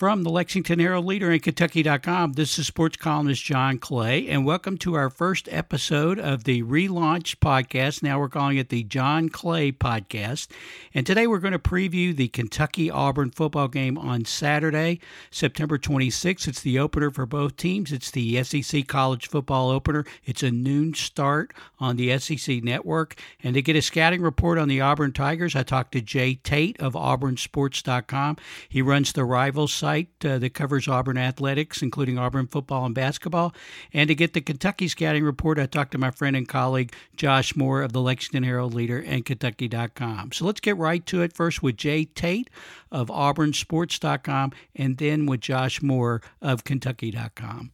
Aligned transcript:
From 0.00 0.22
the 0.22 0.30
Lexington 0.30 0.78
Herald 0.78 1.04
Leader 1.04 1.30
and 1.30 1.42
Kentucky.com, 1.42 2.32
this 2.32 2.58
is 2.58 2.66
sports 2.66 2.96
columnist 2.96 3.44
John 3.44 3.76
Clay, 3.76 4.26
and 4.28 4.46
welcome 4.46 4.78
to 4.78 4.94
our 4.94 5.10
first 5.10 5.46
episode 5.52 6.18
of 6.18 6.44
the 6.44 6.62
relaunched 6.62 7.36
podcast. 7.36 8.02
Now 8.02 8.18
we're 8.18 8.30
calling 8.30 8.56
it 8.56 8.70
the 8.70 8.82
John 8.82 9.28
Clay 9.28 9.70
Podcast. 9.70 10.48
And 10.94 11.06
today 11.06 11.26
we're 11.26 11.38
going 11.38 11.52
to 11.52 11.58
preview 11.58 12.16
the 12.16 12.28
Kentucky 12.28 12.90
Auburn 12.90 13.30
football 13.30 13.68
game 13.68 13.98
on 13.98 14.24
Saturday, 14.24 15.00
September 15.30 15.76
26th. 15.76 16.48
It's 16.48 16.62
the 16.62 16.78
opener 16.78 17.10
for 17.10 17.26
both 17.26 17.58
teams. 17.58 17.92
It's 17.92 18.10
the 18.10 18.42
SEC 18.42 18.86
College 18.88 19.28
Football 19.28 19.68
Opener. 19.68 20.06
It's 20.24 20.42
a 20.42 20.50
noon 20.50 20.94
start 20.94 21.52
on 21.78 21.96
the 21.96 22.18
SEC 22.18 22.64
Network. 22.64 23.20
And 23.42 23.52
to 23.52 23.60
get 23.60 23.76
a 23.76 23.82
scouting 23.82 24.22
report 24.22 24.56
on 24.56 24.68
the 24.68 24.80
Auburn 24.80 25.12
Tigers, 25.12 25.54
I 25.54 25.62
talked 25.62 25.92
to 25.92 26.00
Jay 26.00 26.36
Tate 26.36 26.80
of 26.80 26.94
AuburnSports.com. 26.94 28.38
He 28.66 28.80
runs 28.80 29.12
the 29.12 29.26
Rivals 29.26 29.74
site 29.74 29.89
uh, 29.98 30.38
that 30.38 30.54
covers 30.54 30.88
Auburn 30.88 31.18
athletics, 31.18 31.82
including 31.82 32.18
Auburn 32.18 32.46
football 32.46 32.84
and 32.84 32.94
basketball. 32.94 33.54
And 33.92 34.08
to 34.08 34.14
get 34.14 34.34
the 34.34 34.40
Kentucky 34.40 34.88
scouting 34.88 35.24
report, 35.24 35.58
I 35.58 35.66
talked 35.66 35.92
to 35.92 35.98
my 35.98 36.10
friend 36.10 36.36
and 36.36 36.48
colleague 36.48 36.94
Josh 37.16 37.56
Moore 37.56 37.82
of 37.82 37.92
the 37.92 38.00
Lexington 38.00 38.42
Herald 38.42 38.74
Leader 38.74 39.02
and 39.04 39.24
Kentucky.com. 39.24 40.32
So 40.32 40.44
let's 40.44 40.60
get 40.60 40.76
right 40.76 41.04
to 41.06 41.22
it. 41.22 41.32
First 41.32 41.62
with 41.62 41.76
Jay 41.76 42.04
Tate 42.04 42.50
of 42.90 43.08
AuburnSports.com, 43.08 44.52
and 44.74 44.98
then 44.98 45.26
with 45.26 45.40
Josh 45.40 45.82
Moore 45.82 46.22
of 46.40 46.64
Kentucky.com. 46.64 47.72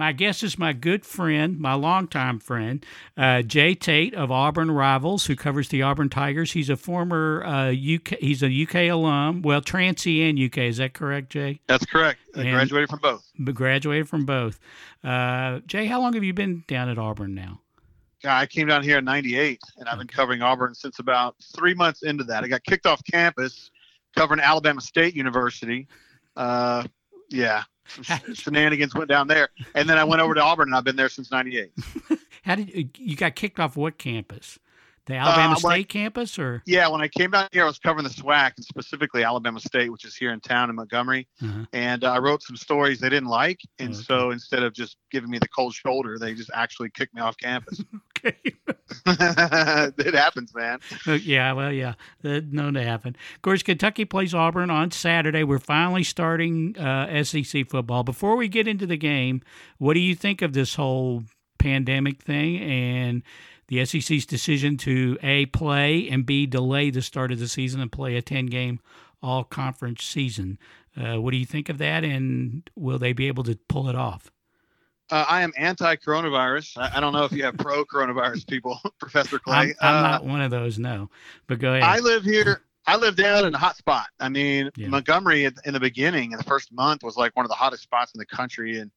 My 0.00 0.12
guest 0.12 0.42
is 0.42 0.58
my 0.58 0.72
good 0.72 1.04
friend, 1.04 1.60
my 1.60 1.74
longtime 1.74 2.38
friend, 2.38 2.82
uh, 3.18 3.42
Jay 3.42 3.74
Tate 3.74 4.14
of 4.14 4.30
Auburn 4.30 4.70
Rivals, 4.70 5.26
who 5.26 5.36
covers 5.36 5.68
the 5.68 5.82
Auburn 5.82 6.08
Tigers. 6.08 6.52
He's 6.52 6.70
a 6.70 6.76
former 6.78 7.44
uh, 7.44 7.68
UK. 7.68 8.18
He's 8.18 8.42
a 8.42 8.62
UK 8.62 8.90
alum. 8.90 9.42
Well, 9.42 9.60
Transy 9.60 10.26
and 10.26 10.38
UK. 10.38 10.70
Is 10.70 10.78
that 10.78 10.94
correct, 10.94 11.28
Jay? 11.28 11.60
That's 11.66 11.84
correct. 11.84 12.20
I 12.34 12.40
and 12.40 12.50
graduated 12.50 12.88
from 12.88 13.00
both. 13.00 13.30
Graduated 13.52 14.08
from 14.08 14.24
both. 14.24 14.58
Uh, 15.04 15.60
Jay, 15.66 15.84
how 15.84 16.00
long 16.00 16.14
have 16.14 16.24
you 16.24 16.32
been 16.32 16.64
down 16.66 16.88
at 16.88 16.96
Auburn 16.96 17.34
now? 17.34 17.60
Yeah, 18.24 18.38
I 18.38 18.46
came 18.46 18.68
down 18.68 18.82
here 18.82 18.96
in 18.96 19.04
'98, 19.04 19.60
and 19.76 19.86
I've 19.86 19.98
been 19.98 20.06
covering 20.06 20.40
Auburn 20.40 20.74
since 20.74 20.98
about 20.98 21.36
three 21.54 21.74
months 21.74 22.04
into 22.04 22.24
that. 22.24 22.42
I 22.42 22.48
got 22.48 22.64
kicked 22.64 22.86
off 22.86 23.02
campus 23.04 23.70
covering 24.16 24.40
Alabama 24.40 24.80
State 24.80 25.14
University. 25.14 25.86
Uh, 26.38 26.84
yeah, 27.28 27.64
shenanigans 28.34 28.94
went 28.94 29.08
down 29.08 29.28
there, 29.28 29.48
and 29.74 29.88
then 29.88 29.98
I 29.98 30.04
went 30.04 30.22
over 30.22 30.34
to 30.34 30.42
Auburn, 30.42 30.68
and 30.68 30.76
I've 30.76 30.84
been 30.84 30.96
there 30.96 31.08
since 31.08 31.30
'98. 31.30 31.72
How 32.42 32.54
did 32.54 32.98
you 32.98 33.16
got 33.16 33.34
kicked 33.34 33.60
off? 33.60 33.76
What 33.76 33.98
campus? 33.98 34.58
The 35.10 35.16
Alabama 35.16 35.54
uh, 35.54 35.56
State 35.56 35.70
I, 35.70 35.82
campus, 35.82 36.38
or 36.38 36.62
yeah, 36.66 36.88
when 36.88 37.00
I 37.00 37.08
came 37.08 37.32
down 37.32 37.48
here, 37.52 37.64
I 37.64 37.66
was 37.66 37.78
covering 37.78 38.04
the 38.04 38.10
SWAC 38.10 38.52
and 38.56 38.64
specifically 38.64 39.24
Alabama 39.24 39.60
State, 39.60 39.90
which 39.90 40.04
is 40.04 40.16
here 40.16 40.32
in 40.32 40.40
town 40.40 40.70
in 40.70 40.76
Montgomery. 40.76 41.26
Uh-huh. 41.42 41.64
And 41.72 42.04
uh, 42.04 42.12
I 42.12 42.18
wrote 42.18 42.42
some 42.42 42.56
stories 42.56 43.00
they 43.00 43.08
didn't 43.08 43.28
like, 43.28 43.60
and 43.78 43.94
okay. 43.94 44.02
so 44.02 44.30
instead 44.30 44.62
of 44.62 44.72
just 44.72 44.96
giving 45.10 45.30
me 45.30 45.38
the 45.38 45.48
cold 45.48 45.74
shoulder, 45.74 46.18
they 46.18 46.34
just 46.34 46.50
actually 46.54 46.90
kicked 46.90 47.14
me 47.14 47.20
off 47.20 47.36
campus. 47.36 47.82
okay, 48.18 48.36
it 49.06 50.14
happens, 50.14 50.54
man. 50.54 50.78
Uh, 51.06 51.12
yeah, 51.12 51.52
well, 51.52 51.72
yeah, 51.72 51.94
uh, 52.24 52.40
known 52.48 52.74
to 52.74 52.82
happen. 52.84 53.16
Of 53.34 53.42
course, 53.42 53.62
Kentucky 53.62 54.04
plays 54.04 54.34
Auburn 54.34 54.70
on 54.70 54.90
Saturday. 54.90 55.42
We're 55.42 55.58
finally 55.58 56.04
starting 56.04 56.78
uh, 56.78 57.24
SEC 57.24 57.68
football. 57.68 58.04
Before 58.04 58.36
we 58.36 58.48
get 58.48 58.68
into 58.68 58.86
the 58.86 58.96
game, 58.96 59.42
what 59.78 59.94
do 59.94 60.00
you 60.00 60.14
think 60.14 60.42
of 60.42 60.52
this 60.52 60.76
whole 60.76 61.24
pandemic 61.58 62.22
thing 62.22 62.58
and? 62.60 63.22
The 63.70 63.86
SEC's 63.86 64.26
decision 64.26 64.76
to 64.78 65.16
A, 65.22 65.46
play, 65.46 66.08
and 66.10 66.26
B, 66.26 66.44
delay 66.44 66.90
the 66.90 67.00
start 67.00 67.30
of 67.30 67.38
the 67.38 67.46
season 67.46 67.80
and 67.80 67.90
play 67.90 68.16
a 68.16 68.22
10 68.22 68.46
game 68.46 68.80
all 69.22 69.44
conference 69.44 70.04
season. 70.04 70.58
Uh, 70.96 71.20
what 71.20 71.30
do 71.30 71.36
you 71.36 71.46
think 71.46 71.68
of 71.68 71.78
that, 71.78 72.02
and 72.02 72.68
will 72.74 72.98
they 72.98 73.12
be 73.12 73.28
able 73.28 73.44
to 73.44 73.56
pull 73.68 73.88
it 73.88 73.94
off? 73.94 74.32
Uh, 75.08 75.24
I 75.28 75.42
am 75.42 75.52
anti 75.56 75.96
coronavirus. 75.96 76.78
I, 76.78 76.96
I, 76.96 77.00
don't 77.00 77.12
know 77.12 77.24
if 77.24 77.32
you 77.32 77.44
have 77.44 77.56
pro 77.58 77.84
coronavirus 77.84 78.48
people, 78.48 78.78
Professor 78.98 79.38
Clay. 79.38 79.54
I'm, 79.54 79.74
I'm 79.80 80.04
uh, 80.04 80.08
not 80.08 80.24
one 80.24 80.40
of 80.40 80.50
those, 80.50 80.78
no. 80.78 81.08
But 81.46 81.60
go 81.60 81.70
ahead. 81.70 81.84
I 81.84 82.00
live 82.00 82.24
here. 82.24 82.62
I 82.86 82.96
live 82.96 83.14
down 83.14 83.46
in 83.46 83.54
a 83.54 83.58
hot 83.58 83.76
spot. 83.76 84.08
I 84.18 84.28
mean, 84.28 84.70
yeah. 84.76 84.88
Montgomery 84.88 85.44
in 85.44 85.72
the 85.72 85.80
beginning, 85.80 86.32
in 86.32 86.38
the 86.38 86.44
first 86.44 86.72
month, 86.72 87.04
was 87.04 87.16
like 87.16 87.36
one 87.36 87.44
of 87.44 87.50
the 87.50 87.56
hottest 87.56 87.84
spots 87.84 88.14
in 88.14 88.18
the 88.18 88.26
country, 88.26 88.80
and 88.80 88.90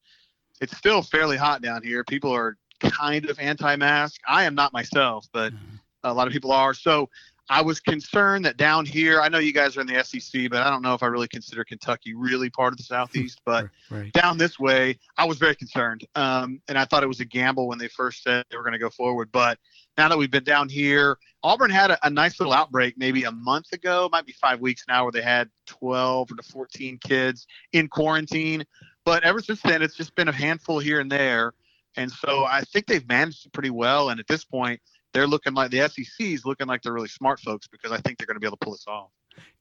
it's 0.61 0.75
still 0.75 1.03
fairly 1.03 1.37
hot 1.37 1.61
down 1.61 1.83
here. 1.83 2.03
People 2.03 2.31
are 2.33 2.57
kind 2.83 3.29
of 3.29 3.39
anti-mask. 3.39 4.21
I 4.27 4.43
am 4.43 4.55
not 4.55 4.73
myself, 4.73 5.27
but 5.33 5.53
mm-hmm. 5.53 5.75
a 6.03 6.13
lot 6.13 6.27
of 6.27 6.33
people 6.33 6.51
are. 6.51 6.73
So 6.73 7.09
I 7.49 7.61
was 7.61 7.79
concerned 7.79 8.45
that 8.45 8.55
down 8.55 8.85
here, 8.85 9.21
I 9.21 9.27
know 9.27 9.37
you 9.37 9.51
guys 9.51 9.75
are 9.75 9.81
in 9.81 9.87
the 9.87 10.01
SEC, 10.03 10.49
but 10.49 10.61
I 10.61 10.69
don't 10.69 10.81
know 10.81 10.93
if 10.93 11.03
I 11.03 11.07
really 11.07 11.27
consider 11.27 11.63
Kentucky 11.65 12.13
really 12.13 12.49
part 12.49 12.73
of 12.73 12.77
the 12.77 12.83
Southeast. 12.83 13.41
But 13.45 13.67
right. 13.91 14.11
down 14.13 14.37
this 14.37 14.57
way, 14.57 14.97
I 15.17 15.25
was 15.25 15.37
very 15.37 15.55
concerned. 15.55 16.07
Um, 16.15 16.61
and 16.69 16.77
I 16.77 16.85
thought 16.85 17.03
it 17.03 17.07
was 17.07 17.19
a 17.19 17.25
gamble 17.25 17.67
when 17.67 17.77
they 17.77 17.89
first 17.89 18.23
said 18.23 18.45
they 18.49 18.55
were 18.55 18.63
going 18.63 18.73
to 18.73 18.79
go 18.79 18.89
forward. 18.89 19.29
But 19.31 19.59
now 19.97 20.07
that 20.07 20.17
we've 20.17 20.31
been 20.31 20.45
down 20.45 20.69
here, 20.69 21.17
Auburn 21.43 21.69
had 21.69 21.91
a, 21.91 22.07
a, 22.07 22.09
nice 22.09 22.39
little 22.39 22.53
outbreak 22.53 22.97
maybe 22.97 23.25
a 23.25 23.31
month 23.31 23.73
ago, 23.73 24.07
might 24.11 24.25
be 24.25 24.31
five 24.31 24.61
weeks 24.61 24.85
now, 24.87 25.03
where 25.03 25.11
they 25.11 25.21
had 25.21 25.49
12 25.67 26.29
to 26.29 26.43
14 26.43 26.97
kids 26.99 27.45
in 27.73 27.89
quarantine. 27.89 28.63
But 29.03 29.23
ever 29.23 29.41
since 29.41 29.61
then, 29.61 29.81
it's 29.81 29.95
just 29.95 30.15
been 30.15 30.29
a 30.29 30.33
handful 30.33 30.79
here 30.79 31.01
and 31.01 31.11
there. 31.11 31.53
And 31.95 32.11
so 32.11 32.45
I 32.45 32.61
think 32.61 32.87
they've 32.87 33.07
managed 33.07 33.45
it 33.45 33.53
pretty 33.53 33.69
well. 33.69 34.09
And 34.09 34.19
at 34.19 34.27
this 34.27 34.43
point, 34.43 34.79
they're 35.13 35.27
looking 35.27 35.53
like 35.53 35.71
the 35.71 35.87
SEC 35.87 36.19
is 36.19 36.45
looking 36.45 36.67
like 36.67 36.81
they're 36.81 36.93
really 36.93 37.07
smart 37.07 37.39
folks 37.39 37.67
because 37.67 37.91
I 37.91 37.97
think 37.97 38.17
they're 38.17 38.25
going 38.25 38.35
to 38.35 38.39
be 38.39 38.47
able 38.47 38.57
to 38.57 38.65
pull 38.65 38.73
this 38.73 38.85
off. 38.87 39.09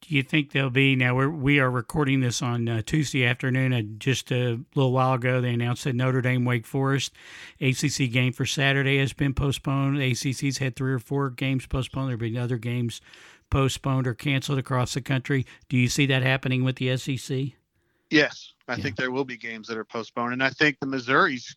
Do 0.03 0.15
you 0.15 0.23
think 0.23 0.51
they'll 0.51 0.71
be 0.71 0.97
now? 0.97 1.15
We're, 1.15 1.31
we 1.31 1.59
are 1.59 1.71
recording 1.71 2.21
this 2.21 2.43
on 2.43 2.69
uh, 2.69 2.83
Tuesday 2.85 3.25
afternoon. 3.25 3.73
And 3.73 4.01
just 4.01 4.31
a 4.31 4.61
little 4.75 4.93
while 4.93 5.15
ago, 5.15 5.41
they 5.41 5.55
announced 5.55 5.85
that 5.85 5.95
Notre 5.95 6.21
Dame 6.21 6.45
Wake 6.45 6.67
Forest 6.67 7.13
ACC 7.61 8.11
game 8.11 8.33
for 8.33 8.45
Saturday 8.45 8.99
has 8.99 9.13
been 9.13 9.35
postponed. 9.35 9.99
ACC's 9.99 10.59
had 10.59 10.77
three 10.77 10.93
or 10.93 10.99
four 10.99 11.31
games 11.31 11.67
postponed. 11.67 12.09
There 12.09 12.15
have 12.15 12.21
been 12.21 12.37
other 12.37 12.59
games 12.59 13.01
postponed 13.51 14.07
or 14.07 14.15
canceled 14.15 14.59
across 14.59 14.95
the 14.95 15.01
country. 15.01 15.47
Do 15.69 15.77
you 15.77 15.89
see 15.89 16.07
that 16.07 16.23
happening 16.23 16.65
with 16.65 16.77
the 16.77 16.97
SEC? 16.97 17.53
Yes, 18.11 18.53
I 18.69 18.75
yeah. 18.75 18.83
think 18.83 18.97
there 18.97 19.11
will 19.11 19.25
be 19.25 19.37
games 19.37 19.69
that 19.69 19.79
are 19.79 19.85
postponed, 19.85 20.35
and 20.35 20.43
I 20.43 20.51
think 20.51 20.79
the 20.81 20.87
Missouri's 20.87 21.57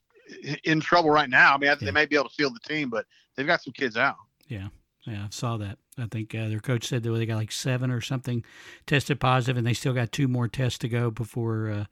in 0.63 0.79
trouble 0.79 1.09
right 1.09 1.29
now. 1.29 1.53
I 1.53 1.57
mean, 1.57 1.67
yeah. 1.69 1.75
they 1.75 1.91
may 1.91 2.05
be 2.05 2.15
able 2.15 2.29
to 2.29 2.35
field 2.35 2.55
the 2.55 2.67
team, 2.67 2.89
but 2.89 3.05
they've 3.35 3.47
got 3.47 3.61
some 3.61 3.73
kids 3.73 3.97
out. 3.97 4.15
Yeah. 4.47 4.67
Yeah, 5.05 5.25
I 5.25 5.27
saw 5.29 5.57
that. 5.57 5.77
I 5.99 6.07
think 6.07 6.33
uh, 6.33 6.49
their 6.49 6.59
coach 6.59 6.87
said 6.87 7.03
that 7.03 7.11
they 7.11 7.25
got 7.27 7.35
like 7.35 7.51
seven 7.51 7.91
or 7.91 8.01
something 8.01 8.43
tested 8.87 9.19
positive, 9.19 9.55
and 9.55 9.65
they 9.65 9.73
still 9.73 9.93
got 9.93 10.11
two 10.11 10.27
more 10.27 10.47
tests 10.47 10.79
to 10.79 10.89
go 10.89 11.11
before 11.11 11.69
uh, 11.69 11.85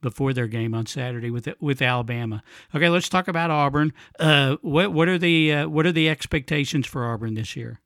before 0.00 0.32
their 0.32 0.46
game 0.46 0.74
on 0.74 0.86
Saturday 0.86 1.30
with 1.30 1.48
with 1.60 1.82
Alabama. 1.82 2.42
Okay, 2.74 2.88
let's 2.88 3.08
talk 3.08 3.26
about 3.26 3.50
Auburn. 3.50 3.92
Uh, 4.18 4.56
what 4.62 4.92
what 4.92 5.08
are 5.08 5.18
the 5.18 5.52
uh, 5.52 5.68
what 5.68 5.86
are 5.86 5.92
the 5.92 6.08
expectations 6.08 6.86
for 6.86 7.04
Auburn 7.04 7.34
this 7.34 7.56
year? 7.56 7.80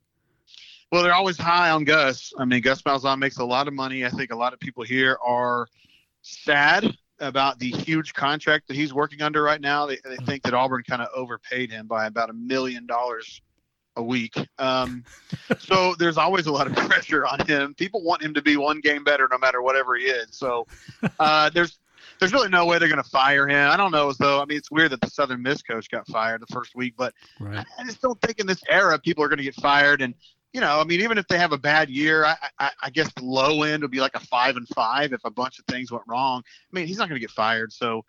Well, 0.93 1.03
they're 1.03 1.15
always 1.15 1.39
high 1.39 1.71
on 1.71 1.85
Gus. 1.85 2.33
I 2.39 2.45
mean, 2.45 2.61
Gus 2.61 2.83
Malzahn 2.83 3.19
makes 3.19 3.39
a 3.39 3.45
lot 3.45 3.69
of 3.69 3.75
money. 3.75 4.05
I 4.05 4.11
think 4.11 4.31
a 4.31 4.37
lot 4.37 4.53
of 4.53 4.61
people 4.61 4.85
here 4.85 5.19
are 5.25 5.67
sad 6.23 6.97
about 7.19 7.59
the 7.59 7.71
huge 7.71 8.15
contract 8.15 8.69
that 8.69 8.77
he's 8.77 8.93
working 8.93 9.23
under 9.23 9.43
right 9.43 9.61
now. 9.61 9.87
They, 9.87 9.99
they 10.05 10.17
think 10.25 10.43
that 10.45 10.55
Auburn 10.55 10.83
kind 10.83 11.03
of 11.03 11.09
overpaid 11.15 11.71
him 11.71 11.87
by 11.87 12.07
about 12.07 12.31
a 12.31 12.35
million 12.35 12.87
dollars 12.87 13.41
a 13.97 14.03
week. 14.03 14.35
Um, 14.59 15.05
so 15.59 15.95
there's 15.99 16.19
always 16.19 16.47
a 16.47 16.53
lot 16.53 16.67
of 16.67 16.77
pressure 16.77 17.27
on 17.27 17.47
him. 17.47 17.75
People 17.75 18.03
want 18.03 18.23
him 18.23 18.35
to 18.35 18.43
be 18.43 18.57
one 18.57 18.81
game 18.81 19.05
better 19.05 19.29
no 19.31 19.39
matter 19.39 19.63
whatever 19.63 19.97
he 19.97 20.05
is. 20.05 20.29
So 20.31 20.67
uh, 21.19 21.51
there's 21.51 21.79
there's 22.19 22.33
really 22.33 22.49
no 22.49 22.65
way 22.65 22.79
they're 22.79 22.89
going 22.89 23.03
to 23.03 23.11
fire 23.11 23.47
him. 23.47 23.71
I 23.71 23.77
don't 23.77 23.93
know 23.93 24.09
as 24.09 24.17
though 24.17 24.41
I 24.41 24.45
mean 24.45 24.59
it's 24.59 24.71
weird 24.71 24.93
that 24.93 25.01
the 25.01 25.11
Southern 25.11 25.43
Miss 25.43 25.63
coach 25.63 25.91
got 25.91 26.07
fired 26.07 26.41
the 26.41 26.53
first 26.53 26.75
week, 26.75 26.95
but 26.97 27.15
right. 27.41 27.65
I 27.79 27.85
just 27.85 28.01
don't 28.01 28.21
think 28.21 28.39
in 28.39 28.47
this 28.47 28.63
era 28.69 28.99
people 28.99 29.25
are 29.25 29.29
going 29.29 29.39
to 29.39 29.45
get 29.45 29.55
fired. 29.57 30.03
And 30.03 30.15
you 30.53 30.61
know, 30.61 30.81
I 30.81 30.85
mean, 30.85 31.01
even 31.01 31.19
if 31.19 31.29
they 31.29 31.39
have 31.39 31.53
a 31.53 31.59
bad 31.59 31.91
year, 31.91 32.25
I, 32.25 32.37
I, 32.59 32.71
I 32.85 32.91
guess 32.91 33.13
the 33.15 33.25
low 33.25 33.63
end 33.63 33.83
would 33.83 33.91
be 33.91 34.01
like 34.01 34.15
a 34.15 34.21
five 34.21 34.57
and 34.57 34.67
five 34.69 35.13
if 35.13 35.25
a 35.25 35.31
bunch 35.31 35.59
of 35.59 35.65
things 35.67 35.91
went 35.91 36.05
wrong. 36.07 36.43
I 36.47 36.77
mean, 36.77 36.87
he's 36.87 36.99
not 36.99 37.09
going 37.09 37.21
to 37.21 37.25
get 37.25 37.31
fired, 37.31 37.73
so 37.73 38.05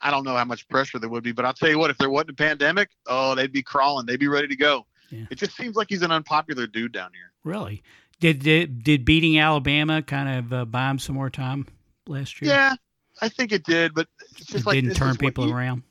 I 0.00 0.10
don't 0.10 0.24
know 0.24 0.36
how 0.36 0.44
much 0.44 0.68
pressure 0.68 0.98
there 0.98 1.10
would 1.10 1.22
be. 1.22 1.32
But 1.32 1.44
I'll 1.44 1.52
tell 1.52 1.68
you 1.68 1.78
what, 1.78 1.90
if 1.90 1.98
there 1.98 2.10
wasn't 2.10 2.30
a 2.30 2.34
pandemic, 2.34 2.90
oh, 3.06 3.34
they'd 3.34 3.52
be 3.52 3.62
crawling, 3.62 4.06
they'd 4.06 4.20
be 4.20 4.28
ready 4.28 4.48
to 4.48 4.56
go. 4.56 4.86
Yeah. 5.10 5.26
It 5.30 5.36
just 5.36 5.56
seems 5.56 5.76
like 5.76 5.88
he's 5.88 6.02
an 6.02 6.12
unpopular 6.12 6.66
dude 6.66 6.92
down 6.92 7.10
here. 7.12 7.32
Really? 7.44 7.82
Did 8.20 8.40
did, 8.40 8.84
did 8.84 9.04
beating 9.04 9.38
Alabama 9.38 10.02
kind 10.02 10.38
of 10.38 10.52
uh, 10.52 10.64
buy 10.66 10.90
him 10.90 10.98
some 10.98 11.16
more 11.16 11.30
time 11.30 11.66
last 12.06 12.40
year? 12.40 12.50
Yeah, 12.50 12.74
I 13.20 13.28
think 13.28 13.52
it 13.52 13.64
did, 13.64 13.94
but 13.94 14.08
it's 14.36 14.46
just 14.46 14.64
it 14.64 14.66
like 14.66 14.74
didn't 14.74 14.94
turn 14.94 15.16
people 15.16 15.46
he, 15.46 15.52
around 15.52 15.82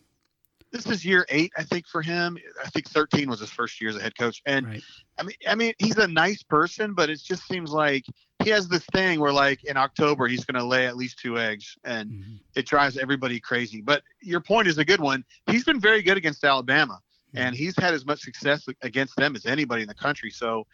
this 0.71 0.86
is 0.86 1.04
year 1.04 1.25
eight, 1.30 1.51
I 1.57 1.63
think, 1.63 1.88
for 1.88 2.01
him. 2.01 2.38
I 2.63 2.69
think 2.69 2.88
13 2.89 3.30
was 3.30 3.39
his 3.39 3.50
first 3.50 3.81
year 3.81 3.89
as 3.89 3.95
a 3.95 4.01
head 4.01 4.18
coach. 4.18 4.42
And 4.45 4.68
right. 4.68 4.81
I 5.18 5.24
mean, 5.24 5.36
I 5.48 5.56
mean, 5.56 5.74
he's 5.80 5.98
a 5.98 6.07
nice 6.07 6.44
person, 6.44 6.94
but 6.94 7.10
it 7.10 7.19
just 7.24 7.48
seems 7.48 7.71
like 7.71 8.06
he 8.44 8.50
has 8.51 8.68
this 8.68 8.86
thing 8.94 9.19
where, 9.19 9.33
like, 9.33 9.63
in 9.66 9.77
October, 9.77 10.27
he's 10.27 10.45
going 10.45 10.60
to 10.62 10.66
lay 10.66 10.86
at 10.86 10.95
least 10.95 11.19
two 11.19 11.38
eggs, 11.38 11.75
and 11.83 12.12
mm-hmm. 12.12 12.36
it 12.56 12.66
drives 12.66 12.98
everybody 12.98 13.39
crazy. 13.39 13.81
But 13.81 14.04
your 14.21 14.39
point 14.39 14.68
is 14.68 14.77
a 14.77 14.86
good 14.86 15.01
one. 15.01 15.25
He's 15.48 15.63
been 15.63 15.80
very 15.80 16.01
good 16.01 16.18
against 16.18 16.44
Alabama, 16.44 17.00
mm-hmm. 17.33 17.38
and 17.45 17.56
he's 17.56 17.75
had 17.77 17.94
as 17.94 18.06
much 18.06 18.21
success 18.21 18.66
against 18.81 19.16
them 19.16 19.36
as 19.36 19.45
anybody 19.45 19.81
in 19.81 19.88
the 19.88 19.95
country. 19.95 20.30
So, 20.30 20.66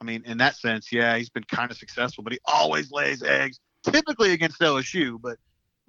I 0.00 0.04
mean, 0.04 0.22
in 0.26 0.38
that 0.38 0.56
sense, 0.56 0.92
yeah, 0.92 1.16
he's 1.16 1.30
been 1.30 1.44
kind 1.44 1.70
of 1.70 1.76
successful, 1.76 2.22
but 2.22 2.32
he 2.32 2.38
always 2.44 2.92
lays 2.92 3.22
eggs. 3.22 3.58
typically 3.82 4.32
against 4.32 4.60
LSU, 4.60 5.20
but 5.20 5.38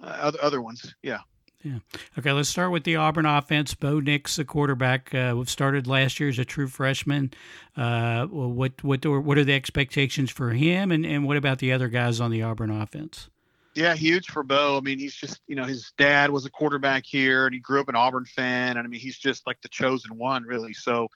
uh, 0.02 0.06
other 0.06 0.38
other 0.42 0.62
ones, 0.62 0.94
yeah. 1.02 1.18
Yeah. 1.62 1.78
Okay, 2.18 2.32
let's 2.32 2.48
start 2.48 2.72
with 2.72 2.84
the 2.84 2.96
Auburn 2.96 3.26
offense. 3.26 3.74
Bo 3.74 4.00
Nix, 4.00 4.36
the 4.36 4.46
quarterback, 4.46 5.14
uh, 5.14 5.34
we've 5.36 5.50
started 5.50 5.86
last 5.86 6.18
year 6.18 6.30
as 6.30 6.38
a 6.38 6.44
true 6.44 6.68
freshman. 6.68 7.32
Uh, 7.76 8.26
what 8.26 8.82
what 8.82 9.04
what 9.04 9.36
are 9.36 9.44
the 9.44 9.52
expectations 9.52 10.30
for 10.30 10.50
him, 10.50 10.90
and, 10.90 11.04
and 11.04 11.26
what 11.26 11.36
about 11.36 11.58
the 11.58 11.72
other 11.72 11.88
guys 11.88 12.18
on 12.18 12.30
the 12.30 12.42
Auburn 12.42 12.70
offense? 12.70 13.28
Yeah, 13.74 13.94
huge 13.94 14.26
for 14.26 14.42
Bo. 14.42 14.78
I 14.78 14.80
mean, 14.80 14.98
he's 14.98 15.14
just 15.14 15.40
you 15.46 15.54
know 15.54 15.64
his 15.64 15.92
dad 15.98 16.30
was 16.30 16.46
a 16.46 16.50
quarterback 16.50 17.04
here, 17.04 17.44
and 17.44 17.52
he 17.52 17.60
grew 17.60 17.80
up 17.80 17.90
an 17.90 17.94
Auburn 17.96 18.24
fan, 18.24 18.78
and 18.78 18.86
I 18.86 18.88
mean 18.88 19.00
he's 19.00 19.18
just 19.18 19.46
like 19.46 19.60
the 19.60 19.68
chosen 19.68 20.16
one, 20.16 20.44
really. 20.44 20.72
So 20.72 21.08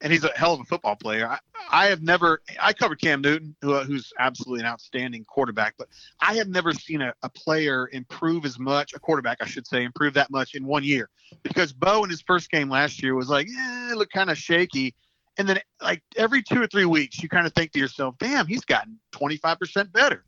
and 0.00 0.12
he's 0.12 0.24
a 0.24 0.30
hell 0.36 0.52
of 0.54 0.60
a 0.60 0.64
football 0.64 0.96
player. 0.96 1.26
I, 1.26 1.38
I 1.70 1.86
have 1.86 2.02
never, 2.02 2.42
I 2.60 2.72
covered 2.72 3.00
Cam 3.00 3.22
Newton, 3.22 3.56
who, 3.62 3.78
who's 3.80 4.12
absolutely 4.18 4.60
an 4.60 4.66
outstanding 4.66 5.24
quarterback, 5.24 5.74
but 5.78 5.88
I 6.20 6.34
have 6.34 6.48
never 6.48 6.72
seen 6.72 7.00
a, 7.00 7.14
a, 7.22 7.30
player 7.30 7.88
improve 7.92 8.44
as 8.44 8.58
much, 8.58 8.92
a 8.94 8.98
quarterback, 8.98 9.38
I 9.40 9.46
should 9.46 9.66
say, 9.66 9.84
improve 9.84 10.14
that 10.14 10.30
much 10.30 10.54
in 10.54 10.66
one 10.66 10.84
year. 10.84 11.08
Because 11.42 11.72
Bo 11.72 12.04
in 12.04 12.10
his 12.10 12.22
first 12.22 12.50
game 12.50 12.68
last 12.68 13.02
year 13.02 13.14
was 13.14 13.28
like, 13.28 13.48
yeah, 13.50 13.92
looked 13.94 14.12
kind 14.12 14.30
of 14.30 14.38
shaky. 14.38 14.94
And 15.38 15.48
then, 15.48 15.60
like, 15.82 16.02
every 16.16 16.42
two 16.42 16.62
or 16.62 16.66
three 16.66 16.86
weeks, 16.86 17.22
you 17.22 17.28
kind 17.28 17.46
of 17.46 17.52
think 17.52 17.72
to 17.72 17.78
yourself, 17.78 18.16
damn, 18.18 18.46
he's 18.46 18.64
gotten 18.64 18.98
25% 19.12 19.92
better. 19.92 20.24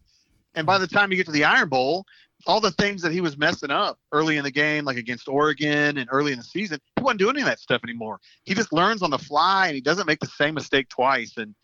And 0.55 0.67
by 0.67 0.79
the 0.79 0.87
time 0.87 1.11
you 1.11 1.17
get 1.17 1.26
to 1.26 1.32
the 1.32 1.44
Iron 1.44 1.69
Bowl, 1.69 2.05
all 2.46 2.61
the 2.61 2.70
things 2.73 3.02
that 3.02 3.12
he 3.12 3.20
was 3.20 3.37
messing 3.37 3.70
up 3.70 3.99
early 4.12 4.37
in 4.37 4.44
the 4.44 4.50
game, 4.50 4.85
like 4.85 4.96
against 4.96 5.29
Oregon 5.29 5.99
and 5.99 6.08
early 6.11 6.32
in 6.32 6.38
the 6.38 6.44
season, 6.44 6.81
he 6.96 7.02
wasn't 7.02 7.20
doing 7.20 7.37
any 7.37 7.43
of 7.43 7.49
that 7.49 7.61
stuff 7.61 7.81
anymore. 7.85 8.20
He 8.44 8.55
just 8.55 8.73
learns 8.73 9.02
on 9.02 9.11
the 9.11 9.19
fly 9.19 9.67
and 9.67 9.75
he 9.75 9.81
doesn't 9.81 10.06
make 10.06 10.20
the 10.20 10.26
same 10.26 10.55
mistake 10.55 10.88
twice. 10.88 11.37
And 11.37 11.55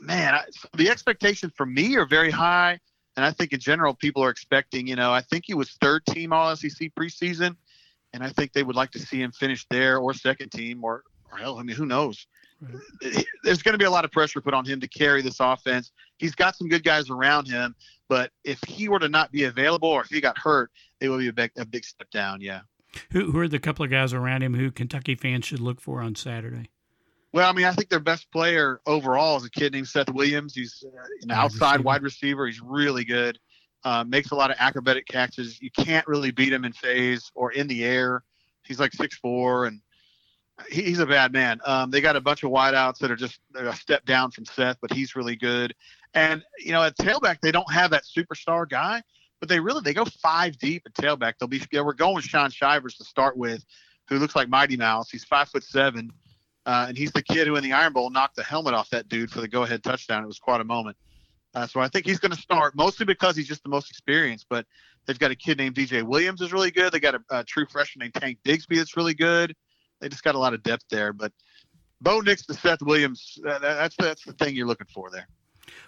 man, 0.00 0.34
I, 0.34 0.44
the 0.76 0.90
expectations 0.90 1.52
for 1.56 1.66
me 1.66 1.96
are 1.96 2.06
very 2.06 2.30
high. 2.30 2.78
And 3.16 3.24
I 3.24 3.30
think 3.30 3.52
in 3.52 3.60
general, 3.60 3.94
people 3.94 4.22
are 4.22 4.30
expecting, 4.30 4.86
you 4.86 4.96
know, 4.96 5.12
I 5.12 5.22
think 5.22 5.44
he 5.46 5.54
was 5.54 5.70
third 5.80 6.04
team 6.06 6.32
All 6.32 6.54
SEC 6.56 6.90
preseason. 6.98 7.56
And 8.12 8.22
I 8.22 8.30
think 8.30 8.52
they 8.52 8.62
would 8.62 8.76
like 8.76 8.92
to 8.92 8.98
see 8.98 9.20
him 9.20 9.32
finish 9.32 9.66
there 9.70 9.98
or 9.98 10.14
second 10.14 10.50
team 10.50 10.82
or, 10.84 11.02
or 11.30 11.38
hell, 11.38 11.58
I 11.58 11.62
mean, 11.62 11.76
who 11.76 11.86
knows? 11.86 12.26
Right. 12.60 13.24
There's 13.42 13.62
going 13.62 13.74
to 13.74 13.78
be 13.78 13.84
a 13.84 13.90
lot 13.90 14.04
of 14.04 14.12
pressure 14.12 14.40
put 14.40 14.54
on 14.54 14.64
him 14.64 14.80
to 14.80 14.88
carry 14.88 15.22
this 15.22 15.40
offense. 15.40 15.92
He's 16.18 16.34
got 16.34 16.56
some 16.56 16.68
good 16.68 16.84
guys 16.84 17.10
around 17.10 17.46
him, 17.46 17.74
but 18.08 18.30
if 18.44 18.58
he 18.66 18.88
were 18.88 18.98
to 18.98 19.08
not 19.08 19.30
be 19.32 19.44
available 19.44 19.88
or 19.88 20.02
if 20.02 20.08
he 20.08 20.20
got 20.20 20.38
hurt, 20.38 20.70
it 21.00 21.08
would 21.08 21.18
be 21.18 21.28
a 21.28 21.32
big, 21.32 21.50
a 21.56 21.64
big 21.64 21.84
step 21.84 22.10
down. 22.10 22.40
Yeah. 22.40 22.60
Who, 23.12 23.30
who 23.30 23.38
are 23.40 23.48
the 23.48 23.58
couple 23.58 23.84
of 23.84 23.90
guys 23.90 24.14
around 24.14 24.42
him 24.42 24.54
who 24.54 24.70
Kentucky 24.70 25.14
fans 25.14 25.44
should 25.44 25.60
look 25.60 25.80
for 25.80 26.00
on 26.00 26.14
Saturday? 26.14 26.70
Well, 27.32 27.50
I 27.50 27.52
mean, 27.52 27.66
I 27.66 27.72
think 27.72 27.90
their 27.90 28.00
best 28.00 28.30
player 28.32 28.80
overall 28.86 29.36
is 29.36 29.44
a 29.44 29.50
kid 29.50 29.74
named 29.74 29.88
Seth 29.88 30.08
Williams. 30.10 30.54
He's 30.54 30.82
uh, 30.86 31.02
an 31.20 31.30
outside 31.30 31.80
wide 31.80 32.02
receiver. 32.02 32.46
He's 32.46 32.62
really 32.62 33.04
good. 33.04 33.38
Uh, 33.84 34.04
makes 34.04 34.30
a 34.30 34.34
lot 34.34 34.50
of 34.50 34.56
acrobatic 34.58 35.06
catches. 35.06 35.60
You 35.60 35.70
can't 35.70 36.06
really 36.06 36.30
beat 36.30 36.52
him 36.52 36.64
in 36.64 36.72
phase 36.72 37.30
or 37.34 37.52
in 37.52 37.66
the 37.66 37.84
air. 37.84 38.24
He's 38.62 38.80
like 38.80 38.92
six 38.94 39.18
four, 39.18 39.66
and 39.66 39.80
he's 40.70 40.98
a 40.98 41.06
bad 41.06 41.32
man. 41.32 41.60
Um, 41.64 41.90
they 41.90 42.00
got 42.00 42.16
a 42.16 42.20
bunch 42.20 42.42
of 42.42 42.50
wideouts 42.50 42.98
that 42.98 43.10
are 43.10 43.16
just 43.16 43.40
a 43.54 43.74
step 43.74 44.04
down 44.04 44.30
from 44.30 44.44
Seth, 44.44 44.78
but 44.80 44.92
he's 44.92 45.16
really 45.16 45.36
good. 45.36 45.74
And 46.14 46.42
you 46.58 46.72
know, 46.72 46.82
at 46.82 46.96
tailback, 46.96 47.40
they 47.40 47.52
don't 47.52 47.70
have 47.72 47.90
that 47.90 48.04
superstar 48.04 48.68
guy, 48.68 49.02
but 49.40 49.48
they 49.48 49.60
really 49.60 49.82
they 49.82 49.94
go 49.94 50.04
five 50.04 50.58
deep 50.58 50.82
at 50.86 50.94
tailback. 50.94 51.34
They'll 51.38 51.48
be 51.48 51.62
yeah, 51.70 51.82
we're 51.82 51.92
going 51.92 52.14
with 52.14 52.24
Shaun 52.24 52.50
Shivers 52.50 52.96
to 52.96 53.04
start 53.04 53.36
with, 53.36 53.64
who 54.08 54.18
looks 54.18 54.34
like 54.34 54.48
Mighty 54.48 54.76
Mouse. 54.76 55.10
He's 55.10 55.24
five 55.24 55.48
foot 55.48 55.62
seven, 55.62 56.10
uh, 56.64 56.86
and 56.88 56.96
he's 56.96 57.12
the 57.12 57.22
kid 57.22 57.46
who 57.46 57.56
in 57.56 57.62
the 57.62 57.72
Iron 57.72 57.92
Bowl 57.92 58.10
knocked 58.10 58.36
the 58.36 58.42
helmet 58.42 58.74
off 58.74 58.88
that 58.90 59.08
dude 59.08 59.30
for 59.30 59.40
the 59.40 59.48
go 59.48 59.62
ahead 59.62 59.82
touchdown. 59.82 60.24
It 60.24 60.26
was 60.26 60.38
quite 60.38 60.60
a 60.60 60.64
moment. 60.64 60.96
Uh, 61.54 61.66
so 61.66 61.80
I 61.80 61.88
think 61.88 62.04
he's 62.04 62.18
going 62.18 62.32
to 62.32 62.40
start 62.40 62.74
mostly 62.76 63.06
because 63.06 63.34
he's 63.34 63.48
just 63.48 63.62
the 63.62 63.70
most 63.70 63.90
experienced. 63.90 64.46
But 64.50 64.66
they've 65.06 65.18
got 65.18 65.30
a 65.30 65.34
kid 65.34 65.58
named 65.58 65.74
DJ 65.74 66.02
Williams 66.02 66.40
is 66.40 66.52
really 66.52 66.70
good. 66.70 66.92
They 66.92 67.00
got 67.00 67.14
a, 67.14 67.20
a 67.30 67.44
true 67.44 67.66
freshman 67.70 68.04
named 68.04 68.14
Tank 68.14 68.38
Bigsby 68.44 68.76
that's 68.76 68.96
really 68.96 69.14
good. 69.14 69.54
They 70.00 70.08
just 70.08 70.24
got 70.24 70.34
a 70.34 70.38
lot 70.38 70.54
of 70.54 70.62
depth 70.62 70.84
there. 70.90 71.12
But 71.12 71.32
Bo 72.00 72.20
Nix 72.20 72.44
to 72.46 72.54
Seth 72.54 72.82
Williams, 72.82 73.38
uh, 73.46 73.58
that's 73.58 73.96
that's 73.96 74.24
the 74.24 74.32
thing 74.32 74.54
you're 74.54 74.66
looking 74.66 74.88
for 74.92 75.10
there. 75.10 75.26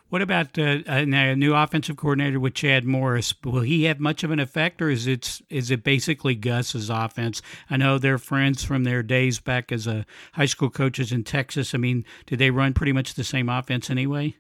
What 0.09 0.23
about 0.23 0.59
uh, 0.59 0.79
a 0.87 1.05
new 1.37 1.55
offensive 1.55 1.97
coordinator 1.97 2.41
with 2.41 2.55
Chad 2.55 2.85
Morris? 2.85 3.35
Will 3.45 3.61
he 3.61 3.85
have 3.85 4.01
much 4.01 4.25
of 4.25 4.31
an 4.31 4.41
effect, 4.41 4.81
or 4.81 4.89
is 4.89 5.07
it 5.07 5.41
is 5.51 5.71
it 5.71 5.85
basically 5.85 6.35
Gus's 6.35 6.89
offense? 6.89 7.43
I 7.69 7.77
know 7.77 7.99
they're 7.99 8.19
friends 8.19 8.65
from 8.65 8.85
their 8.85 9.03
days 9.03 9.39
back 9.39 9.71
as 9.71 9.87
a 9.87 10.07
high 10.33 10.47
school 10.47 10.71
coaches 10.71 11.13
in 11.13 11.25
Texas. 11.25 11.75
I 11.75 11.79
mean, 11.79 12.05
did 12.27 12.39
they 12.39 12.51
run 12.51 12.73
pretty 12.73 12.93
much 12.93 13.15
the 13.15 13.25
same 13.25 13.49
offense 13.49 13.91
anyway? 13.91 14.35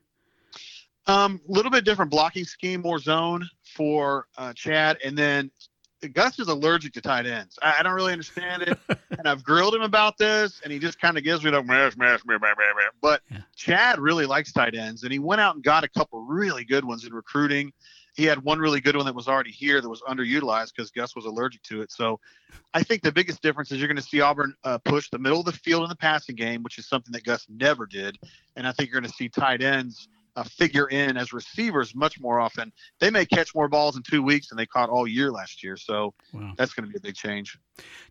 A 1.06 1.12
um, 1.12 1.41
little 1.47 1.71
bit 1.71 1.85
different 1.85 2.11
blocking 2.11 2.44
scheme, 2.44 2.82
more 2.82 2.99
zone 2.99 3.49
for 3.75 4.26
uh, 4.37 4.53
Chad, 4.55 4.99
and 5.05 5.17
then 5.17 5.50
Gus 6.06 6.39
is 6.39 6.49
allergic 6.49 6.93
to 6.93 7.00
tight 7.00 7.27
ends. 7.27 7.59
I, 7.61 7.77
I 7.79 7.83
don't 7.83 7.95
really 7.95 8.12
understand 8.12 8.62
it, 8.62 8.79
and 9.11 9.27
I've 9.27 9.43
grilled 9.43 9.75
him 9.75 9.83
about 9.83 10.17
this, 10.17 10.61
and 10.62 10.73
he 10.73 10.79
just 10.79 11.00
kind 11.00 11.19
of 11.19 11.25
gives 11.25 11.43
me 11.43 11.50
the 11.50 11.62
mash, 11.62 11.97
mash, 11.97 12.21
mash, 12.25 12.41
mash, 12.41 12.55
mash. 12.56 12.91
But 13.00 13.23
yeah. 13.31 13.39
Chad 13.56 13.99
really 13.99 14.27
likes 14.27 14.53
tight 14.53 14.77
ends, 14.77 15.03
and 15.03 15.12
he 15.12 15.19
went 15.19 15.41
out 15.41 15.56
and 15.56 15.65
got 15.65 15.83
a 15.83 15.89
couple 15.89 16.21
really 16.21 16.65
good 16.65 16.85
ones 16.85 17.05
in 17.05 17.12
recruiting. 17.12 17.73
He 18.15 18.25
had 18.25 18.43
one 18.43 18.59
really 18.59 18.81
good 18.81 18.97
one 18.97 19.06
that 19.06 19.15
was 19.15 19.29
already 19.29 19.53
here 19.53 19.81
that 19.81 19.89
was 19.89 20.03
underutilized 20.03 20.73
because 20.75 20.91
Gus 20.91 21.15
was 21.15 21.25
allergic 21.25 21.62
to 21.65 21.83
it. 21.83 21.93
So, 21.93 22.19
I 22.75 22.83
think 22.83 23.03
the 23.03 23.12
biggest 23.12 23.43
difference 23.43 23.71
is 23.71 23.79
you're 23.79 23.89
going 23.89 23.97
to 23.97 24.03
see 24.03 24.21
Auburn 24.21 24.55
uh, 24.65 24.79
push 24.79 25.09
the 25.11 25.19
middle 25.19 25.41
of 25.41 25.47
the 25.47 25.53
field 25.53 25.83
in 25.83 25.89
the 25.89 25.97
passing 25.97 26.35
game, 26.35 26.62
which 26.62 26.79
is 26.79 26.89
something 26.89 27.12
that 27.12 27.25
Gus 27.25 27.47
never 27.49 27.87
did, 27.87 28.19
and 28.56 28.67
I 28.67 28.73
think 28.73 28.91
you're 28.91 29.00
going 29.00 29.11
to 29.11 29.17
see 29.17 29.29
tight 29.29 29.62
ends 29.62 30.09
uh, 30.38 30.44
figure 30.44 30.88
in 30.88 31.17
as 31.17 31.32
receivers 31.32 31.94
much 31.94 32.20
more 32.20 32.38
often. 32.38 32.73
They 33.00 33.11
may 33.11 33.26
catch 33.26 33.55
more 33.55 33.69
balls 33.69 33.96
in 33.96 34.02
two 34.02 34.23
weeks 34.23 34.49
than 34.49 34.56
they 34.56 34.67
caught 34.67 34.88
all 34.88 35.06
year 35.06 35.32
last 35.32 35.64
year. 35.64 35.76
So 35.76 36.14
wow. 36.32 36.52
that's 36.56 36.73
going 36.75 36.87
to 36.87 36.93
be 36.93 36.96
a 36.96 37.00
big 37.00 37.17
change. 37.17 37.58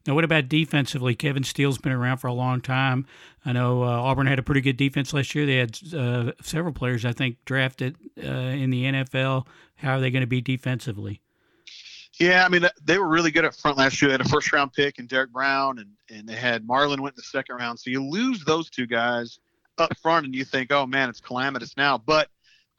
Now, 0.06 0.13
what 0.13 0.25
about 0.25 0.50
defensively? 0.50 1.15
Kevin 1.15 1.44
Steele's 1.44 1.77
been 1.77 1.94
around 1.94 2.18
for 2.18 2.27
a 2.27 2.33
long 2.33 2.59
time. 2.59 3.06
I 3.45 3.53
know 3.53 3.83
uh, 3.83 3.88
Auburn 3.88 4.27
had 4.27 4.39
a 4.39 4.44
pretty 4.44 4.62
good 4.62 4.75
defense 4.75 5.13
last 5.13 5.33
year. 5.35 5.45
They 5.45 5.57
had 5.57 5.79
uh, 5.95 6.31
several 6.41 6.74
players, 6.74 7.06
I 7.06 7.13
think, 7.13 7.38
drafted 7.45 7.95
uh, 8.21 8.27
in 8.27 8.71
the 8.71 8.83
NFL. 8.83 9.47
How 9.75 9.95
are 9.95 10.00
they 10.01 10.12
going 10.12 10.21
to 10.21 10.27
be 10.27 10.41
defensively? 10.41 11.21
Yeah, 12.19 12.43
I 12.43 12.50
mean 12.50 12.65
they 12.84 12.98
were 12.98 13.07
really 13.07 13.29
good 13.29 13.46
up 13.46 13.53
front 13.53 13.77
last 13.77 14.01
year. 14.01 14.10
They 14.10 14.13
had 14.13 14.22
a 14.22 14.29
first 14.29 14.51
round 14.51 14.74
pick 14.74 14.98
and 14.98 15.07
Derrick 15.07 15.31
Brown, 15.31 15.77
and 15.77 15.89
and 16.10 16.27
they 16.27 16.34
had 16.36 16.65
Marlon 16.65 17.00
went 17.00 17.13
in 17.13 17.17
the 17.17 17.22
second 17.22 17.57
round. 17.57 17.79
So 17.79 17.91
you 17.91 18.03
lose 18.03 18.43
those 18.43 18.72
two 18.72 18.88
guys 18.88 19.38
up 19.77 19.98
front 19.98 20.25
and 20.25 20.36
you 20.36 20.46
think, 20.46 20.72
oh 20.72 20.86
man, 20.86 21.10
it's 21.10 21.22
calamitous 21.22 21.75
now. 21.77 21.98
But 21.98 22.29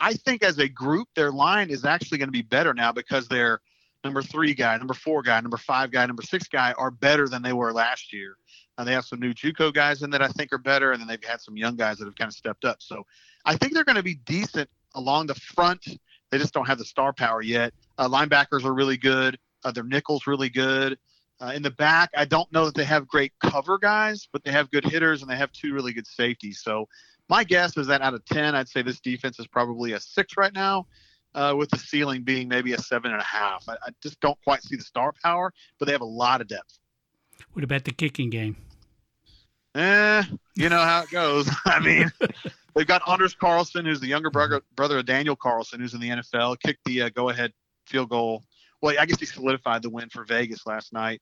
I 0.01 0.15
think 0.15 0.43
as 0.43 0.59
a 0.59 0.69
group, 0.69 1.09
their 1.15 1.33
line 1.33 1.71
is 1.71 1.85
actually 1.85 2.19
going 2.19 2.29
to 2.29 2.33
be 2.33 2.43
better 2.43 2.75
now 2.75 2.93
because 2.93 3.29
their 3.29 3.61
number 4.05 4.23
three 4.23 4.55
guy, 4.55 4.77
number 4.77 4.95
four 4.95 5.23
guy, 5.23 5.41
number 5.41 5.57
five 5.57 5.91
guy, 5.91 6.07
number 6.07 6.23
six 6.23 6.47
guy 6.49 6.73
are 6.73 6.91
better 6.91 7.29
than 7.29 7.43
they 7.43 7.53
were 7.53 7.73
last 7.73 8.13
year. 8.13 8.37
And 8.77 8.87
they 8.87 8.93
have 8.93 9.05
some 9.05 9.19
new 9.19 9.35
JUCO 9.35 9.75
guys 9.75 10.03
in 10.03 10.11
that 10.11 10.23
I 10.23 10.29
think 10.29 10.53
are 10.53 10.59
better, 10.59 10.93
and 10.93 11.01
then 11.01 11.09
they've 11.09 11.25
had 11.25 11.41
some 11.41 11.57
young 11.57 11.75
guys 11.75 11.99
that 11.99 12.05
have 12.05 12.15
kind 12.15 12.29
of 12.29 12.35
stepped 12.35 12.65
up. 12.65 12.77
So 12.81 13.05
I 13.45 13.57
think 13.57 13.75
they're 13.75 13.85
going 13.85 13.97
to 13.97 14.05
be 14.05 14.15
decent 14.15 14.71
along 14.95 15.27
the 15.27 15.35
front. 15.35 15.85
They 16.31 16.39
just 16.39 16.55
don't 16.55 16.67
have 16.67 16.79
the 16.79 16.85
star 16.85 17.13
power 17.13 17.43
yet. 17.43 17.75
Uh, 17.97 18.09
linebackers 18.09 18.65
are 18.65 18.75
really 18.75 18.97
good. 18.97 19.37
Uh, 19.65 19.73
their 19.73 19.83
nickels 19.83 20.29
really 20.29 20.49
good. 20.49 20.97
Uh, 21.41 21.53
in 21.55 21.63
the 21.63 21.71
back, 21.71 22.11
I 22.17 22.25
don't 22.25 22.51
know 22.53 22.65
that 22.65 22.75
they 22.75 22.85
have 22.85 23.07
great 23.07 23.33
cover 23.41 23.79
guys, 23.79 24.29
but 24.33 24.43
they 24.43 24.51
have 24.51 24.71
good 24.71 24.85
hitters 24.85 25.23
and 25.23 25.31
they 25.31 25.37
have 25.37 25.53
two 25.53 25.73
really 25.73 25.93
good 25.93 26.07
safeties. 26.07 26.61
So 26.63 26.89
my 27.29 27.45
guess 27.45 27.77
is 27.77 27.87
that 27.87 28.03
out 28.03 28.15
of 28.15 28.25
10, 28.25 28.57
I'd 28.57 28.69
say 28.69 28.83
this 28.83 29.01
defense 29.01 29.39
is 29.39 29.47
probably 29.47 29.93
a 29.93 30.01
six 30.01 30.37
right 30.37 30.53
now, 30.53 30.87
uh, 31.35 31.55
with 31.57 31.71
the 31.71 31.79
ceiling 31.79 32.23
being 32.23 32.49
maybe 32.49 32.73
a 32.73 32.79
seven 32.79 33.13
and 33.13 33.21
a 33.21 33.25
half. 33.25 33.69
I, 33.69 33.75
I 33.75 33.91
just 34.03 34.19
don't 34.21 34.39
quite 34.43 34.63
see 34.65 34.75
the 34.75 34.83
star 34.83 35.13
power, 35.23 35.53
but 35.79 35.87
they 35.87 35.93
have 35.93 36.01
a 36.01 36.07
lot 36.07 36.41
of 36.41 36.49
depth. 36.49 36.81
What 37.53 37.65
about 37.65 37.85
the 37.85 37.93
kicking 37.93 38.31
game? 38.31 38.57
Eh, 39.77 40.25
you 40.57 40.69
know 40.69 40.81
how 40.81 41.03
it 41.03 41.11
goes. 41.11 41.49
I 41.67 41.79
mean, 41.79 42.11
they've 42.75 42.87
got 42.87 43.09
Anders 43.09 43.35
Carlson, 43.35 43.85
who's 43.85 44.01
the 44.01 44.09
younger 44.09 44.31
brother, 44.31 44.61
brother 44.75 44.99
of 44.99 45.07
Daniel 45.07 45.37
Carlson, 45.37 45.79
who's 45.79 45.95
in 45.95 46.01
the 46.01 46.09
NFL, 46.09 46.59
kicked 46.61 46.85
the 46.85 47.03
uh, 47.03 47.09
go-ahead 47.11 47.53
field 47.87 48.09
goal 48.09 48.43
well, 48.81 48.95
I 48.99 49.07
guess 49.07 49.21
he 49.21 49.27
solidified 49.27 49.83
the 49.83 49.91
win 49.91 50.09
for 50.09 50.25
Vegas 50.25 50.67
last 50.67 50.93
night. 50.93 51.21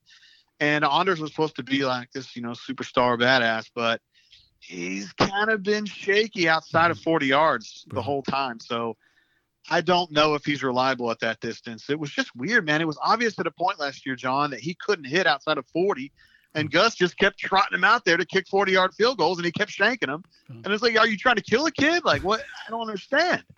And 0.60 0.84
Anders 0.84 1.20
was 1.20 1.30
supposed 1.30 1.56
to 1.56 1.62
be 1.62 1.84
like 1.84 2.10
this, 2.12 2.34
you 2.34 2.42
know, 2.42 2.50
superstar 2.50 3.20
badass, 3.20 3.70
but 3.74 4.00
he's 4.58 5.12
kind 5.12 5.50
of 5.50 5.62
been 5.62 5.84
shaky 5.84 6.48
outside 6.48 6.90
of 6.90 6.96
mm-hmm. 6.96 7.10
40 7.10 7.26
yards 7.26 7.84
the 7.88 7.96
mm-hmm. 7.96 8.04
whole 8.04 8.22
time. 8.22 8.58
So 8.60 8.96
I 9.68 9.80
don't 9.80 10.10
know 10.12 10.34
if 10.34 10.44
he's 10.44 10.62
reliable 10.62 11.10
at 11.10 11.20
that 11.20 11.40
distance. 11.40 11.90
It 11.90 11.98
was 11.98 12.10
just 12.10 12.34
weird, 12.34 12.64
man. 12.64 12.80
It 12.80 12.86
was 12.86 12.98
obvious 13.02 13.38
at 13.38 13.46
a 13.46 13.50
point 13.50 13.78
last 13.78 14.06
year, 14.06 14.16
John, 14.16 14.50
that 14.50 14.60
he 14.60 14.74
couldn't 14.74 15.06
hit 15.06 15.26
outside 15.26 15.58
of 15.58 15.66
40. 15.68 16.10
And 16.54 16.70
mm-hmm. 16.70 16.76
Gus 16.76 16.94
just 16.94 17.18
kept 17.18 17.38
trotting 17.38 17.76
him 17.76 17.84
out 17.84 18.04
there 18.04 18.16
to 18.16 18.24
kick 18.24 18.48
40 18.48 18.72
yard 18.72 18.94
field 18.94 19.18
goals 19.18 19.38
and 19.38 19.44
he 19.44 19.52
kept 19.52 19.70
shanking 19.70 20.06
them. 20.06 20.22
And 20.48 20.66
it's 20.68 20.82
like, 20.82 20.98
are 20.98 21.06
you 21.06 21.18
trying 21.18 21.36
to 21.36 21.42
kill 21.42 21.66
a 21.66 21.72
kid? 21.72 22.04
Like, 22.04 22.22
what? 22.22 22.40
I 22.66 22.70
don't 22.70 22.82
understand. 22.82 23.44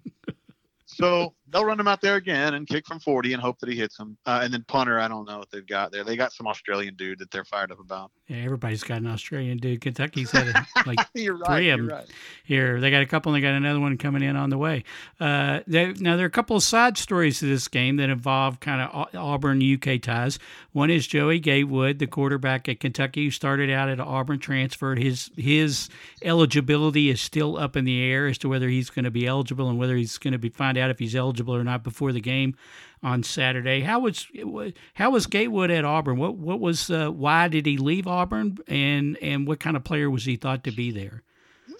So 0.90 1.34
they'll 1.50 1.64
run 1.64 1.80
him 1.80 1.88
out 1.88 2.00
there 2.00 2.16
again 2.16 2.54
and 2.54 2.66
kick 2.66 2.86
from 2.86 3.00
40 3.00 3.32
and 3.32 3.42
hope 3.42 3.58
that 3.60 3.68
he 3.68 3.76
hits 3.76 3.98
him. 3.98 4.16
Uh, 4.26 4.40
and 4.42 4.52
then 4.52 4.64
punter, 4.68 4.98
I 4.98 5.08
don't 5.08 5.26
know 5.26 5.38
what 5.38 5.50
they've 5.50 5.66
got 5.66 5.92
there. 5.92 6.04
They 6.04 6.16
got 6.16 6.32
some 6.32 6.46
Australian 6.46 6.94
dude 6.94 7.18
that 7.20 7.30
they're 7.30 7.44
fired 7.44 7.72
up 7.72 7.80
about. 7.80 8.10
Yeah, 8.28 8.38
everybody's 8.38 8.82
got 8.82 8.98
an 8.98 9.06
Australian 9.06 9.56
dude. 9.58 9.80
Kentucky's 9.80 10.30
had 10.30 10.54
like 10.86 10.98
you're 11.14 11.38
right, 11.38 11.56
three 11.56 11.70
of 11.70 11.78
them 11.78 11.88
right. 11.88 12.06
here. 12.44 12.78
They 12.80 12.90
got 12.90 13.02
a 13.02 13.06
couple, 13.06 13.32
and 13.32 13.42
they 13.42 13.46
got 13.46 13.54
another 13.54 13.80
one 13.80 13.96
coming 13.96 14.22
in 14.22 14.36
on 14.36 14.50
the 14.50 14.58
way. 14.58 14.84
Uh, 15.18 15.60
they, 15.66 15.92
now 15.94 16.16
there 16.16 16.26
are 16.26 16.28
a 16.28 16.30
couple 16.30 16.56
of 16.56 16.62
side 16.62 16.98
stories 16.98 17.38
to 17.38 17.46
this 17.46 17.68
game 17.68 17.96
that 17.96 18.10
involve 18.10 18.60
kind 18.60 18.82
of 18.82 19.08
Auburn 19.14 19.62
UK 19.62 20.02
ties. 20.02 20.38
One 20.72 20.90
is 20.90 21.06
Joey 21.06 21.38
Gatewood, 21.38 21.98
the 21.98 22.06
quarterback 22.06 22.68
at 22.68 22.80
Kentucky, 22.80 23.24
who 23.24 23.30
started 23.30 23.70
out 23.70 23.88
at 23.88 23.98
Auburn, 23.98 24.38
transferred. 24.38 24.98
His 24.98 25.30
his 25.36 25.88
eligibility 26.22 27.08
is 27.08 27.22
still 27.22 27.56
up 27.56 27.76
in 27.76 27.86
the 27.86 28.02
air 28.02 28.26
as 28.26 28.36
to 28.38 28.48
whether 28.50 28.68
he's 28.68 28.90
going 28.90 29.06
to 29.06 29.10
be 29.10 29.26
eligible 29.26 29.70
and 29.70 29.78
whether 29.78 29.96
he's 29.96 30.18
going 30.18 30.32
to 30.32 30.38
be 30.38 30.50
find 30.50 30.76
out 30.76 30.90
if 30.90 30.98
he's 30.98 31.16
eligible 31.16 31.37
or 31.46 31.64
not 31.64 31.82
before 31.82 32.12
the 32.12 32.20
game 32.20 32.54
on 33.02 33.22
Saturday. 33.22 33.80
How 33.80 34.00
was 34.00 34.26
how 34.94 35.10
was 35.10 35.26
Gatewood 35.26 35.70
at 35.70 35.84
Auburn? 35.84 36.18
What 36.18 36.36
what 36.36 36.60
was 36.60 36.90
uh, 36.90 37.10
why 37.10 37.48
did 37.48 37.66
he 37.66 37.76
leave 37.76 38.06
Auburn 38.06 38.58
and 38.66 39.16
and 39.22 39.46
what 39.46 39.60
kind 39.60 39.76
of 39.76 39.84
player 39.84 40.10
was 40.10 40.24
he 40.24 40.36
thought 40.36 40.64
to 40.64 40.72
be 40.72 40.90
there? 40.90 41.22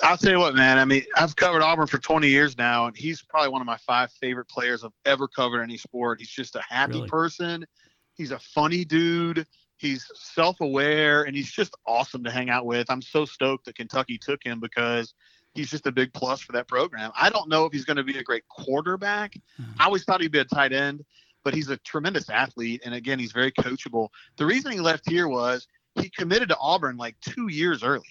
I'll 0.02 0.16
tell 0.16 0.32
you 0.32 0.38
what, 0.38 0.54
man. 0.54 0.78
I 0.78 0.84
mean, 0.84 1.02
I've 1.16 1.34
covered 1.34 1.62
Auburn 1.62 1.86
for 1.86 1.98
20 1.98 2.28
years 2.28 2.56
now, 2.56 2.86
and 2.86 2.96
he's 2.96 3.22
probably 3.22 3.48
one 3.48 3.60
of 3.60 3.66
my 3.66 3.78
five 3.78 4.12
favorite 4.12 4.48
players 4.48 4.84
I've 4.84 4.92
ever 5.04 5.26
covered 5.26 5.62
any 5.62 5.76
sport. 5.76 6.20
He's 6.20 6.28
just 6.28 6.54
a 6.56 6.62
happy 6.68 6.94
really? 6.94 7.08
person. 7.08 7.66
He's 8.14 8.30
a 8.30 8.38
funny 8.38 8.84
dude. 8.84 9.46
He's 9.76 10.10
self-aware, 10.14 11.24
and 11.24 11.36
he's 11.36 11.50
just 11.50 11.74
awesome 11.86 12.22
to 12.24 12.30
hang 12.30 12.50
out 12.50 12.66
with. 12.66 12.90
I'm 12.90 13.02
so 13.02 13.24
stoked 13.24 13.64
that 13.66 13.76
Kentucky 13.76 14.18
took 14.18 14.42
him 14.44 14.60
because 14.60 15.14
he's 15.54 15.70
just 15.70 15.86
a 15.86 15.92
big 15.92 16.12
plus 16.12 16.40
for 16.40 16.52
that 16.52 16.68
program. 16.68 17.10
I 17.18 17.30
don't 17.30 17.48
know 17.48 17.64
if 17.64 17.72
he's 17.72 17.84
going 17.84 17.96
to 17.96 18.04
be 18.04 18.18
a 18.18 18.22
great 18.22 18.46
quarterback. 18.48 19.34
Mm-hmm. 19.60 19.80
I 19.80 19.86
always 19.86 20.04
thought 20.04 20.20
he'd 20.20 20.32
be 20.32 20.38
a 20.38 20.44
tight 20.44 20.72
end, 20.72 21.04
but 21.44 21.54
he's 21.54 21.68
a 21.68 21.76
tremendous 21.78 22.30
athlete. 22.30 22.82
And 22.84 22.94
again, 22.94 23.18
he's 23.18 23.32
very 23.32 23.52
coachable. 23.52 24.08
The 24.36 24.46
reason 24.46 24.72
he 24.72 24.80
left 24.80 25.08
here 25.08 25.28
was 25.28 25.66
he 25.94 26.10
committed 26.10 26.48
to 26.50 26.56
Auburn 26.58 26.96
like 26.96 27.16
two 27.20 27.48
years 27.48 27.82
early. 27.82 28.08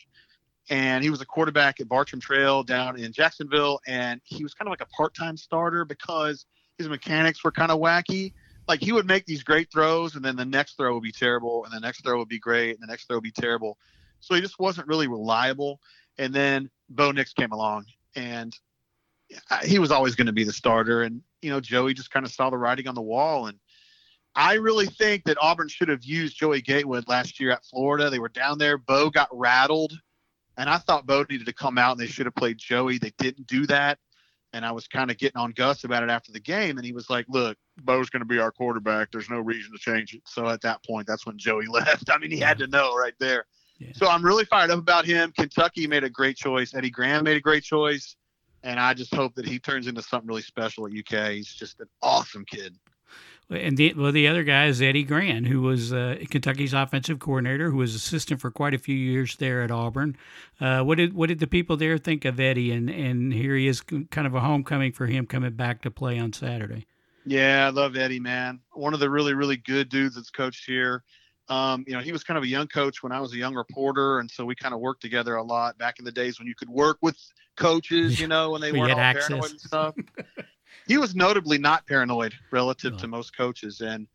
And 0.69 1.01
he 1.01 1.09
was 1.09 1.21
a 1.21 1.25
quarterback 1.25 1.79
at 1.79 1.87
Bartram 1.87 2.19
Trail 2.19 2.61
down 2.61 2.99
in 2.99 3.13
Jacksonville. 3.13 3.79
And 3.87 4.19
he 4.25 4.43
was 4.43 4.53
kind 4.53 4.67
of 4.67 4.71
like 4.71 4.81
a 4.81 4.87
part 4.87 5.13
time 5.13 5.37
starter 5.37 5.85
because 5.85 6.45
his 6.77 6.89
mechanics 6.89 7.43
were 7.43 7.51
kind 7.51 7.71
of 7.71 7.79
wacky. 7.79 8.33
Like 8.67 8.81
he 8.81 8.91
would 8.91 9.07
make 9.07 9.25
these 9.25 9.43
great 9.43 9.71
throws, 9.71 10.15
and 10.15 10.25
then 10.25 10.35
the 10.35 10.45
next 10.45 10.75
throw 10.75 10.93
would 10.93 11.03
be 11.03 11.11
terrible, 11.11 11.63
and 11.63 11.73
the 11.73 11.79
next 11.79 12.03
throw 12.03 12.17
would 12.17 12.27
be 12.27 12.39
great, 12.39 12.71
and 12.71 12.79
the 12.81 12.87
next 12.87 13.07
throw 13.07 13.15
would 13.15 13.23
be 13.23 13.31
terrible. 13.31 13.77
So 14.19 14.35
he 14.35 14.41
just 14.41 14.59
wasn't 14.59 14.87
really 14.87 15.07
reliable. 15.07 15.79
And 16.17 16.33
then 16.33 16.69
Bo 16.89 17.11
Nix 17.11 17.33
came 17.33 17.51
along, 17.51 17.85
and 18.15 18.55
he 19.63 19.79
was 19.79 19.91
always 19.91 20.15
going 20.15 20.27
to 20.27 20.33
be 20.33 20.43
the 20.43 20.53
starter. 20.53 21.03
And 21.03 21.21
you 21.41 21.49
know, 21.49 21.59
Joey 21.59 21.93
just 21.93 22.11
kind 22.11 22.25
of 22.25 22.31
saw 22.31 22.49
the 22.49 22.57
writing 22.57 22.87
on 22.87 22.95
the 22.95 23.01
wall. 23.01 23.47
And 23.47 23.59
I 24.35 24.53
really 24.55 24.85
think 24.85 25.23
that 25.25 25.37
Auburn 25.41 25.67
should 25.67 25.89
have 25.89 26.03
used 26.03 26.37
Joey 26.37 26.61
Gatewood 26.61 27.07
last 27.07 27.39
year 27.39 27.51
at 27.51 27.65
Florida. 27.65 28.09
They 28.09 28.19
were 28.19 28.29
down 28.29 28.57
there. 28.57 28.77
Bo 28.77 29.09
got 29.09 29.29
rattled, 29.31 29.93
and 30.57 30.69
I 30.69 30.77
thought 30.77 31.05
Bo 31.05 31.25
needed 31.29 31.47
to 31.47 31.53
come 31.53 31.77
out, 31.77 31.91
and 31.91 31.99
they 31.99 32.07
should 32.07 32.25
have 32.25 32.35
played 32.35 32.57
Joey. 32.57 32.97
They 32.97 33.13
didn't 33.17 33.47
do 33.47 33.65
that. 33.67 33.99
And 34.53 34.65
I 34.65 34.71
was 34.71 34.87
kind 34.87 35.11
of 35.11 35.17
getting 35.17 35.37
on 35.37 35.51
Gus 35.51 35.83
about 35.83 36.03
it 36.03 36.09
after 36.09 36.31
the 36.31 36.39
game, 36.39 36.77
and 36.77 36.85
he 36.85 36.93
was 36.93 37.09
like, 37.09 37.25
"Look, 37.27 37.57
Bo's 37.81 38.09
going 38.09 38.21
to 38.21 38.25
be 38.25 38.39
our 38.39 38.51
quarterback. 38.51 39.11
There's 39.11 39.29
no 39.29 39.39
reason 39.39 39.71
to 39.73 39.77
change 39.77 40.13
it." 40.13 40.21
So 40.25 40.47
at 40.47 40.61
that 40.61 40.83
point, 40.85 41.05
that's 41.05 41.25
when 41.25 41.37
Joey 41.37 41.67
left. 41.69 42.09
I 42.09 42.17
mean, 42.17 42.31
he 42.31 42.39
had 42.39 42.57
to 42.59 42.67
know 42.67 42.95
right 42.95 43.13
there. 43.19 43.45
So 43.93 44.07
I'm 44.07 44.23
really 44.23 44.45
fired 44.45 44.71
up 44.71 44.79
about 44.79 45.05
him. 45.05 45.31
Kentucky 45.37 45.87
made 45.87 46.03
a 46.03 46.09
great 46.09 46.37
choice. 46.37 46.73
Eddie 46.73 46.89
Gran 46.89 47.23
made 47.23 47.37
a 47.37 47.41
great 47.41 47.63
choice. 47.63 48.15
And 48.63 48.79
I 48.79 48.93
just 48.93 49.13
hope 49.13 49.35
that 49.35 49.47
he 49.47 49.59
turns 49.59 49.87
into 49.87 50.01
something 50.01 50.27
really 50.27 50.41
special 50.41 50.87
at 50.87 50.91
UK. 50.91 51.31
He's 51.31 51.53
just 51.53 51.79
an 51.79 51.87
awesome 52.01 52.43
kid. 52.45 52.75
And 53.49 53.77
the 53.77 53.93
well, 53.93 54.11
the 54.11 54.27
other 54.27 54.43
guy 54.43 54.65
is 54.65 54.81
Eddie 54.81 55.03
Gran, 55.03 55.45
who 55.45 55.61
was 55.61 55.93
uh, 55.93 56.17
Kentucky's 56.29 56.73
offensive 56.73 57.19
coordinator, 57.19 57.71
who 57.71 57.77
was 57.77 57.95
assistant 57.95 58.41
for 58.41 58.51
quite 58.51 58.73
a 58.73 58.77
few 58.77 58.95
years 58.95 59.37
there 59.37 59.61
at 59.61 59.71
Auburn. 59.71 60.17
Uh, 60.59 60.81
what 60.81 60.97
did 60.97 61.13
what 61.13 61.29
did 61.29 61.39
the 61.39 61.47
people 61.47 61.77
there 61.77 61.97
think 61.97 62.25
of 62.25 62.41
Eddie? 62.41 62.73
And 62.73 62.89
and 62.89 63.31
here 63.31 63.55
he 63.55 63.69
is, 63.69 63.79
kind 63.79 64.27
of 64.27 64.35
a 64.35 64.41
homecoming 64.41 64.91
for 64.91 65.05
him 65.05 65.25
coming 65.25 65.53
back 65.53 65.81
to 65.83 65.91
play 65.91 66.19
on 66.19 66.33
Saturday. 66.33 66.87
Yeah, 67.25 67.67
I 67.67 67.69
love 67.69 67.95
Eddie, 67.95 68.19
man. 68.19 68.59
One 68.73 68.93
of 68.93 68.99
the 68.99 69.09
really 69.09 69.33
really 69.33 69.57
good 69.57 69.87
dudes 69.87 70.15
that's 70.15 70.29
coached 70.29 70.65
here. 70.65 71.03
Um, 71.49 71.85
you 71.87 71.93
know, 71.93 72.01
he 72.01 72.11
was 72.11 72.23
kind 72.23 72.37
of 72.37 72.43
a 72.43 72.47
young 72.47 72.67
coach 72.67 73.01
when 73.01 73.11
I 73.11 73.21
was 73.21 73.33
a 73.33 73.37
young 73.37 73.55
reporter, 73.55 74.19
and 74.19 74.29
so 74.29 74.45
we 74.45 74.55
kind 74.55 74.73
of 74.73 74.81
worked 74.81 75.01
together 75.01 75.35
a 75.35 75.43
lot 75.43 75.77
back 75.77 75.99
in 75.99 76.05
the 76.05 76.11
days 76.11 76.39
when 76.39 76.47
you 76.47 76.55
could 76.55 76.69
work 76.69 76.97
with 77.01 77.17
coaches, 77.55 78.19
you 78.19 78.27
know, 78.27 78.51
when 78.51 78.61
they 78.61 78.71
weren't 78.77 78.91
all 78.91 78.99
access. 78.99 79.27
paranoid 79.27 79.51
and 79.51 79.61
stuff. 79.61 79.95
he 80.87 80.97
was 80.97 81.15
notably 81.15 81.57
not 81.57 81.87
paranoid 81.87 82.33
relative 82.51 82.93
oh. 82.95 82.97
to 82.97 83.07
most 83.07 83.35
coaches, 83.35 83.81
and 83.81 84.07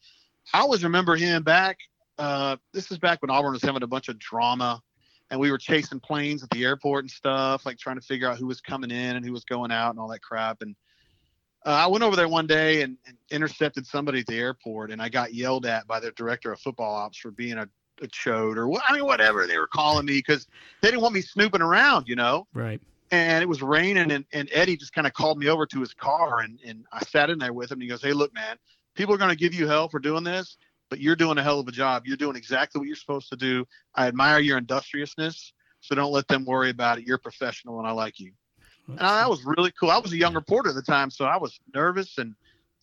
I 0.53 0.61
always 0.61 0.85
remember 0.85 1.17
him 1.17 1.43
back. 1.43 1.79
Uh, 2.19 2.57
this 2.75 2.91
is 2.91 2.99
back 2.99 3.23
when 3.23 3.31
Auburn 3.31 3.53
was 3.53 3.63
having 3.63 3.83
a 3.83 3.87
bunch 3.87 4.09
of 4.09 4.19
drama, 4.19 4.83
and 5.31 5.41
we 5.41 5.51
were 5.51 5.59
chasing 5.59 6.01
planes 6.01 6.43
at 6.43 6.51
the 6.51 6.65
airport 6.65 7.05
and 7.05 7.11
stuff, 7.11 7.65
like 7.65 7.79
trying 7.79 7.97
to 7.97 8.03
figure 8.03 8.29
out 8.29 8.37
who 8.37 8.47
was 8.47 8.61
coming 8.61 8.91
in 8.91 9.17
and 9.17 9.25
who 9.25 9.33
was 9.33 9.45
going 9.45 9.73
out 9.73 9.91
and 9.91 9.99
all 9.99 10.09
that 10.09 10.21
crap, 10.21 10.61
and 10.61 10.77
uh, 11.65 11.71
I 11.71 11.87
went 11.87 12.03
over 12.03 12.17
there 12.17 12.29
one 12.29 12.47
day 12.47 12.83
and, 12.83 12.97
and, 13.07 13.17
intercepted 13.31 13.87
somebody 13.87 14.21
at 14.21 14.27
the 14.27 14.39
airport, 14.39 14.91
and 14.91 15.01
I 15.01 15.09
got 15.09 15.33
yelled 15.33 15.65
at 15.65 15.87
by 15.87 16.01
the 16.01 16.11
director 16.11 16.53
of 16.53 16.61
football 16.61 16.95
ops 16.95 17.19
for 17.19 17.31
being 17.31 17.57
a, 17.57 17.69
a 18.03 18.07
chode 18.09 18.57
or 18.57 18.71
I 18.87 18.93
mean 18.93 19.05
whatever 19.05 19.47
they 19.47 19.57
were 19.57 19.67
calling 19.67 20.05
me 20.05 20.19
because 20.19 20.47
they 20.81 20.89
didn't 20.89 21.03
want 21.03 21.15
me 21.15 21.23
snooping 21.23 21.63
around, 21.63 22.09
you 22.09 22.17
know. 22.17 22.47
Right. 22.53 22.81
And 23.11 23.43
it 23.43 23.47
was 23.47 23.63
raining, 23.63 24.11
and, 24.11 24.25
and 24.33 24.49
Eddie 24.53 24.77
just 24.77 24.93
kind 24.93 25.07
of 25.07 25.13
called 25.13 25.39
me 25.39 25.49
over 25.49 25.67
to 25.67 25.81
his 25.81 25.95
car, 25.95 26.41
and, 26.41 26.59
and 26.67 26.85
I 26.93 27.05
sat 27.05 27.31
in 27.31 27.39
there 27.39 27.53
with 27.53 27.71
him. 27.71 27.77
And 27.77 27.83
he 27.83 27.89
goes, 27.89 28.03
"Hey, 28.03 28.13
look, 28.13 28.35
man, 28.35 28.57
people 28.95 29.15
are 29.15 29.19
going 29.19 29.31
to 29.31 29.37
give 29.37 29.55
you 29.55 29.67
hell 29.67 29.89
for 29.89 29.99
doing 29.99 30.25
this, 30.25 30.57
but 30.91 30.99
you're 30.99 31.17
doing 31.17 31.39
a 31.39 31.43
hell 31.43 31.61
of 31.61 31.69
a 31.69 31.73
job. 31.73 32.07
You're 32.07 32.17
doing 32.17 32.37
exactly 32.37 32.79
what 32.79 32.87
you're 32.87 32.97
supposed 32.97 33.29
to 33.29 33.37
do. 33.37 33.67
I 33.95 34.09
admire 34.09 34.41
your 34.41 34.59
industriousness, 34.59 35.53
so 35.81 35.95
don't 35.95 36.13
let 36.13 36.27
them 36.29 36.45
worry 36.45 36.71
about 36.71 36.99
it. 36.99 37.07
You're 37.07 37.19
professional, 37.19 37.79
and 37.79 37.87
I 37.87 37.93
like 37.93 38.19
you." 38.19 38.33
And 38.89 38.99
that 38.99 39.31
was 39.31 39.45
really 39.45 39.73
cool. 39.73 39.91
I 39.91 39.99
was 39.99 40.13
a 40.13 40.17
young 40.17 40.35
reporter 40.35 40.71
at 40.71 40.75
the 40.75 40.83
time, 40.83 41.11
so 41.11 41.25
I 41.25 41.37
was 41.37 41.59
nervous 41.75 42.19
and 42.19 42.35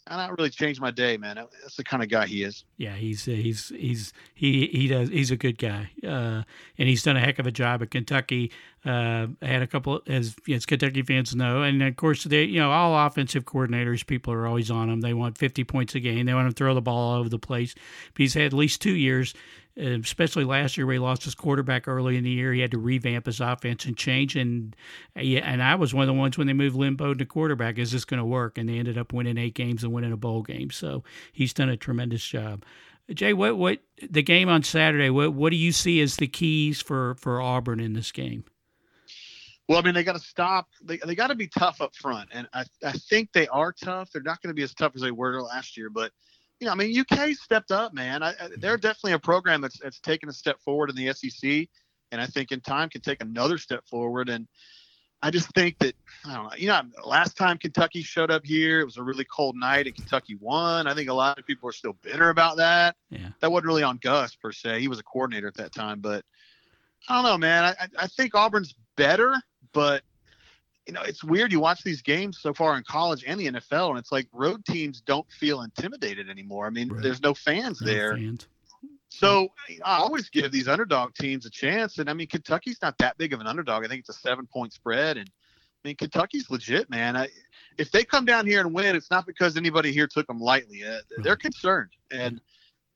and 0.09 0.19
that 0.19 0.35
really 0.35 0.49
changed 0.49 0.81
my 0.81 0.89
day, 0.89 1.17
man. 1.17 1.35
That's 1.35 1.75
the 1.75 1.83
kind 1.83 2.01
of 2.01 2.09
guy 2.09 2.25
he 2.25 2.41
is. 2.41 2.65
Yeah, 2.77 2.95
he's 2.95 3.27
uh, 3.27 3.31
he's 3.31 3.69
he's 3.69 4.11
he 4.33 4.67
he 4.67 4.87
does 4.87 5.09
he's 5.09 5.29
a 5.29 5.37
good 5.37 5.59
guy, 5.59 5.91
uh, 6.03 6.43
and 6.77 6.89
he's 6.89 7.03
done 7.03 7.15
a 7.15 7.19
heck 7.19 7.37
of 7.37 7.45
a 7.45 7.51
job 7.51 7.83
at 7.83 7.91
Kentucky. 7.91 8.51
Uh, 8.83 9.27
had 9.41 9.61
a 9.61 9.67
couple 9.67 10.01
as 10.07 10.35
as 10.51 10.65
Kentucky 10.65 11.03
fans 11.03 11.35
know, 11.35 11.61
and 11.61 11.83
of 11.83 11.95
course 11.95 12.23
they 12.23 12.43
you 12.43 12.59
know 12.59 12.71
all 12.71 13.05
offensive 13.05 13.45
coordinators 13.45 14.05
people 14.05 14.33
are 14.33 14.47
always 14.47 14.71
on 14.71 14.89
him. 14.89 15.01
They 15.01 15.13
want 15.13 15.37
50 15.37 15.63
points 15.65 15.93
a 15.93 15.99
game. 15.99 16.25
They 16.25 16.33
want 16.33 16.49
to 16.49 16.55
throw 16.55 16.73
the 16.73 16.81
ball 16.81 17.11
all 17.11 17.19
over 17.19 17.29
the 17.29 17.37
place. 17.37 17.75
But 18.13 18.21
he's 18.21 18.33
had 18.33 18.45
at 18.45 18.53
least 18.53 18.81
two 18.81 18.95
years 18.95 19.35
Uh, 19.77 19.99
especially 19.99 20.43
last 20.43 20.77
year 20.77 20.85
where 20.85 20.93
he 20.93 20.99
lost 20.99 21.23
his 21.23 21.35
quarterback 21.35 21.87
early 21.87 22.17
in 22.17 22.23
the 22.23 22.29
year. 22.29 22.53
He 22.53 22.59
had 22.59 22.71
to 22.71 22.77
revamp 22.77 23.25
his 23.25 23.39
offense 23.39 23.85
and 23.85 23.95
change. 23.95 24.35
And 24.35 24.75
uh, 25.15 25.19
and 25.19 25.61
I 25.63 25.75
was 25.75 25.93
one 25.93 26.03
of 26.03 26.07
the 26.07 26.19
ones 26.19 26.37
when 26.37 26.47
they 26.47 26.53
moved 26.53 26.77
Bowden 26.97 27.17
to 27.17 27.25
quarterback. 27.25 27.77
Is 27.77 27.91
this 27.91 28.05
going 28.05 28.19
to 28.19 28.25
work? 28.25 28.57
And 28.57 28.67
they 28.67 28.77
ended 28.77 28.97
up 28.97 29.13
winning 29.13 29.37
eight 29.37 29.53
games 29.53 29.83
and 29.83 29.93
winning 29.93 30.11
a 30.11 30.17
bowl 30.17 30.41
game. 30.41 30.71
So 30.71 31.03
he's 31.31 31.53
done 31.53 31.69
a 31.69 31.77
tremendous 31.77 32.25
job. 32.25 32.63
Jay, 33.13 33.33
what 33.33 33.57
what 33.57 33.79
the 34.07 34.21
game 34.21 34.49
on 34.49 34.63
Saturday? 34.63 35.09
What 35.09 35.33
what 35.33 35.49
do 35.49 35.55
you 35.55 35.71
see 35.71 35.99
as 36.01 36.17
the 36.17 36.27
keys 36.27 36.81
for 36.81 37.15
for 37.15 37.41
Auburn 37.41 37.79
in 37.79 37.93
this 37.93 38.11
game? 38.11 38.43
Well, 39.67 39.77
I 39.77 39.83
mean, 39.83 39.93
they 39.93 40.03
got 40.03 40.13
to 40.13 40.19
stop. 40.19 40.67
They, 40.83 40.97
they 40.97 41.13
got 41.13 41.27
to 41.27 41.35
be 41.35 41.47
tough 41.47 41.79
up 41.79 41.95
front, 41.95 42.29
and 42.33 42.47
I, 42.53 42.65
I 42.83 42.91
think 42.91 43.31
they 43.33 43.47
are 43.49 43.71
tough. 43.71 44.09
They're 44.11 44.23
not 44.23 44.41
going 44.41 44.49
to 44.49 44.55
be 44.55 44.63
as 44.63 44.73
tough 44.73 44.93
as 44.95 45.01
they 45.01 45.11
were 45.11 45.39
last 45.43 45.77
year, 45.77 45.91
but 45.91 46.11
you 46.59 46.65
know, 46.65 46.71
I 46.71 46.75
mean, 46.75 46.97
UK 46.97 47.29
stepped 47.31 47.71
up, 47.71 47.93
man. 47.93 48.21
I, 48.21 48.29
I, 48.29 48.33
they're 48.57 48.75
mm-hmm. 48.75 48.81
definitely 48.81 49.13
a 49.13 49.19
program 49.19 49.61
that's 49.61 49.79
that's 49.79 49.99
taken 49.99 50.29
a 50.29 50.33
step 50.33 50.59
forward 50.59 50.89
in 50.89 50.95
the 50.95 51.13
SEC, 51.13 51.67
and 52.11 52.21
I 52.21 52.25
think 52.25 52.51
in 52.51 52.61
time 52.61 52.89
can 52.89 53.01
take 53.01 53.21
another 53.21 53.57
step 53.57 53.87
forward. 53.87 54.29
And 54.29 54.47
I 55.21 55.31
just 55.31 55.53
think 55.53 55.79
that 55.79 55.95
I 56.25 56.35
don't 56.35 56.43
know. 56.45 56.51
You 56.57 56.67
know, 56.67 56.81
last 57.05 57.37
time 57.37 57.57
Kentucky 57.57 58.01
showed 58.01 58.29
up 58.29 58.45
here, 58.45 58.81
it 58.81 58.85
was 58.85 58.97
a 58.97 59.03
really 59.03 59.25
cold 59.25 59.55
night, 59.55 59.87
and 59.87 59.95
Kentucky 59.95 60.35
won. 60.35 60.87
I 60.87 60.93
think 60.93 61.09
a 61.09 61.13
lot 61.13 61.39
of 61.39 61.45
people 61.45 61.69
are 61.69 61.73
still 61.73 61.95
bitter 62.01 62.29
about 62.29 62.57
that. 62.57 62.95
Yeah, 63.09 63.29
that 63.39 63.51
wasn't 63.51 63.67
really 63.67 63.83
on 63.83 63.97
Gus 63.97 64.35
per 64.35 64.51
se. 64.51 64.81
He 64.81 64.89
was 64.89 64.99
a 64.99 65.03
coordinator 65.03 65.47
at 65.47 65.55
that 65.55 65.73
time, 65.73 66.01
but 66.01 66.25
I 67.07 67.15
don't 67.15 67.31
know, 67.31 67.37
man. 67.37 67.63
I 67.63 67.87
I 67.97 68.07
think 68.07 68.35
Auburn's 68.35 68.75
better, 68.97 69.41
but 69.71 70.03
you 70.87 70.93
know, 70.93 71.01
it's 71.03 71.23
weird. 71.23 71.51
You 71.51 71.59
watch 71.59 71.83
these 71.83 72.01
games 72.01 72.39
so 72.41 72.53
far 72.53 72.75
in 72.77 72.83
college 72.83 73.23
and 73.25 73.39
the 73.39 73.47
NFL, 73.51 73.91
and 73.91 73.99
it's 73.99 74.11
like 74.11 74.27
road 74.33 74.65
teams 74.65 75.01
don't 75.01 75.29
feel 75.31 75.61
intimidated 75.61 76.29
anymore. 76.29 76.65
I 76.65 76.71
mean, 76.71 76.89
right. 76.89 77.03
there's 77.03 77.21
no 77.21 77.33
fans 77.33 77.81
no 77.81 77.87
there. 77.87 78.15
Fans. 78.15 78.47
So 79.09 79.49
I 79.83 79.97
always 79.97 80.29
give 80.29 80.51
these 80.51 80.67
underdog 80.67 81.13
teams 81.15 81.45
a 81.45 81.49
chance. 81.49 81.97
And 81.97 82.09
I 82.09 82.13
mean, 82.13 82.27
Kentucky's 82.27 82.81
not 82.81 82.97
that 82.99 83.17
big 83.17 83.33
of 83.33 83.41
an 83.41 83.47
underdog. 83.47 83.83
I 83.83 83.87
think 83.87 84.01
it's 84.01 84.09
a 84.09 84.13
seven 84.13 84.47
point 84.47 84.71
spread. 84.71 85.17
And 85.17 85.29
I 85.29 85.87
mean, 85.87 85.95
Kentucky's 85.95 86.49
legit, 86.49 86.89
man. 86.89 87.17
I, 87.17 87.27
if 87.77 87.91
they 87.91 88.03
come 88.03 88.25
down 88.25 88.45
here 88.45 88.61
and 88.61 88.73
win, 88.73 88.95
it's 88.95 89.11
not 89.11 89.25
because 89.25 89.57
anybody 89.57 89.91
here 89.91 90.07
took 90.07 90.27
them 90.27 90.39
lightly. 90.39 90.83
Uh, 90.83 90.99
they're 91.17 91.35
concerned. 91.35 91.89
And, 92.11 92.39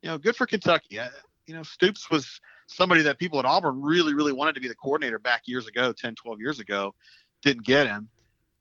you 0.02 0.10
know, 0.10 0.18
good 0.18 0.36
for 0.36 0.46
Kentucky. 0.46 1.00
I, 1.00 1.10
you 1.48 1.54
know, 1.54 1.63
Stoops 1.63 2.10
was 2.10 2.40
somebody 2.68 3.02
that 3.04 3.18
people 3.18 3.40
at 3.40 3.46
Auburn 3.46 3.82
really, 3.82 4.13
really 4.13 4.34
wanted 4.34 4.56
to 4.56 4.62
be 4.62 4.68
the 4.68 4.75
coordinator 4.75 5.20
back 5.20 5.44
years 5.46 5.68
ago, 5.68 5.94
10, 5.94 6.16
12 6.16 6.40
years 6.40 6.60
ago 6.60 6.94
didn't 7.44 7.66
get 7.66 7.88
him. 7.88 8.10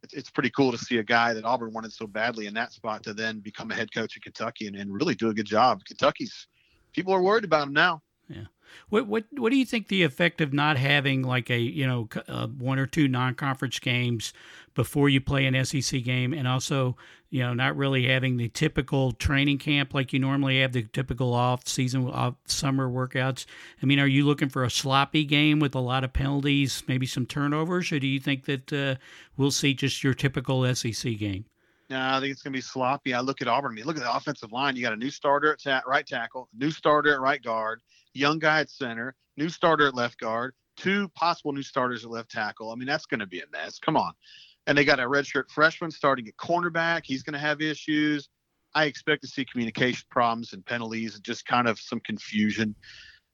it's, 0.03 0.12
it's 0.12 0.31
pretty 0.31 0.51
cool 0.51 0.73
to 0.73 0.79
see 0.79 0.99
a 0.99 1.03
guy 1.03 1.33
that 1.33 1.45
Auburn 1.45 1.73
wanted 1.73 1.93
so 1.93 2.07
badly 2.07 2.47
in 2.47 2.55
that 2.55 2.73
spot 2.73 3.03
to 3.05 3.15
then 3.15 3.41
become 3.41 3.71
a 3.71 3.75
head 3.75 3.93
coach 3.95 4.17
at 4.17 4.23
Kentucky 4.23 4.67
and, 4.67 4.77
and 4.77 4.93
really 4.93 5.15
do 5.15 5.31
a 5.31 5.35
good 5.35 5.47
job. 5.47 5.85
Kentucky's 5.85 6.49
people 6.93 7.15
are 7.15 7.23
worried 7.23 7.45
about 7.45 7.67
him 7.67 7.73
now. 7.73 8.03
Yeah. 8.33 8.45
What 8.89 9.07
what 9.07 9.25
what 9.33 9.51
do 9.51 9.57
you 9.57 9.67
think 9.67 9.89
the 9.89 10.03
effect 10.03 10.41
of 10.41 10.53
not 10.53 10.77
having 10.77 11.23
like 11.23 11.51
a 11.51 11.59
you 11.59 11.87
know 11.87 12.09
uh, 12.29 12.47
one 12.47 12.79
or 12.79 12.87
two 12.87 13.09
non-conference 13.09 13.79
games 13.79 14.33
before 14.75 15.09
you 15.09 15.21
play 15.21 15.45
an 15.47 15.65
SEC 15.65 16.03
game, 16.03 16.33
and 16.33 16.49
also 16.49 16.97
you 17.31 17.41
know 17.43 17.53
not 17.53 17.77
really 17.77 18.07
having 18.07 18.37
the 18.37 18.49
typical 18.49 19.12
training 19.12 19.59
camp 19.59 19.93
like 19.93 20.12
you 20.12 20.19
normally 20.19 20.61
have 20.61 20.73
the 20.73 20.83
typical 20.83 21.35
off 21.35 21.69
season 21.69 22.09
off 22.09 22.35
summer 22.47 22.89
workouts. 22.89 23.45
I 23.83 23.87
mean, 23.87 24.01
are 24.01 24.07
you 24.07 24.25
looking 24.25 24.49
for 24.49 24.65
a 24.65 24.71
sloppy 24.71 25.25
game 25.25 25.61
with 25.61 25.75
a 25.75 25.81
lot 25.81 26.05
of 26.05 26.12
penalties, 26.12 26.83
maybe 26.89 27.07
some 27.07 27.27
turnovers, 27.27 27.93
or 27.93 27.99
do 27.99 28.07
you 28.07 28.21
think 28.21 28.47
that 28.47 28.73
uh, 28.73 28.95
we'll 29.37 29.51
see 29.51 29.75
just 29.75 30.03
your 30.03 30.15
typical 30.15 30.75
SEC 30.75 31.19
game? 31.19 31.45
No, 31.91 32.01
I 32.01 32.21
think 32.21 32.33
it's 32.33 32.43
going 32.43 32.55
to 32.55 32.57
be 32.57 32.62
sloppy. 32.62 33.12
I 33.12 33.21
look 33.21 33.43
at 33.43 33.49
Auburn. 33.49 33.73
I 33.73 33.75
mean, 33.75 33.85
look 33.85 33.99
at 33.99 34.03
the 34.03 34.17
offensive 34.17 34.51
line. 34.51 34.77
You 34.77 34.83
got 34.83 34.95
a 34.95 34.97
new 34.97 35.11
starter 35.11 35.53
at 35.53 35.62
ta- 35.62 35.83
right 35.87 36.07
tackle, 36.07 36.49
new 36.57 36.71
starter 36.71 37.12
at 37.12 37.21
right 37.21 37.43
guard, 37.43 37.83
young 38.14 38.38
guy 38.38 38.61
at 38.61 38.71
center, 38.71 39.14
new 39.37 39.49
starter 39.49 39.88
at 39.88 39.95
left 39.95 40.19
guard, 40.19 40.54
two 40.76 41.09
possible 41.11 41.52
new 41.52 41.62
starters 41.62 42.04
at 42.04 42.11
left 42.11 42.31
tackle. 42.31 42.71
I 42.71 42.75
mean, 42.75 42.87
that's 42.87 43.07
going 43.07 43.21
to 43.21 43.26
be 43.26 43.40
a 43.40 43.45
mess. 43.52 43.78
Come 43.78 43.97
on. 43.97 44.12
And 44.66 44.78
they 44.78 44.85
got 44.85 45.00
a 45.00 45.04
redshirt 45.04 45.50
freshman 45.50 45.90
starting 45.90 46.28
at 46.28 46.37
cornerback. 46.37 47.02
He's 47.04 47.23
going 47.23 47.35
to 47.35 47.40
have 47.40 47.61
issues. 47.61 48.28
I 48.75 48.85
expect 48.85 49.23
to 49.23 49.28
see 49.28 49.45
communication 49.45 50.04
problems 50.11 50.52
and 50.52 50.64
penalties 50.64 51.14
and 51.14 51.25
just 51.25 51.47
kind 51.47 51.69
of 51.69 51.78
some 51.78 52.00
confusion 52.00 52.75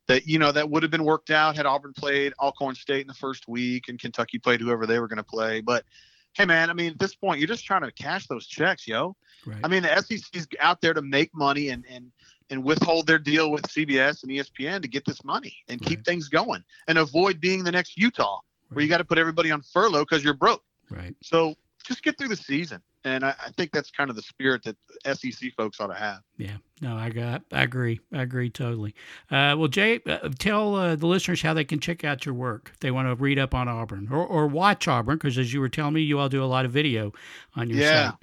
that 0.09 0.27
you 0.27 0.39
know 0.39 0.51
that 0.51 0.69
would 0.69 0.83
have 0.83 0.91
been 0.91 1.05
worked 1.05 1.31
out 1.31 1.55
had 1.55 1.67
Auburn 1.67 1.93
played 1.93 2.33
Alcorn 2.41 2.75
State 2.75 3.03
in 3.03 3.07
the 3.07 3.15
first 3.15 3.47
week 3.47 3.89
and 3.89 4.01
Kentucky 4.01 4.39
played 4.39 4.61
whoever 4.61 4.87
they 4.87 4.99
were 4.99 5.07
going 5.07 5.19
to 5.19 5.23
play. 5.23 5.61
But 5.61 5.85
hey, 6.33 6.47
man, 6.47 6.71
I 6.71 6.73
mean, 6.73 6.93
at 6.93 6.99
this 6.99 7.15
point, 7.15 7.41
you're 7.41 7.49
just 7.49 7.65
trying 7.65 7.83
to 7.83 7.93
cash 7.93 8.27
those 8.27 8.47
checks, 8.47 8.87
yo. 8.87 9.15
Right. 9.47 9.61
I 9.63 9.69
mean, 9.69 9.83
the 9.83 10.01
SEC's 10.01 10.49
out 10.61 10.81
there 10.81 10.95
to 10.95 11.03
make 11.03 11.31
money 11.35 11.69
and 11.69 11.85
and 11.89 12.11
and 12.51 12.65
withhold 12.65 13.07
their 13.07 13.19
deal 13.19 13.51
with 13.51 13.63
CBS 13.63 14.23
and 14.23 14.33
ESPN 14.33 14.83
to 14.83 14.89
get 14.89 15.05
this 15.05 15.25
money 15.25 15.55
and 15.69 15.81
right. 15.81 15.89
keep 15.89 16.05
things 16.05 16.29
going 16.29 16.65
and 16.87 16.99
avoid 16.99 17.41
being 17.41 17.65
the 17.65 17.73
next 17.73 17.97
Utah 17.97 18.37
right. 18.37 18.77
where 18.77 18.83
you 18.83 18.89
got 18.89 18.99
to 18.99 19.05
put 19.05 19.19
everybody 19.19 19.51
on 19.51 19.63
furlough 19.63 20.05
because 20.05 20.25
you're 20.25 20.35
broke. 20.35 20.63
Right. 20.91 21.15
So 21.23 21.55
just 21.85 22.03
get 22.03 22.19
through 22.19 22.29
the 22.29 22.37
season. 22.37 22.81
And 23.05 23.25
I, 23.25 23.35
I, 23.47 23.51
think 23.53 23.71
that's 23.71 23.91
kind 23.91 24.11
of 24.11 24.17
the 24.17 24.23
spirit 24.23 24.65
that 24.65 25.19
SEC 25.19 25.53
folks 25.57 25.81
ought 25.81 25.87
to 25.87 25.95
have. 25.95 26.19
Yeah, 26.37 26.57
no, 26.83 26.97
I 26.97 27.11
got, 27.11 27.43
I 27.53 27.63
agree, 27.63 28.01
I 28.13 28.23
agree 28.23 28.51
totally. 28.51 28.95
Uh, 29.31 29.55
well, 29.57 29.69
Jay, 29.69 30.01
uh, 30.05 30.29
tell 30.39 30.75
uh, 30.75 30.97
the 30.97 31.07
listeners 31.07 31.41
how 31.41 31.55
they 31.55 31.65
can 31.65 31.79
check 31.79 32.03
out 32.03 32.27
your 32.27 32.35
work 32.35 32.71
if 32.75 32.81
they 32.81 32.91
want 32.91 33.09
to 33.09 33.15
read 33.15 33.39
up 33.39 33.55
on 33.55 33.69
Auburn 33.69 34.09
or, 34.11 34.27
or 34.27 34.47
watch 34.49 34.89
Auburn, 34.89 35.17
because 35.17 35.39
as 35.39 35.55
you 35.55 35.61
were 35.61 35.69
telling 35.69 35.95
me, 35.95 36.03
you 36.03 36.19
all 36.19 36.29
do 36.29 36.43
a 36.43 36.47
lot 36.47 36.65
of 36.65 36.73
video 36.73 37.13
on 37.55 37.71
your 37.71 37.79
yeah. 37.79 38.11
site. 38.11 38.19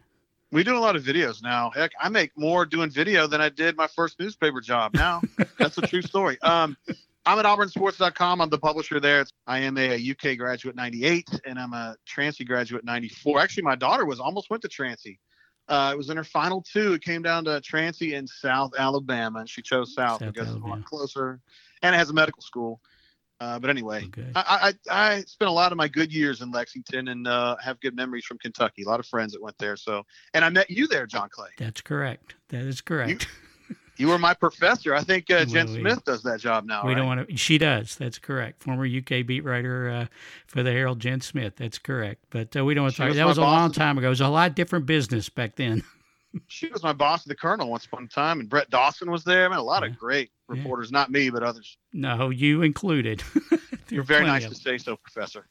We 0.55 0.63
do 0.63 0.77
a 0.77 0.79
lot 0.79 0.95
of 0.95 1.03
videos 1.03 1.43
now. 1.43 1.69
Heck, 1.71 1.91
I 2.00 2.07
make 2.07 2.31
more 2.38 2.65
doing 2.65 2.89
video 2.89 3.27
than 3.27 3.41
I 3.41 3.50
did 3.50 3.75
my 3.75 3.88
first 3.88 4.17
newspaper 4.21 4.62
job. 4.62 4.93
Now, 4.93 5.21
that's 5.59 5.77
a 5.77 5.81
true 5.81 6.01
story. 6.01 6.41
Um, 6.43 6.77
I'm 7.25 7.38
at 7.38 7.43
auburnsports.com. 7.43 8.39
I'm 8.39 8.50
the 8.50 8.57
publisher 8.57 9.01
there. 9.01 9.25
I 9.47 9.59
am 9.59 9.77
a, 9.77 10.12
UK 10.12 10.38
graduate 10.38 10.77
98, 10.77 11.27
and 11.45 11.59
I'm 11.59 11.74
a 11.74 11.97
Transy 12.07 12.47
graduate 12.47 12.85
94. 12.85 13.38
Actually, 13.38 13.63
my 13.63 13.75
daughter 13.75 14.05
was 14.05 14.21
almost 14.21 14.50
went 14.50 14.62
to 14.62 14.69
Transy. 14.69 15.17
Uh, 15.67 15.91
it 15.93 15.97
was 15.97 16.09
in 16.09 16.15
her 16.15 16.24
final 16.24 16.62
two. 16.62 16.93
It 16.93 17.01
came 17.01 17.21
down 17.21 17.43
to 17.43 17.59
Transy 17.59 18.13
in 18.13 18.25
South 18.25 18.71
Alabama, 18.79 19.39
and 19.39 19.50
she 19.50 19.62
chose 19.62 19.93
South, 19.93 20.21
South 20.21 20.33
because 20.33 20.47
it's 20.47 20.63
a 20.63 20.65
lot 20.65 20.85
closer, 20.85 21.41
and 21.81 21.93
it 21.93 21.97
has 21.97 22.12
a 22.12 22.13
medical 22.13 22.41
school. 22.41 22.79
Uh, 23.42 23.60
but 23.60 23.70
anyway, 23.70 24.06
okay. 24.06 24.27
I, 24.34 24.74
I, 24.89 25.15
I 25.15 25.22
spent 25.22 25.50
a 25.50 25.54
lot 25.54 25.72
of 25.72 25.77
my 25.77 25.89
good 25.89 26.13
years 26.13 26.42
in 26.42 26.51
Lexington 26.51 27.10
and 27.10 27.27
uh, 27.27 27.58
have 27.62 27.80
good 27.82 27.96
memories 27.96 28.25
from 28.25 28.38
Kentucky. 28.38 28.84
A 28.84 28.88
lot 28.88 29.00
of 29.00 29.06
friends 29.06 29.34
that 29.34 29.42
went 29.42 29.58
there. 29.58 29.75
So, 29.75 30.04
and 30.34 30.46
I 30.46 30.50
met 30.50 30.70
you 30.70 30.88
there, 30.88 31.06
John 31.06 31.27
Clay. 31.30 31.50
That's 31.58 31.82
correct. 31.82 32.36
That 32.50 32.62
is 32.62 32.80
correct. 32.80 33.27
You, 33.70 33.75
you 33.98 34.08
were 34.08 34.18
my 34.18 34.34
professor. 34.34 34.96
I 34.96 35.01
think 35.01 35.30
uh, 35.30 35.44
Jen 35.44 35.65
well, 35.65 35.76
Smith 35.76 36.06
does 36.06 36.24
that 36.24 36.39
job 36.39 36.65
now. 36.65 36.84
We 36.84 36.89
right? 36.89 36.95
don't 36.98 37.08
want 37.08 37.28
to. 37.28 37.36
She 37.36 37.58
does. 37.58 37.98
That's 37.98 38.19
correct. 38.19 38.63
Former 38.63 38.86
UK 38.86 39.26
beat 39.26 39.43
writer 39.43 39.89
uh, 39.89 40.06
for 40.48 40.63
the 40.63 40.71
Herald, 40.71 41.00
Jen 41.00 41.19
Smith. 41.19 41.56
That's 41.58 41.78
correct. 41.78 42.24
But 42.30 42.56
uh, 42.56 42.63
we 42.63 42.74
don't 42.74 42.84
want 42.84 42.95
to 42.95 43.02
talk. 43.02 43.08
Was 43.10 43.17
that 43.17 43.28
was 43.28 43.38
a 43.38 43.41
long 43.41 43.74
time 43.74 43.98
ago. 43.98 44.08
It 44.08 44.12
was 44.12 44.21
a 44.21 44.30
lot 44.30 44.56
different 44.56 44.86
business 44.86 45.28
back 45.28 45.56
then. 45.56 45.84
she 46.48 46.67
was 46.67 46.84
my 46.84 46.93
boss 46.93 47.21
at 47.21 47.28
the 47.28 47.36
Kernel 47.36 47.69
once 47.69 47.86
upon 47.86 48.04
a 48.04 48.08
time, 48.08 48.39
and 48.39 48.50
Brett 48.50 48.69
Dawson 48.69 49.12
was 49.12 49.24
there. 49.24 49.45
I 49.45 49.50
mean, 49.50 49.58
a 49.58 49.63
lot 49.63 49.84
yeah. 49.84 49.89
of 49.89 49.98
great 49.98 50.32
reporters. 50.48 50.89
Yeah. 50.91 51.00
Not 51.00 51.12
me, 51.12 51.30
but 51.30 51.43
others. 51.43 51.78
No, 51.93 52.30
you 52.30 52.62
included. 52.62 53.24
You're 53.89 54.04
very 54.04 54.26
nice 54.26 54.45
to 54.45 54.56
say 54.56 54.78
so, 54.78 54.98
Professor. 54.98 55.48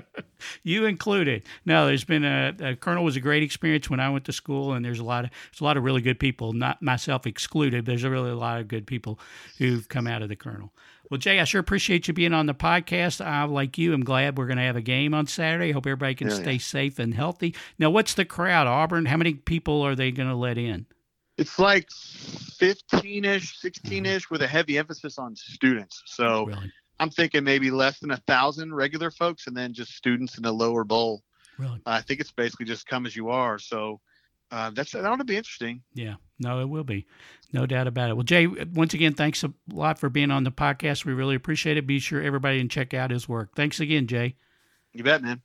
you 0.62 0.84
included. 0.84 1.44
No, 1.64 1.86
there's 1.86 2.04
been 2.04 2.24
a, 2.24 2.54
a, 2.60 2.76
Kernel 2.76 3.04
was 3.04 3.16
a 3.16 3.20
great 3.20 3.42
experience 3.42 3.88
when 3.88 4.00
I 4.00 4.10
went 4.10 4.24
to 4.26 4.32
school, 4.32 4.72
and 4.72 4.84
there's 4.84 4.98
a 4.98 5.04
lot 5.04 5.24
of 5.24 5.30
there's 5.50 5.60
a 5.60 5.64
lot 5.64 5.76
of 5.76 5.84
really 5.84 6.02
good 6.02 6.18
people, 6.18 6.52
not 6.52 6.82
myself 6.82 7.26
excluded. 7.26 7.86
There's 7.86 8.04
a 8.04 8.10
really 8.10 8.30
a 8.30 8.36
lot 8.36 8.60
of 8.60 8.68
good 8.68 8.86
people 8.86 9.20
who've 9.58 9.88
come 9.88 10.06
out 10.06 10.22
of 10.22 10.28
the 10.28 10.36
Kernel. 10.36 10.72
Well, 11.10 11.18
Jay, 11.18 11.40
I 11.40 11.44
sure 11.44 11.60
appreciate 11.60 12.06
you 12.06 12.14
being 12.14 12.34
on 12.34 12.46
the 12.46 12.54
podcast. 12.54 13.24
I, 13.24 13.44
like 13.44 13.78
you, 13.78 13.94
I'm 13.94 14.04
glad 14.04 14.36
we're 14.36 14.46
going 14.46 14.58
to 14.58 14.64
have 14.64 14.76
a 14.76 14.82
game 14.82 15.14
on 15.14 15.26
Saturday. 15.26 15.72
Hope 15.72 15.86
everybody 15.86 16.14
can 16.14 16.28
yeah, 16.28 16.34
stay 16.34 16.52
yeah. 16.52 16.58
safe 16.58 16.98
and 16.98 17.14
healthy. 17.14 17.54
Now, 17.78 17.90
what's 17.90 18.14
the 18.14 18.24
crowd, 18.24 18.66
Auburn? 18.66 19.06
How 19.06 19.16
many 19.16 19.34
people 19.34 19.82
are 19.82 19.94
they 19.94 20.10
going 20.10 20.28
to 20.28 20.34
let 20.34 20.58
in? 20.58 20.86
It's 21.38 21.58
like 21.58 21.88
15 21.90 23.24
ish, 23.24 23.58
16 23.60 24.04
ish, 24.06 24.30
with 24.30 24.42
a 24.42 24.46
heavy 24.46 24.76
emphasis 24.76 25.18
on 25.18 25.36
students. 25.36 26.02
So 26.06 26.46
really? 26.46 26.72
I'm 27.00 27.10
thinking 27.10 27.44
maybe 27.44 27.70
less 27.70 28.00
than 28.00 28.10
a 28.10 28.16
thousand 28.26 28.74
regular 28.74 29.10
folks, 29.10 29.46
and 29.46 29.56
then 29.56 29.72
just 29.72 29.94
students 29.94 30.36
in 30.36 30.42
the 30.42 30.52
lower 30.52 30.84
bowl. 30.84 31.22
Really? 31.56 31.80
I 31.86 32.00
think 32.00 32.20
it's 32.20 32.32
basically 32.32 32.66
just 32.66 32.86
come 32.86 33.06
as 33.06 33.14
you 33.14 33.30
are. 33.30 33.58
So 33.58 34.00
uh, 34.50 34.70
that's 34.70 34.92
that 34.92 35.04
ought 35.04 35.16
to 35.16 35.24
be 35.24 35.36
interesting. 35.36 35.82
Yeah, 35.94 36.16
no, 36.38 36.60
it 36.60 36.68
will 36.68 36.84
be, 36.84 37.06
no 37.52 37.66
doubt 37.66 37.86
about 37.86 38.10
it. 38.10 38.14
Well, 38.14 38.24
Jay, 38.24 38.46
once 38.46 38.94
again, 38.94 39.14
thanks 39.14 39.42
a 39.44 39.52
lot 39.72 39.98
for 39.98 40.08
being 40.08 40.30
on 40.30 40.44
the 40.44 40.50
podcast. 40.50 41.04
We 41.04 41.12
really 41.12 41.34
appreciate 41.34 41.76
it. 41.76 41.86
Be 41.86 41.98
sure 41.98 42.22
everybody 42.22 42.58
can 42.58 42.68
check 42.68 42.94
out 42.94 43.10
his 43.10 43.28
work. 43.28 43.54
Thanks 43.54 43.80
again, 43.80 44.06
Jay. 44.06 44.36
You 44.92 45.04
bet, 45.04 45.22
man. 45.22 45.42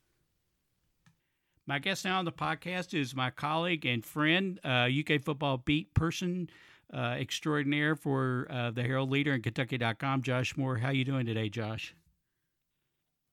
My 1.66 1.78
guest 1.78 2.04
now 2.04 2.18
on 2.18 2.26
the 2.26 2.32
podcast 2.32 2.92
is 2.92 3.14
my 3.14 3.30
colleague 3.30 3.86
and 3.86 4.04
friend, 4.04 4.60
uh, 4.64 4.88
UK 4.88 5.22
football 5.22 5.56
beat 5.56 5.94
person 5.94 6.50
uh, 6.92 7.16
extraordinaire 7.18 7.96
for 7.96 8.46
uh, 8.50 8.70
the 8.70 8.82
Herald 8.82 9.10
Leader 9.10 9.32
and 9.32 9.42
Kentucky.com, 9.42 10.22
Josh 10.22 10.56
Moore. 10.56 10.76
How 10.76 10.90
you 10.90 11.04
doing 11.04 11.24
today, 11.26 11.48
Josh? 11.48 11.94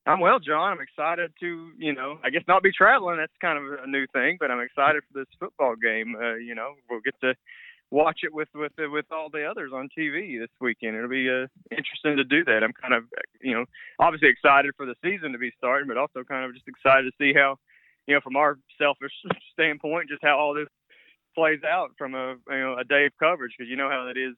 I'm 0.05 0.19
well, 0.19 0.39
John. 0.39 0.73
I'm 0.73 0.81
excited 0.81 1.31
to, 1.41 1.71
you 1.77 1.93
know, 1.93 2.17
I 2.23 2.31
guess 2.31 2.41
not 2.47 2.63
be 2.63 2.71
traveling. 2.71 3.17
That's 3.17 3.31
kind 3.39 3.57
of 3.57 3.83
a 3.83 3.87
new 3.87 4.05
thing, 4.13 4.37
but 4.39 4.49
I'm 4.49 4.59
excited 4.59 5.03
for 5.07 5.19
this 5.19 5.27
football 5.39 5.75
game. 5.75 6.15
Uh, 6.19 6.35
you 6.35 6.55
know, 6.55 6.73
we'll 6.89 7.01
get 7.01 7.13
to 7.21 7.35
watch 7.91 8.21
it 8.23 8.33
with 8.33 8.47
with 8.55 8.71
with 8.77 9.05
all 9.11 9.29
the 9.29 9.45
others 9.45 9.71
on 9.73 9.89
TV 9.97 10.39
this 10.39 10.49
weekend. 10.59 10.95
It'll 10.95 11.09
be 11.09 11.29
uh, 11.29 11.45
interesting 11.69 12.17
to 12.17 12.23
do 12.23 12.43
that. 12.45 12.63
I'm 12.63 12.73
kind 12.73 12.95
of, 12.95 13.03
you 13.41 13.53
know, 13.53 13.65
obviously 13.99 14.29
excited 14.29 14.73
for 14.75 14.85
the 14.85 14.95
season 15.03 15.33
to 15.33 15.37
be 15.37 15.51
starting, 15.57 15.87
but 15.87 15.97
also 15.97 16.23
kind 16.23 16.45
of 16.45 16.53
just 16.53 16.67
excited 16.67 17.11
to 17.11 17.11
see 17.19 17.37
how, 17.37 17.57
you 18.07 18.15
know, 18.15 18.21
from 18.21 18.37
our 18.37 18.57
selfish 18.79 19.13
standpoint, 19.53 20.09
just 20.09 20.23
how 20.23 20.37
all 20.39 20.55
this 20.55 20.67
plays 21.35 21.61
out 21.63 21.91
from 21.97 22.15
a 22.15 22.35
you 22.49 22.59
know 22.59 22.77
a 22.77 22.83
day 22.83 23.05
of 23.05 23.11
coverage 23.19 23.53
because 23.57 23.69
you 23.69 23.77
know 23.77 23.89
how 23.89 24.05
that 24.05 24.17
is 24.17 24.35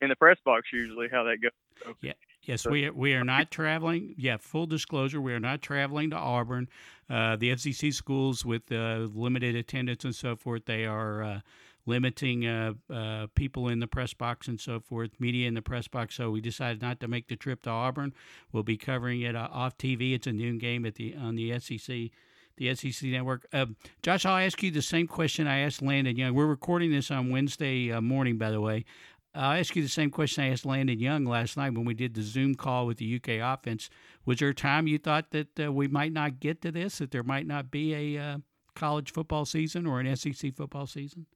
in 0.00 0.08
the 0.08 0.16
press 0.16 0.38
box 0.44 0.68
usually 0.72 1.08
how 1.10 1.24
that 1.24 1.38
goes. 1.42 1.94
Yeah. 2.02 2.12
Yes, 2.48 2.66
we 2.66 2.88
we 2.88 3.12
are 3.12 3.24
not 3.24 3.50
traveling. 3.50 4.14
Yeah, 4.16 4.38
full 4.38 4.64
disclosure, 4.64 5.20
we 5.20 5.34
are 5.34 5.38
not 5.38 5.60
traveling 5.60 6.08
to 6.10 6.16
Auburn. 6.16 6.70
Uh, 7.10 7.36
the 7.36 7.54
SEC 7.58 7.92
schools 7.92 8.42
with 8.42 8.72
uh, 8.72 9.06
limited 9.12 9.54
attendance 9.54 10.02
and 10.02 10.14
so 10.14 10.34
forth, 10.34 10.64
they 10.64 10.86
are 10.86 11.22
uh, 11.22 11.40
limiting 11.84 12.46
uh, 12.46 12.72
uh, 12.90 13.26
people 13.34 13.68
in 13.68 13.80
the 13.80 13.86
press 13.86 14.14
box 14.14 14.48
and 14.48 14.58
so 14.58 14.80
forth, 14.80 15.10
media 15.20 15.46
in 15.46 15.52
the 15.52 15.60
press 15.60 15.88
box. 15.88 16.14
So 16.14 16.30
we 16.30 16.40
decided 16.40 16.80
not 16.80 17.00
to 17.00 17.08
make 17.08 17.28
the 17.28 17.36
trip 17.36 17.60
to 17.64 17.70
Auburn. 17.70 18.14
We'll 18.50 18.62
be 18.62 18.78
covering 18.78 19.20
it 19.20 19.36
uh, 19.36 19.48
off 19.52 19.76
TV. 19.76 20.14
It's 20.14 20.26
a 20.26 20.32
noon 20.32 20.56
game 20.56 20.86
at 20.86 20.94
the 20.94 21.16
on 21.16 21.36
the 21.36 21.60
SEC 21.60 22.10
the 22.56 22.74
SEC 22.74 23.10
network. 23.10 23.46
Josh, 24.02 24.26
I'll 24.26 24.44
ask 24.44 24.60
you 24.64 24.72
the 24.72 24.82
same 24.82 25.06
question 25.06 25.46
I 25.46 25.58
asked 25.58 25.80
Landon 25.80 26.16
Young. 26.16 26.34
We're 26.34 26.46
recording 26.46 26.90
this 26.90 27.08
on 27.08 27.30
Wednesday 27.30 27.92
uh, 27.92 28.00
morning, 28.00 28.36
by 28.36 28.50
the 28.50 28.60
way. 28.60 28.84
I'll 29.34 29.58
ask 29.58 29.76
you 29.76 29.82
the 29.82 29.88
same 29.88 30.10
question 30.10 30.44
I 30.44 30.50
asked 30.50 30.66
Landon 30.66 30.98
Young 30.98 31.24
last 31.24 31.56
night 31.56 31.74
when 31.74 31.84
we 31.84 31.94
did 31.94 32.14
the 32.14 32.22
Zoom 32.22 32.54
call 32.54 32.86
with 32.86 32.98
the 32.98 33.16
UK 33.16 33.40
offense. 33.42 33.90
Was 34.24 34.38
there 34.38 34.48
a 34.48 34.54
time 34.54 34.86
you 34.86 34.98
thought 34.98 35.30
that 35.30 35.60
uh, 35.60 35.72
we 35.72 35.86
might 35.86 36.12
not 36.12 36.40
get 36.40 36.60
to 36.62 36.72
this, 36.72 36.98
that 36.98 37.10
there 37.10 37.22
might 37.22 37.46
not 37.46 37.70
be 37.70 38.16
a 38.16 38.22
uh, 38.22 38.38
college 38.74 39.12
football 39.12 39.44
season 39.44 39.86
or 39.86 40.00
an 40.00 40.16
SEC 40.16 40.54
football 40.56 40.86
season? 40.86 41.26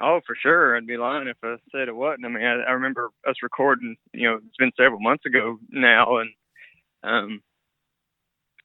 Oh, 0.00 0.20
for 0.26 0.36
sure. 0.40 0.76
I'd 0.76 0.86
be 0.86 0.96
lying 0.96 1.28
if 1.28 1.36
I 1.42 1.56
said 1.72 1.88
it 1.88 1.94
wasn't. 1.94 2.26
I 2.26 2.28
mean, 2.28 2.44
I, 2.44 2.62
I 2.62 2.72
remember 2.72 3.10
us 3.26 3.36
recording, 3.42 3.96
you 4.12 4.28
know, 4.28 4.36
it's 4.36 4.56
been 4.58 4.72
several 4.76 5.00
months 5.00 5.24
ago 5.24 5.58
now, 5.70 6.18
and 6.18 6.30
um, 7.02 7.42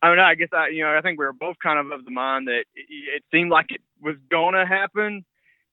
I 0.01 0.07
don't 0.07 0.17
know. 0.17 0.23
I 0.23 0.35
guess 0.35 0.49
I, 0.51 0.69
you 0.69 0.83
know, 0.83 0.97
I 0.97 1.01
think 1.01 1.19
we 1.19 1.25
were 1.25 1.33
both 1.33 1.57
kind 1.61 1.79
of 1.79 1.97
of 1.97 2.05
the 2.05 2.11
mind 2.11 2.47
that 2.47 2.63
it, 2.75 2.85
it 3.15 3.23
seemed 3.31 3.51
like 3.51 3.67
it 3.69 3.81
was 4.01 4.15
going 4.29 4.55
to 4.55 4.65
happen, 4.65 5.23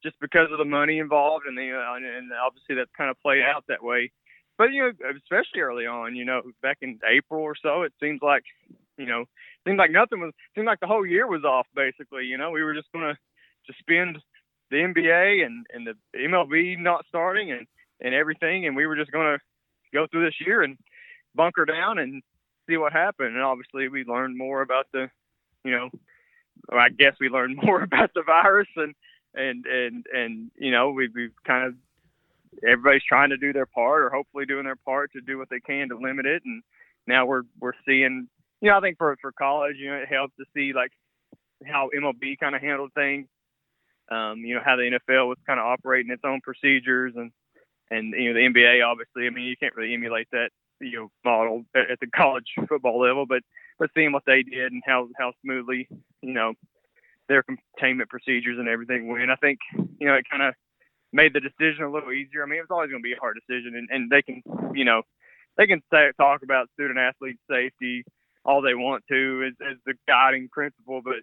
just 0.03 0.17
because 0.21 0.49
of 0.53 0.59
the 0.59 0.65
money 0.65 0.99
involved, 0.99 1.47
and 1.47 1.57
the 1.57 1.73
uh, 1.73 1.95
and 1.97 2.31
obviously 2.33 2.75
that's 2.75 2.91
kind 2.97 3.11
of 3.11 3.21
played 3.21 3.43
out 3.43 3.65
that 3.69 3.83
way. 3.83 4.11
But 4.57 4.73
you 4.73 4.83
know, 4.83 4.93
especially 5.17 5.61
early 5.61 5.87
on, 5.87 6.17
you 6.17 6.25
know, 6.25 6.43
back 6.63 6.79
in 6.83 6.99
April 7.09 7.43
or 7.43 7.55
so, 7.61 7.83
it 7.83 7.93
seems 8.01 8.21
like 8.23 8.45
you 8.97 9.07
know, 9.07 9.25
seemed 9.67 9.79
like 9.79 9.93
nothing 9.93 10.21
was 10.21 10.33
seemed 10.55 10.67
like 10.67 10.81
the 10.81 10.87
whole 10.87 11.07
year 11.07 11.27
was 11.27 11.45
off 11.45 11.67
basically. 11.75 12.25
You 12.25 12.39
know, 12.39 12.51
we 12.51 12.63
were 12.63 12.75
just 12.75 12.93
gonna 12.93 13.17
suspend 13.67 14.19
the 14.71 14.77
NBA 14.77 15.47
and 15.47 15.67
and 15.73 15.87
the 15.87 15.95
MLB 16.19 16.79
not 16.79 17.05
starting 17.09 17.53
and 17.53 17.67
and 18.01 18.15
everything, 18.15 18.67
and 18.67 18.77
we 18.77 18.87
were 18.87 18.97
just 18.97 19.13
gonna 19.13 19.39
go 19.93 20.07
through 20.11 20.25
this 20.25 20.41
year 20.45 20.63
and 20.63 20.77
bunker 21.35 21.65
down 21.65 21.99
and 21.99 22.23
see 22.69 22.77
what 22.77 22.93
happened. 22.93 23.35
And 23.35 23.43
obviously, 23.43 23.89
we 23.89 24.05
learned 24.05 24.37
more 24.37 24.63
about 24.63 24.87
the, 24.93 25.09
you 25.65 25.71
know, 25.71 25.89
I 26.73 26.89
guess 26.91 27.15
we 27.21 27.29
learned 27.29 27.57
more 27.63 27.83
about 27.83 28.11
the 28.15 28.23
virus 28.23 28.69
and 28.77 28.95
and 29.35 29.67
and 29.67 30.07
and 30.12 30.51
you 30.57 30.71
know 30.71 30.91
we 30.91 31.09
we've 31.14 31.33
kind 31.47 31.67
of 31.67 31.75
everybody's 32.67 33.03
trying 33.07 33.31
to 33.31 33.37
do 33.37 33.53
their 33.53 33.67
part 33.67 34.03
or 34.03 34.11
hopefully 34.11 34.47
doing 34.47 34.64
their 34.64 34.77
part 34.77 35.12
to 35.12 35.21
do 35.21 35.38
what 35.38 35.49
they 35.51 35.61
can 35.61 35.88
to 35.88 35.99
limit 35.99 36.27
it. 36.27 36.43
And 36.45 36.62
now 37.07 37.27
we're 37.27 37.43
we're 37.61 37.73
seeing 37.87 38.29
you 38.61 38.71
know 38.71 38.77
I 38.77 38.81
think 38.81 38.99
for 38.99 39.17
for 39.21 39.33
college 39.33 39.77
you 39.79 39.91
know 39.91 39.97
it 39.97 40.09
helps 40.09 40.35
to 40.37 40.45
see 40.55 40.73
like 40.75 40.93
how 41.67 41.91
MLB 41.97 42.38
kind 42.38 42.55
of 42.55 42.62
handled 42.62 42.93
things. 42.95 43.27
Um 44.11 44.38
you 44.38 44.55
know 44.55 44.62
how 44.64 44.77
the 44.77 44.99
NFL 45.09 45.29
was 45.29 45.38
kind 45.47 45.61
of 45.61 45.67
operating 45.67 46.12
its 46.12 46.23
own 46.25 46.41
procedures 46.41 47.14
and 47.17 47.31
and 47.91 48.12
you 48.12 48.33
know 48.33 48.35
the 48.35 48.47
NBA 48.47 48.85
obviously 48.85 49.27
I 49.27 49.31
mean 49.31 49.45
you 49.45 49.57
can't 49.57 49.77
really 49.77 49.95
emulate 49.95 50.29
that 50.33 50.51
you 50.81 50.99
know 50.99 51.11
model 51.25 51.64
at, 51.75 51.91
at 51.93 52.01
the 52.01 52.07
college 52.14 52.47
football 52.69 53.01
level 53.01 53.27
but 53.27 53.43
but 53.79 53.91
seeing 53.95 54.12
what 54.12 54.25
they 54.27 54.43
did 54.43 54.73
and 54.73 54.83
how 54.87 55.09
how 55.19 55.33
smoothly 55.43 55.88
you 56.23 56.33
know 56.33 56.55
their 57.29 57.43
containment 57.43 58.11
procedures 58.11 58.59
and 58.59 58.69
everything 58.69 59.09
went 59.09 59.31
I 59.31 59.37
think 59.37 59.59
you 59.99 60.07
know 60.07 60.14
it 60.14 60.25
kind 60.31 60.43
of 60.43 60.55
made 61.12 61.33
the 61.33 61.41
decision 61.41 61.85
a 61.85 61.91
little 61.91 62.12
easier. 62.12 62.43
I 62.43 62.47
mean, 62.47 62.59
it 62.59 62.69
was 62.69 62.71
always 62.71 62.91
going 62.91 63.03
to 63.03 63.07
be 63.07 63.14
a 63.14 63.19
hard 63.19 63.38
decision, 63.41 63.75
and, 63.77 63.88
and 63.91 64.11
they 64.11 64.21
can, 64.21 64.43
you 64.75 64.85
know, 64.85 65.01
they 65.57 65.67
can 65.67 65.81
say, 65.91 66.12
talk 66.19 66.43
about 66.43 66.69
student 66.75 66.99
athlete 66.99 67.38
safety 67.51 68.05
all 68.49 68.62
they 68.62 68.75
want 68.75 69.05
to 69.09 69.45
as, 69.47 69.53
as 69.61 69.77
the 69.85 69.95
guiding 70.07 70.49
principle, 70.49 71.03
but 71.05 71.21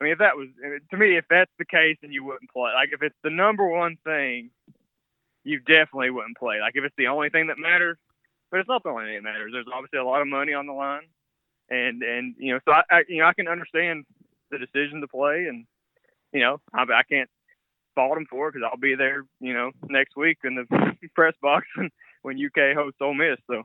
I 0.00 0.04
mean, 0.04 0.12
if 0.14 0.18
that 0.18 0.36
was 0.36 0.48
to 0.90 0.96
me, 0.96 1.16
if 1.16 1.26
that's 1.30 1.50
the 1.58 1.66
case, 1.66 1.96
then 2.02 2.10
you 2.10 2.24
wouldn't 2.24 2.50
play. 2.50 2.72
Like 2.74 2.90
if 2.92 3.02
it's 3.02 3.14
the 3.22 3.30
number 3.30 3.68
one 3.68 3.96
thing, 4.04 4.50
you 5.44 5.60
definitely 5.60 6.10
wouldn't 6.10 6.38
play. 6.38 6.60
Like 6.60 6.72
if 6.74 6.82
it's 6.82 6.94
the 6.96 7.08
only 7.08 7.28
thing 7.28 7.48
that 7.48 7.58
matters, 7.58 7.98
but 8.50 8.60
it's 8.60 8.68
not 8.68 8.82
the 8.82 8.88
only 8.88 9.04
thing 9.04 9.16
that 9.16 9.22
matters. 9.22 9.52
There's 9.52 9.66
obviously 9.72 9.98
a 9.98 10.04
lot 10.04 10.22
of 10.22 10.28
money 10.28 10.54
on 10.54 10.66
the 10.66 10.72
line, 10.72 11.06
and 11.68 12.02
and 12.02 12.34
you 12.38 12.54
know, 12.54 12.60
so 12.64 12.72
I, 12.72 12.82
I 12.90 13.04
you 13.06 13.18
know 13.18 13.26
I 13.26 13.34
can 13.34 13.48
understand 13.48 14.04
the 14.52 14.58
decision 14.58 15.00
to 15.00 15.08
play, 15.08 15.46
and 15.48 15.66
you 16.32 16.40
know 16.40 16.60
I, 16.72 16.82
I 16.82 17.02
can't 17.02 17.28
fault 17.94 18.14
them 18.14 18.26
for 18.30 18.48
it 18.48 18.54
because 18.54 18.68
I'll 18.70 18.78
be 18.78 18.94
there, 18.94 19.24
you 19.40 19.52
know, 19.52 19.70
next 19.88 20.16
week 20.16 20.38
in 20.44 20.54
the 20.54 20.66
press 21.14 21.34
box 21.42 21.66
when, 21.76 21.90
when 22.22 22.44
UK 22.44 22.74
hosts 22.74 23.00
Ole 23.00 23.14
Miss. 23.14 23.38
So 23.50 23.64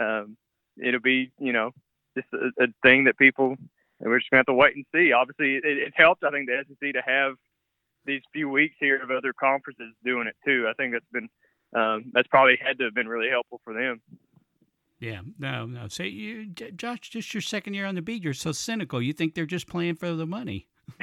um, 0.00 0.36
it'll 0.82 1.00
be, 1.00 1.30
you 1.38 1.52
know, 1.52 1.72
just 2.16 2.28
a, 2.32 2.64
a 2.64 2.66
thing 2.82 3.04
that 3.04 3.18
people 3.18 3.56
we're 4.00 4.18
just 4.18 4.30
gonna 4.30 4.40
have 4.40 4.46
to 4.46 4.54
wait 4.54 4.76
and 4.76 4.84
see. 4.94 5.12
Obviously, 5.12 5.56
it, 5.56 5.64
it 5.64 5.92
helped. 5.96 6.24
I 6.24 6.30
think 6.30 6.48
the 6.48 6.64
SEC 6.68 6.92
to 6.92 7.02
have 7.02 7.34
these 8.04 8.22
few 8.32 8.48
weeks 8.48 8.76
here 8.78 9.02
of 9.02 9.10
other 9.10 9.32
conferences 9.32 9.92
doing 10.04 10.26
it 10.28 10.36
too. 10.44 10.66
I 10.68 10.74
think 10.74 10.92
that's 10.92 11.04
been 11.12 11.28
um, 11.74 12.10
that's 12.12 12.28
probably 12.28 12.58
had 12.62 12.78
to 12.78 12.84
have 12.84 12.94
been 12.94 13.08
really 13.08 13.30
helpful 13.30 13.60
for 13.64 13.72
them. 13.72 14.00
Yeah, 15.06 15.20
no, 15.38 15.66
no. 15.66 15.86
Say 15.86 16.08
you, 16.08 16.46
Josh, 16.46 16.98
just 16.98 17.32
your 17.32 17.40
second 17.40 17.74
year 17.74 17.86
on 17.86 17.94
the 17.94 18.02
beat. 18.02 18.24
You're 18.24 18.34
so 18.34 18.50
cynical. 18.50 19.00
You 19.00 19.12
think 19.12 19.34
they're 19.34 19.46
just 19.46 19.68
playing 19.68 19.94
for 19.94 20.12
the 20.12 20.26
money. 20.26 20.66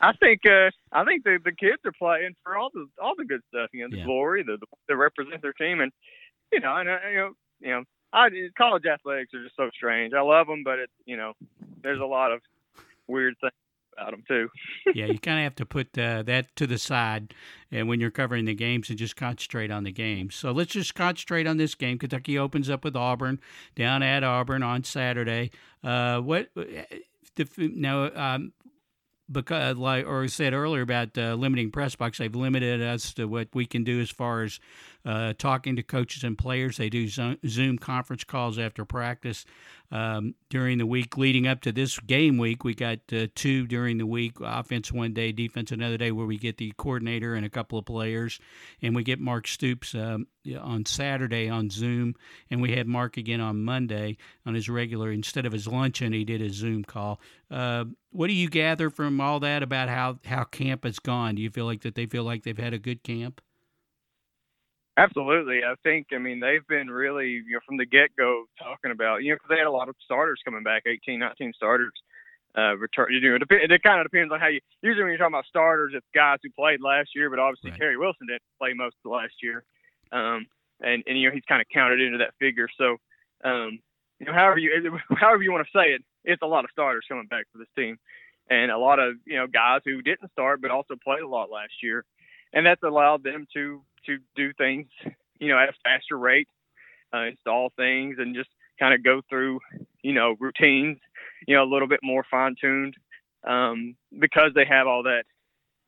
I 0.00 0.12
think 0.20 0.42
uh, 0.46 0.70
I 0.92 1.04
think 1.04 1.24
the 1.24 1.38
the 1.44 1.50
kids 1.50 1.82
are 1.84 1.92
playing 1.98 2.36
for 2.44 2.56
all 2.56 2.70
the 2.72 2.86
all 3.02 3.14
the 3.18 3.24
good 3.24 3.40
stuff. 3.48 3.70
You 3.72 3.82
know, 3.82 3.90
the 3.90 3.98
yeah. 3.98 4.04
glory, 4.04 4.44
the 4.44 4.56
the 4.86 4.96
represent 4.96 5.42
their 5.42 5.52
team, 5.52 5.80
and 5.80 5.90
you 6.52 6.60
know, 6.60 6.76
and 6.76 6.88
uh, 6.88 6.98
you 7.10 7.16
know, 7.16 7.30
you 7.58 7.70
know, 7.70 7.82
I 8.12 8.28
college 8.56 8.84
athletics 8.86 9.34
are 9.34 9.42
just 9.42 9.56
so 9.56 9.68
strange. 9.74 10.14
I 10.14 10.20
love 10.20 10.46
them, 10.46 10.62
but 10.64 10.78
it's 10.78 10.92
you 11.06 11.16
know, 11.16 11.32
there's 11.82 12.00
a 12.00 12.06
lot 12.06 12.30
of 12.30 12.40
weird 13.08 13.34
things 13.40 13.52
about 13.98 14.12
them 14.12 14.24
too. 14.26 14.48
yeah, 14.94 15.06
you 15.06 15.18
kind 15.18 15.38
of 15.38 15.44
have 15.44 15.54
to 15.56 15.66
put 15.66 15.98
uh, 15.98 16.22
that 16.24 16.54
to 16.56 16.66
the 16.66 16.78
side, 16.78 17.34
and 17.70 17.88
when 17.88 18.00
you're 18.00 18.10
covering 18.10 18.44
the 18.44 18.54
games, 18.54 18.88
and 18.88 18.98
just 18.98 19.16
concentrate 19.16 19.70
on 19.70 19.84
the 19.84 19.92
game. 19.92 20.30
So 20.30 20.52
let's 20.52 20.72
just 20.72 20.94
concentrate 20.94 21.46
on 21.46 21.56
this 21.56 21.74
game. 21.74 21.98
Kentucky 21.98 22.38
opens 22.38 22.70
up 22.70 22.84
with 22.84 22.96
Auburn 22.96 23.40
down 23.74 24.02
at 24.02 24.24
Auburn 24.24 24.62
on 24.62 24.84
Saturday. 24.84 25.50
Uh, 25.82 26.20
what? 26.20 26.48
Uh, 26.56 27.44
now, 27.58 28.10
um, 28.14 28.52
because 29.30 29.76
like 29.76 30.06
or 30.06 30.26
said 30.28 30.52
earlier 30.52 30.82
about 30.82 31.16
uh, 31.18 31.34
limiting 31.34 31.70
press 31.70 31.94
box 31.94 32.18
they've 32.18 32.34
limited 32.34 32.82
us 32.82 33.12
to 33.12 33.26
what 33.26 33.48
we 33.52 33.66
can 33.66 33.84
do 33.84 34.00
as 34.00 34.10
far 34.10 34.42
as 34.42 34.58
uh, 35.04 35.32
talking 35.38 35.76
to 35.76 35.82
coaches 35.82 36.24
and 36.24 36.36
players 36.36 36.76
they 36.76 36.88
do 36.88 37.08
zoom 37.08 37.78
conference 37.78 38.24
calls 38.24 38.58
after 38.58 38.84
practice 38.84 39.44
um, 39.90 40.34
during 40.50 40.78
the 40.78 40.86
week 40.86 41.16
leading 41.16 41.46
up 41.46 41.60
to 41.62 41.72
this 41.72 41.98
game 42.00 42.38
week. 42.38 42.64
We 42.64 42.74
got 42.74 42.98
uh, 43.12 43.28
two 43.34 43.66
during 43.66 43.98
the 43.98 44.06
week 44.06 44.36
offense 44.40 44.92
one 44.92 45.14
day, 45.14 45.32
defense 45.32 45.72
another 45.72 45.96
day, 45.96 46.12
where 46.12 46.26
we 46.26 46.36
get 46.36 46.58
the 46.58 46.72
coordinator 46.76 47.34
and 47.34 47.46
a 47.46 47.50
couple 47.50 47.78
of 47.78 47.86
players. 47.86 48.38
And 48.82 48.94
we 48.94 49.02
get 49.02 49.18
Mark 49.18 49.48
Stoops 49.48 49.94
um, 49.94 50.26
on 50.60 50.84
Saturday 50.84 51.48
on 51.48 51.70
Zoom. 51.70 52.14
And 52.50 52.60
we 52.60 52.72
had 52.72 52.86
Mark 52.86 53.16
again 53.16 53.40
on 53.40 53.64
Monday 53.64 54.16
on 54.44 54.54
his 54.54 54.68
regular, 54.68 55.10
instead 55.10 55.46
of 55.46 55.52
his 55.52 55.66
luncheon, 55.66 56.12
he 56.12 56.24
did 56.24 56.42
a 56.42 56.50
Zoom 56.50 56.84
call. 56.84 57.20
Uh, 57.50 57.86
what 58.10 58.26
do 58.26 58.34
you 58.34 58.48
gather 58.48 58.90
from 58.90 59.20
all 59.20 59.40
that 59.40 59.62
about 59.62 59.88
how, 59.88 60.18
how 60.24 60.44
camp 60.44 60.84
has 60.84 60.98
gone? 60.98 61.36
Do 61.36 61.42
you 61.42 61.50
feel 61.50 61.64
like 61.64 61.82
that 61.82 61.94
they 61.94 62.06
feel 62.06 62.24
like 62.24 62.42
they've 62.42 62.58
had 62.58 62.74
a 62.74 62.78
good 62.78 63.02
camp? 63.02 63.40
Absolutely. 64.98 65.60
I 65.62 65.74
think, 65.84 66.08
I 66.12 66.18
mean, 66.18 66.40
they've 66.40 66.66
been 66.66 66.88
really, 66.90 67.28
you 67.46 67.52
know, 67.52 67.60
from 67.64 67.76
the 67.76 67.86
get 67.86 68.10
go 68.18 68.46
talking 68.60 68.90
about, 68.90 69.22
you 69.22 69.30
know, 69.30 69.36
because 69.36 69.48
they 69.48 69.58
had 69.58 69.68
a 69.68 69.70
lot 69.70 69.88
of 69.88 69.94
starters 70.04 70.40
coming 70.44 70.64
back, 70.64 70.82
18, 70.86 71.20
19 71.20 71.52
starters. 71.54 71.92
Uh, 72.56 72.74
return, 72.76 73.06
you 73.12 73.20
know, 73.20 73.36
it, 73.36 73.38
dep- 73.38 73.70
it 73.70 73.82
kind 73.84 74.00
of 74.00 74.10
depends 74.10 74.32
on 74.32 74.40
how 74.40 74.48
you, 74.48 74.58
usually 74.82 75.04
when 75.04 75.12
you're 75.12 75.18
talking 75.18 75.34
about 75.34 75.46
starters, 75.46 75.92
it's 75.94 76.06
guys 76.12 76.38
who 76.42 76.50
played 76.50 76.80
last 76.82 77.10
year, 77.14 77.30
but 77.30 77.38
obviously 77.38 77.70
right. 77.70 77.78
Terry 77.78 77.96
Wilson 77.96 78.26
didn't 78.26 78.42
play 78.58 78.72
most 78.74 78.96
of 78.98 79.04
the 79.04 79.14
last 79.14 79.34
year. 79.40 79.62
Um, 80.10 80.46
and, 80.80 81.04
and, 81.06 81.20
you 81.20 81.28
know, 81.28 81.34
he's 81.34 81.46
kind 81.46 81.60
of 81.60 81.68
counted 81.72 82.00
into 82.00 82.18
that 82.18 82.34
figure. 82.40 82.66
So, 82.76 82.96
um, 83.44 83.78
you 84.18 84.26
know, 84.26 84.32
however 84.32 84.58
you, 84.58 84.98
however 85.16 85.42
you 85.42 85.52
want 85.52 85.64
to 85.64 85.78
say 85.78 85.92
it, 85.92 86.02
it's 86.24 86.42
a 86.42 86.46
lot 86.46 86.64
of 86.64 86.70
starters 86.72 87.04
coming 87.08 87.26
back 87.26 87.44
for 87.52 87.58
this 87.58 87.68
team 87.76 87.98
and 88.50 88.72
a 88.72 88.78
lot 88.78 88.98
of, 88.98 89.14
you 89.26 89.36
know, 89.36 89.46
guys 89.46 89.82
who 89.84 90.02
didn't 90.02 90.32
start, 90.32 90.60
but 90.60 90.72
also 90.72 90.96
played 91.04 91.22
a 91.22 91.28
lot 91.28 91.52
last 91.52 91.74
year. 91.82 92.04
And 92.52 92.66
that's 92.66 92.82
allowed 92.82 93.22
them 93.22 93.46
to 93.54 93.82
to 94.06 94.18
do 94.36 94.52
things, 94.54 94.86
you 95.38 95.48
know, 95.48 95.58
at 95.58 95.68
a 95.68 95.72
faster 95.84 96.18
rate, 96.18 96.48
uh, 97.14 97.24
install 97.24 97.72
things, 97.76 98.16
and 98.18 98.34
just 98.34 98.50
kind 98.78 98.94
of 98.94 99.02
go 99.02 99.20
through, 99.28 99.60
you 100.02 100.12
know, 100.12 100.36
routines, 100.38 100.98
you 101.46 101.56
know, 101.56 101.64
a 101.64 101.70
little 101.70 101.88
bit 101.88 102.00
more 102.02 102.24
fine 102.30 102.54
tuned, 102.60 102.94
um, 103.46 103.96
because 104.18 104.52
they 104.54 104.64
have 104.64 104.86
all 104.86 105.02
that 105.04 105.24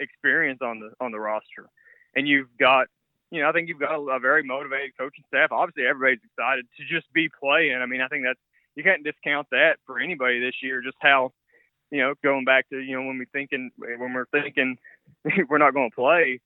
experience 0.01 0.61
on 0.63 0.81
the 0.81 0.91
on 1.05 1.13
the 1.13 1.21
roster, 1.21 1.69
and 2.15 2.27
you've 2.27 2.49
got, 2.59 2.87
you 3.31 3.41
know, 3.43 3.49
I 3.49 3.53
think 3.53 3.69
you've 3.69 3.81
got 3.81 3.95
a, 3.95 4.01
a 4.01 4.19
very 4.19 4.43
motivated 4.43 4.97
coaching 4.99 5.25
staff. 5.29 5.53
Obviously, 5.53 5.87
everybody's 5.87 6.25
excited 6.25 6.67
to 6.79 6.85
just 6.85 7.13
be 7.13 7.29
playing. 7.29 7.77
I 7.77 7.87
mean, 7.87 8.01
I 8.01 8.09
think 8.09 8.25
that's 8.25 8.41
you 8.77 8.83
can't 8.83 9.05
discount 9.05 9.49
that 9.51 9.77
for 9.87 10.01
anybody 10.01 10.41
this 10.41 10.55
year. 10.63 10.81
Just 10.81 10.97
how, 11.01 11.33
you 11.91 11.99
know, 11.99 12.15
going 12.23 12.45
back 12.45 12.69
to 12.71 12.79
you 12.79 12.97
know 12.97 13.07
when 13.07 13.19
we 13.19 13.27
thinking 13.27 13.71
when 13.77 14.13
we're 14.13 14.27
thinking 14.27 14.77
we're 15.49 15.59
not 15.59 15.75
going 15.75 15.91
to 15.91 15.97
play, 15.97 16.41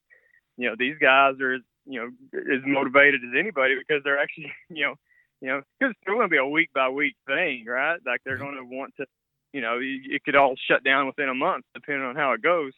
you 0.57 0.69
know, 0.69 0.77
these 0.79 0.97
guys 1.01 1.35
are, 1.41 1.59
you 1.87 2.01
know, 2.01 2.11
as 2.35 2.63
motivated 2.65 3.21
as 3.25 3.39
anybody 3.39 3.75
because 3.79 4.03
they're 4.05 4.21
actually, 4.21 4.53
you 4.71 4.85
know, 4.85 4.95
you 5.41 5.49
know, 5.49 5.63
because 5.79 5.93
it's 5.93 6.07
going 6.07 6.23
to 6.23 6.29
be 6.29 6.39
a 6.39 6.47
week 6.47 6.71
by 6.75 6.89
week 6.89 7.17
thing, 7.27 7.65
right? 7.67 7.99
Like 8.07 8.21
they're 8.25 8.39
going 8.39 8.57
to 8.57 8.65
want 8.65 8.95
to, 8.97 9.07
you 9.53 9.61
know, 9.61 9.79
it 9.81 10.25
could 10.25 10.37
all 10.37 10.55
shut 10.69 10.85
down 10.85 11.07
within 11.07 11.29
a 11.29 11.35
month 11.35 11.65
depending 11.75 12.05
on 12.05 12.17
how 12.17 12.33
it 12.33 12.43
goes. 12.43 12.73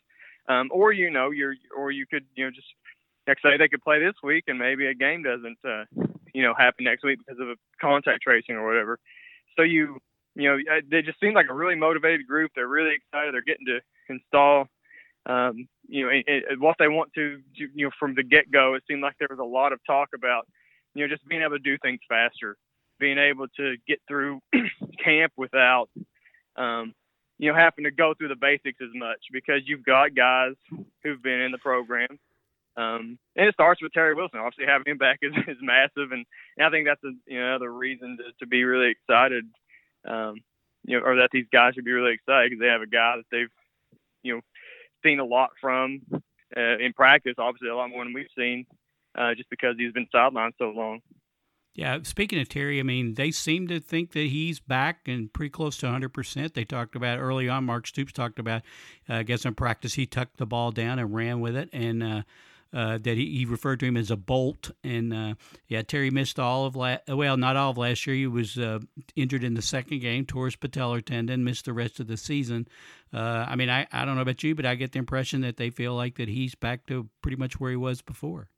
Um, 0.49 0.71
or 0.73 0.93
you 0.93 1.11
know, 1.11 1.31
you're, 1.31 1.55
or 1.77 1.91
you 1.91 2.07
could, 2.07 2.25
you 2.35 2.45
know, 2.45 2.51
just 2.51 2.67
like 3.27 3.39
say 3.43 3.57
they 3.57 3.69
could 3.69 3.83
play 3.83 3.99
this 3.99 4.15
week 4.23 4.45
and 4.47 4.59
maybe 4.59 4.87
a 4.87 4.95
game 4.95 5.23
doesn't, 5.23 5.59
uh, 5.65 5.85
you 6.33 6.43
know, 6.43 6.55
happen 6.57 6.85
next 6.85 7.03
week 7.03 7.19
because 7.19 7.41
of 7.41 7.49
a 7.49 7.57
contact 7.81 8.23
tracing 8.23 8.55
or 8.55 8.67
whatever. 8.67 8.99
So 9.57 9.62
you, 9.62 9.99
you 10.35 10.49
know, 10.49 10.59
they 10.91 11.03
just 11.03 11.19
seem 11.19 11.35
like 11.35 11.47
a 11.51 11.55
really 11.55 11.75
motivated 11.75 12.27
group. 12.27 12.53
They're 12.55 12.69
really 12.69 12.95
excited. 12.95 13.33
They're 13.33 13.43
getting 13.43 13.67
to 13.67 13.81
install 14.09 14.69
um, 15.27 15.69
you 15.89 16.05
know, 16.05 16.11
it, 16.11 16.25
it, 16.27 16.61
what 16.61 16.77
they 16.79 16.89
want 16.89 17.12
to, 17.15 17.41
you 17.55 17.87
know, 17.87 17.91
from 17.99 18.15
the 18.15 18.23
get 18.23 18.51
go, 18.51 18.75
it 18.75 18.85
seemed 18.89 19.03
like 19.03 19.17
there 19.19 19.29
was 19.29 19.41
a 19.41 19.45
lot 19.45 19.73
of 19.73 19.81
talk 19.87 20.11
about, 20.15 20.47
you 20.95 21.03
know, 21.03 21.12
just 21.12 21.27
being 21.29 21.43
able 21.43 21.57
to 21.57 21.59
do 21.59 21.77
things 21.79 22.01
faster, 22.09 22.57
being 22.99 23.19
able 23.19 23.47
to 23.57 23.77
get 23.89 24.01
through 24.07 24.41
camp 25.05 25.33
without, 25.37 25.89
um, 26.57 26.95
you 27.39 27.51
know, 27.51 27.59
having 27.59 27.85
to 27.85 27.91
go 27.91 28.15
through 28.15 28.29
the 28.29 28.37
basics 28.37 28.79
as 28.81 28.91
much 28.95 29.19
because 29.33 29.62
you've 29.67 29.85
got 29.85 30.15
guys 30.15 30.55
who've 31.03 31.23
been 31.23 31.41
in 31.41 31.53
the 31.53 31.59
program. 31.59 32.19
Um, 32.77 33.19
and 33.35 33.49
it 33.49 33.55
starts 33.55 33.83
with 33.83 33.93
Terry 33.93 34.15
Wilson. 34.15 34.39
Obviously, 34.39 34.67
having 34.67 34.93
him 34.93 34.99
back 34.99 35.19
is, 35.23 35.33
is 35.49 35.57
massive, 35.61 36.12
and, 36.12 36.25
and 36.57 36.67
I 36.67 36.71
think 36.71 36.87
that's 36.87 37.03
a, 37.05 37.12
you 37.27 37.41
know 37.41 37.49
another 37.49 37.73
reason 37.73 38.19
to, 38.19 38.25
to 38.41 38.47
be 38.47 38.65
really 38.65 38.91
excited. 38.91 39.45
Um, 40.07 40.37
you 40.85 40.99
know, 40.99 41.05
or 41.05 41.17
that 41.17 41.31
these 41.33 41.47
guys 41.53 41.75
should 41.75 41.85
be 41.85 41.93
really 41.93 42.15
excited 42.15 42.51
because 42.51 42.61
they 42.61 42.69
have 42.69 42.83
a 42.83 42.87
guy 42.87 43.17
that 43.17 43.25
they've, 43.33 43.51
you 44.23 44.35
know, 44.35 44.41
seen 45.07 45.21
a 45.21 45.25
lot 45.25 45.51
from 45.61 46.01
uh, 46.12 46.79
in 46.79 46.92
practice. 46.95 47.35
Obviously, 47.38 47.69
a 47.69 47.77
lot 47.77 47.90
more 47.90 48.05
than 48.05 48.12
we've 48.12 48.27
seen, 48.37 48.66
uh, 49.16 49.35
just 49.35 49.51
because 49.51 49.77
he's 49.79 49.92
been 49.92 50.07
sidelined 50.14 50.53
so 50.59 50.71
long. 50.71 51.01
Yeah, 51.75 51.99
speaking 52.05 52.40
of 52.40 52.49
Terry, 52.49 52.81
I 52.81 52.83
mean, 52.83 53.14
they 53.14 53.31
seem 53.31 53.69
to 53.69 53.81
think 53.81 54.12
that 54.12 54.29
he's 54.29 54.61
back 54.61 55.01
and 55.07 55.31
pretty 55.31 55.51
close 55.51 55.77
to 55.79 55.87
100%. 55.87 56.55
They 56.55 56.64
talked 56.64 56.97
about 56.97 57.19
early 57.19 57.51
on, 57.51 57.64
Mark 57.64 57.87
Stoops 57.87 58.12
talked 58.12 58.38
about, 58.38 58.62
uh, 59.11 59.16
I 59.16 59.23
guess 59.25 59.45
in 59.45 59.55
practice, 59.55 59.92
he 59.92 60.07
tucked 60.07 60.38
the 60.38 60.47
ball 60.47 60.71
down 60.71 60.99
and 60.99 61.14
ran 61.14 61.40
with 61.40 61.55
it. 61.55 61.69
And, 61.75 62.25
uh, 62.77 62.99
that 62.99 63.17
he, 63.17 63.39
he, 63.39 63.45
referred 63.47 63.81
to 63.81 63.87
him 63.87 63.97
as 63.97 64.11
a 64.11 64.17
bolt. 64.19 64.71
And 64.85 65.15
uh, 65.15 65.35
yeah, 65.67 65.81
Terry 65.81 66.11
missed 66.11 66.39
all 66.39 66.67
of 66.67 66.77
last. 66.77 67.09
Well, 67.09 67.39
not 67.39 67.57
all 67.57 67.71
of 67.71 67.79
last 67.79 68.07
year. 68.07 68.15
He 68.15 68.27
was 68.27 68.59
uh, 68.59 68.81
injured 69.15 69.45
in 69.45 69.55
the 69.55 69.62
second 69.62 70.01
game, 70.01 70.27
tore 70.27 70.45
his 70.45 70.57
patellar 70.57 71.03
tendon, 71.03 71.43
missed 71.43 71.65
the 71.65 71.73
rest 71.73 72.01
of 72.01 72.07
the 72.07 72.19
season. 72.19 72.69
Uh, 73.15 73.47
I 73.49 73.57
mean, 73.57 73.71
I, 73.71 73.87
I 73.91 74.05
don't 74.05 74.17
know 74.17 74.21
about 74.21 74.43
you, 74.43 74.55
but 74.55 74.67
I 74.67 74.75
get 74.75 74.93
the 74.93 74.99
impression 74.99 75.41
that 75.41 75.57
they 75.57 75.71
feel 75.71 75.95
like 75.95 76.17
that 76.17 76.29
he's 76.29 76.55
back 76.55 76.85
to 76.89 77.09
pretty 77.23 77.39
much 77.39 77.59
where 77.59 77.71
he 77.71 77.79
was 77.79 78.03
before. 78.03 78.51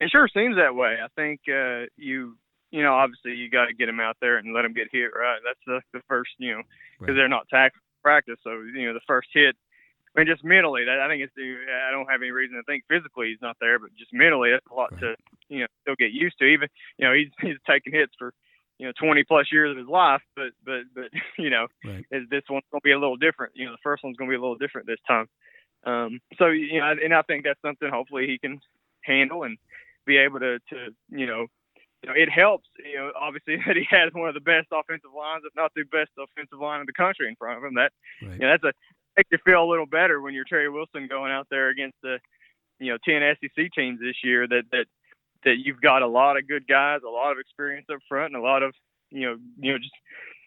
It 0.00 0.08
sure 0.10 0.26
seems 0.32 0.56
that 0.56 0.74
way. 0.74 0.96
I 1.04 1.08
think 1.14 1.40
uh, 1.46 1.90
you 1.96 2.38
you 2.70 2.82
know 2.82 2.94
obviously 2.94 3.32
you 3.32 3.50
got 3.50 3.66
to 3.66 3.74
get 3.74 3.90
him 3.90 4.00
out 4.00 4.16
there 4.22 4.38
and 4.38 4.54
let 4.54 4.64
him 4.64 4.72
get 4.72 4.88
hit 4.90 5.10
right. 5.14 5.40
That's 5.44 5.60
the 5.66 5.98
the 5.98 6.02
first 6.08 6.30
you 6.38 6.54
know 6.54 6.62
because 6.98 7.12
right. 7.12 7.16
they're 7.16 7.28
not 7.28 7.48
tackling 7.50 7.82
practice, 8.02 8.38
so 8.42 8.52
you 8.74 8.86
know 8.86 8.94
the 8.94 9.04
first 9.06 9.28
hit 9.34 9.56
I 10.18 10.22
mean, 10.22 10.34
just 10.34 10.42
mentally, 10.42 10.84
that 10.84 10.98
I 10.98 11.06
think 11.06 11.22
it's. 11.22 11.32
I 11.38 11.92
don't 11.92 12.10
have 12.10 12.20
any 12.20 12.32
reason 12.32 12.56
to 12.56 12.64
think 12.64 12.82
physically 12.88 13.28
he's 13.28 13.40
not 13.40 13.56
there, 13.60 13.78
but 13.78 13.94
just 13.96 14.12
mentally, 14.12 14.50
that's 14.50 14.66
a 14.68 14.74
lot 14.74 14.90
right. 14.90 15.00
to 15.00 15.16
you 15.48 15.60
know 15.60 15.66
still 15.82 15.94
get 15.96 16.10
used 16.10 16.36
to. 16.40 16.44
Even 16.44 16.68
you 16.98 17.06
know 17.06 17.14
he's 17.14 17.30
he's 17.40 17.56
taking 17.70 17.92
hits 17.92 18.12
for 18.18 18.34
you 18.78 18.86
know 18.86 18.92
20 18.98 19.22
plus 19.22 19.46
years 19.52 19.70
of 19.70 19.76
his 19.76 19.86
life, 19.86 20.22
but 20.34 20.50
but 20.64 20.82
but 20.92 21.04
you 21.38 21.50
know 21.50 21.68
right. 21.84 22.04
this 22.10 22.42
one's 22.50 22.64
going 22.72 22.80
to 22.80 22.84
be 22.84 22.90
a 22.90 22.98
little 22.98 23.16
different. 23.16 23.52
You 23.54 23.66
know 23.66 23.72
the 23.72 23.84
first 23.84 24.02
one's 24.02 24.16
going 24.16 24.28
to 24.28 24.32
be 24.32 24.38
a 24.38 24.40
little 24.40 24.58
different 24.58 24.88
this 24.88 24.98
time. 25.06 25.28
Um, 25.84 26.18
so 26.36 26.48
you 26.48 26.80
know, 26.80 26.96
and 27.00 27.14
I 27.14 27.22
think 27.22 27.44
that's 27.44 27.62
something 27.62 27.88
hopefully 27.88 28.26
he 28.26 28.38
can 28.38 28.58
handle 29.02 29.44
and 29.44 29.56
be 30.04 30.16
able 30.16 30.40
to 30.40 30.58
to 30.70 30.88
you 31.10 31.26
know 31.26 31.46
you 32.02 32.08
know, 32.08 32.14
it 32.14 32.30
helps, 32.30 32.68
you 32.78 32.96
know, 32.96 33.10
obviously 33.18 33.56
that 33.66 33.76
he 33.76 33.86
has 33.90 34.12
one 34.12 34.28
of 34.28 34.34
the 34.34 34.40
best 34.40 34.68
offensive 34.72 35.10
lines, 35.16 35.42
if 35.44 35.54
not 35.56 35.72
the 35.74 35.82
best 35.84 36.10
offensive 36.18 36.58
line 36.58 36.80
in 36.80 36.86
the 36.86 36.92
country 36.92 37.28
in 37.28 37.36
front 37.36 37.58
of 37.58 37.64
him. 37.64 37.74
That, 37.74 37.92
right. 38.22 38.32
you 38.32 38.38
know, 38.38 38.50
that's 38.50 38.64
a 38.64 38.72
makes 39.18 39.28
you 39.32 39.38
feel 39.44 39.64
a 39.64 39.68
little 39.68 39.86
better 39.86 40.20
when 40.20 40.32
you're 40.32 40.44
Terry 40.44 40.70
Wilson 40.70 41.08
going 41.08 41.32
out 41.32 41.48
there 41.50 41.68
against 41.68 41.96
the, 42.02 42.18
you 42.78 42.92
know, 42.92 42.98
10 43.04 43.20
SEC 43.40 43.72
teams 43.74 43.98
this 44.00 44.14
year 44.22 44.46
that, 44.46 44.62
that, 44.70 44.86
that 45.44 45.56
you've 45.58 45.80
got 45.80 46.02
a 46.02 46.06
lot 46.06 46.36
of 46.36 46.46
good 46.46 46.66
guys, 46.68 47.00
a 47.04 47.10
lot 47.10 47.32
of 47.32 47.38
experience 47.38 47.86
up 47.92 47.98
front 48.08 48.34
and 48.34 48.42
a 48.42 48.46
lot 48.46 48.62
of, 48.62 48.72
you 49.10 49.26
know, 49.26 49.36
you 49.58 49.72
know, 49.72 49.78
just, 49.78 49.92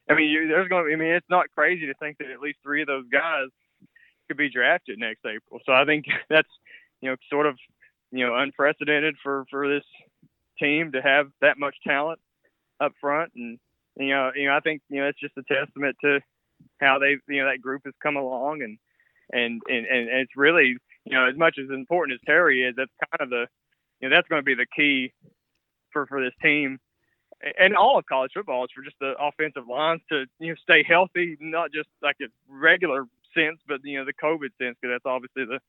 I 0.10 0.16
mean, 0.16 0.30
you, 0.30 0.48
there's 0.48 0.70
going 0.70 0.86
to, 0.86 0.94
I 0.94 0.96
mean, 0.96 1.14
it's 1.14 1.30
not 1.30 1.52
crazy 1.54 1.86
to 1.88 1.94
think 1.96 2.18
that 2.20 2.32
at 2.32 2.40
least 2.40 2.60
three 2.64 2.82
of 2.82 2.88
those 2.88 3.06
guys 3.12 3.50
could 4.28 4.38
be 4.38 4.50
drafted 4.50 4.98
next 4.98 5.26
April. 5.26 5.60
So 5.66 5.74
I 5.74 5.84
think 5.84 6.06
that's, 6.30 6.50
you 7.02 7.10
know, 7.10 7.18
sort 7.30 7.48
of, 7.48 7.58
you 8.12 8.26
know, 8.26 8.36
unprecedented 8.36 9.16
for, 9.22 9.46
for 9.50 9.68
this 9.68 9.86
team 10.60 10.94
to 10.94 11.02
have 11.02 11.28
that 11.42 11.58
much 11.58 11.76
talent 11.86 12.20
up 12.80 12.94
front. 13.02 13.34
And, 13.36 13.60
you 13.98 14.10
know, 14.10 14.32
you 14.34 14.48
know, 14.48 14.56
I 14.56 14.62
think, 14.62 14.82
you 14.90 15.02
know, 15.02 15.08
it's 15.08 15.20
just 15.20 15.38
a 15.38 15.44
testament 15.44 15.98
to, 16.04 16.22
how 16.80 17.00
they 17.00 17.18
you 17.28 17.42
know 17.42 17.50
that 17.50 17.62
group 17.62 17.82
has 17.86 17.94
come 18.02 18.16
along 18.16 18.62
and 18.62 18.78
and 19.32 19.62
and 19.68 19.86
and 19.86 20.10
it's 20.10 20.36
really 20.36 20.78
you 21.06 21.14
know 21.14 21.28
as 21.28 21.38
much 21.38 21.58
as 21.62 21.70
important 21.70 22.16
as 22.16 22.26
Terry 22.26 22.64
is, 22.64 22.76
that's 22.76 22.92
kind 23.00 23.22
of 23.22 23.30
the 23.30 23.48
you 24.00 24.10
know 24.10 24.16
that's 24.16 24.28
going 24.28 24.42
to 24.42 24.46
be 24.46 24.56
the 24.56 24.66
key 24.76 25.14
for 25.92 26.06
for 26.08 26.24
this 26.24 26.34
team. 26.42 26.80
And 27.60 27.76
all 27.76 27.98
of 27.98 28.06
college 28.06 28.32
football 28.36 28.64
is 28.66 28.70
for 28.76 28.84
just 28.84 28.98
the 29.00 29.16
offensive 29.20 29.68
lines 29.68 30.02
to 30.10 30.26
you 30.40 30.50
know 30.50 30.56
stay 30.62 30.84
healthy, 30.88 31.38
not 31.40 31.72
just 31.72 31.90
like 32.02 32.18
a 32.22 32.28
regular 32.48 33.06
sense, 33.36 33.60
but 33.68 33.80
you 33.84 33.98
know 33.98 34.06
the 34.06 34.14
COVID 34.14 34.50
sense 34.60 34.78
because 34.82 34.94
that's 34.96 35.06
obviously 35.06 35.46
the 35.46 35.60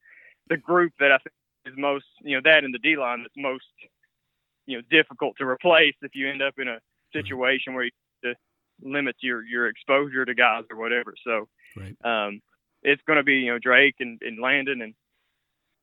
the 0.49 0.57
group 0.57 0.93
that 0.99 1.13
I 1.13 1.19
think 1.19 1.33
is 1.67 1.75
most 1.79 2.07
you 2.23 2.37
know 2.37 2.43
that 2.45 2.65
and 2.65 2.75
the 2.75 2.79
D 2.79 2.97
line 2.97 3.23
that's 3.23 3.35
most 3.37 3.65
you 4.67 4.77
know 4.77 4.83
difficult 4.91 5.37
to 5.39 5.47
replace 5.47 5.95
if 6.03 6.15
you 6.15 6.29
end 6.29 6.43
up 6.43 6.55
in 6.59 6.69
a 6.69 6.79
situation 7.13 7.75
where 7.75 7.85
you 7.85 7.91
limits 8.81 9.19
your 9.23 9.45
your 9.45 9.69
exposure 9.69 10.25
to 10.25 10.35
guys 10.35 10.65
or 10.71 10.77
whatever. 10.77 11.15
So 11.25 11.49
right. 11.77 11.97
um, 12.05 12.41
it's 12.83 13.03
going 13.07 13.19
to 13.19 13.23
be 13.23 13.37
you 13.37 13.53
know 13.53 13.59
Drake 13.59 13.97
and, 14.01 14.21
and 14.23 14.41
Landon 14.41 14.83
and 14.83 14.95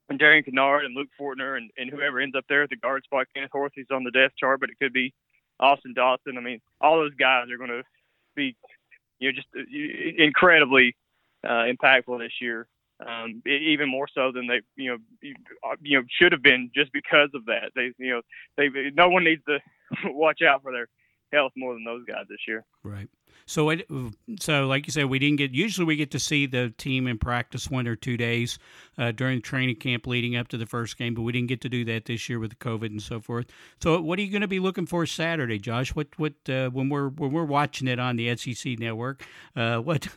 and 0.10 0.18
Darian 0.18 0.44
Kinnard 0.44 0.86
and 0.86 0.96
Luke 0.96 1.10
Fortner 1.20 1.58
and, 1.58 1.70
and 1.78 1.90
whoever 1.90 2.20
ends 2.20 2.36
up 2.36 2.46
there 2.50 2.64
at 2.64 2.70
the 2.70 2.76
guard 2.76 3.04
spot. 3.04 3.28
Kenneth 3.34 3.52
Horsey's 3.54 3.86
on 3.92 4.04
the 4.04 4.12
depth 4.12 4.36
chart, 4.38 4.60
but 4.60 4.70
it 4.70 4.80
could 4.80 4.94
be 4.94 5.14
Austin 5.60 5.94
Dawson. 5.94 6.38
I 6.38 6.42
mean, 6.42 6.60
all 6.82 6.98
those 6.98 7.14
guys 7.14 7.52
are 7.52 7.58
going 7.58 7.70
to 7.70 7.84
be 8.36 8.56
you 9.20 9.32
know 9.32 9.36
just 9.36 9.48
uh, 9.56 10.24
incredibly 10.24 10.96
uh, 11.48 11.66
impactful 11.66 12.20
this 12.20 12.34
year. 12.42 12.68
Um, 13.06 13.42
even 13.46 13.88
more 13.88 14.10
so 14.14 14.34
than 14.34 14.48
they, 14.48 14.60
you 14.76 14.92
know, 14.92 14.98
you 15.82 15.98
know, 15.98 16.04
should 16.10 16.34
have 16.34 16.44
been 16.44 16.70
just 16.76 16.92
because 16.92 17.30
of 17.34 17.46
that. 17.46 17.72
They, 17.74 17.94
you 17.98 18.10
know, 18.10 18.22
they, 18.58 18.68
no 18.94 19.08
one 19.08 19.24
needs 19.24 19.42
to 19.48 19.60
watch 20.12 20.42
out 20.42 20.64
for 20.64 20.74
their 20.74 20.90
health 21.32 21.52
more 21.56 21.74
than 21.74 21.84
those 21.84 22.06
guys 22.06 22.26
this 22.30 22.40
year. 22.48 22.66
Right. 22.84 23.10
So, 23.50 23.72
it, 23.72 23.90
so 24.40 24.68
like 24.68 24.86
you 24.86 24.92
said, 24.92 25.06
we 25.06 25.18
didn't 25.18 25.38
get. 25.38 25.56
Usually, 25.56 25.84
we 25.84 25.96
get 25.96 26.12
to 26.12 26.20
see 26.20 26.46
the 26.46 26.72
team 26.78 27.08
in 27.08 27.18
practice 27.18 27.68
one 27.68 27.88
or 27.88 27.96
two 27.96 28.16
days 28.16 28.60
uh, 28.96 29.12
during 29.12 29.42
training 29.42 29.78
camp 29.78 30.06
leading 30.06 30.36
up 30.36 30.50
to 30.50 30.58
the 30.58 30.68
first 30.68 31.00
game, 31.00 31.16
but 31.16 31.24
we 31.24 31.32
didn't 31.32 31.48
get 31.48 31.62
to 31.62 31.70
do 31.70 31.84
that 31.86 32.06
this 32.06 32.30
year 32.30 32.38
with 32.38 32.52
the 32.52 32.56
COVID 32.58 32.88
and 32.88 33.02
so 33.02 33.20
forth. 33.20 33.48
So, 33.82 34.00
what 34.02 34.20
are 34.20 34.22
you 34.22 34.30
going 34.30 34.42
to 34.42 34.48
be 34.48 34.60
looking 34.60 34.86
for 34.86 35.08
Saturday, 35.08 35.58
Josh? 35.58 35.96
What 35.96 36.10
what 36.18 36.34
uh, 36.48 36.70
when 36.70 36.90
we're 36.90 37.10
when 37.10 37.32
we're 37.32 37.44
watching 37.44 37.88
it 37.88 38.00
on 38.00 38.18
the 38.18 38.36
SEC 38.36 38.78
network? 38.78 39.26
Uh, 39.56 39.78
what 39.80 40.08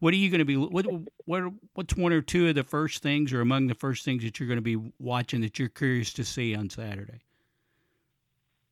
what 0.00 0.12
are 0.12 0.18
you 0.18 0.28
going 0.28 0.40
to 0.40 0.44
be? 0.44 0.58
What 0.58 0.84
what 1.24 1.44
what's 1.72 1.96
one 1.96 2.12
or 2.12 2.20
two 2.20 2.48
of 2.50 2.56
the 2.56 2.62
first 2.62 3.02
things, 3.02 3.32
or 3.32 3.40
among 3.40 3.68
the 3.68 3.74
first 3.74 4.04
things 4.04 4.22
that 4.22 4.38
you're 4.38 4.48
going 4.48 4.58
to 4.58 4.62
be 4.62 4.92
watching 4.98 5.40
that 5.40 5.58
you're 5.58 5.70
curious 5.70 6.12
to 6.12 6.24
see 6.24 6.54
on 6.54 6.68
Saturday? 6.68 7.22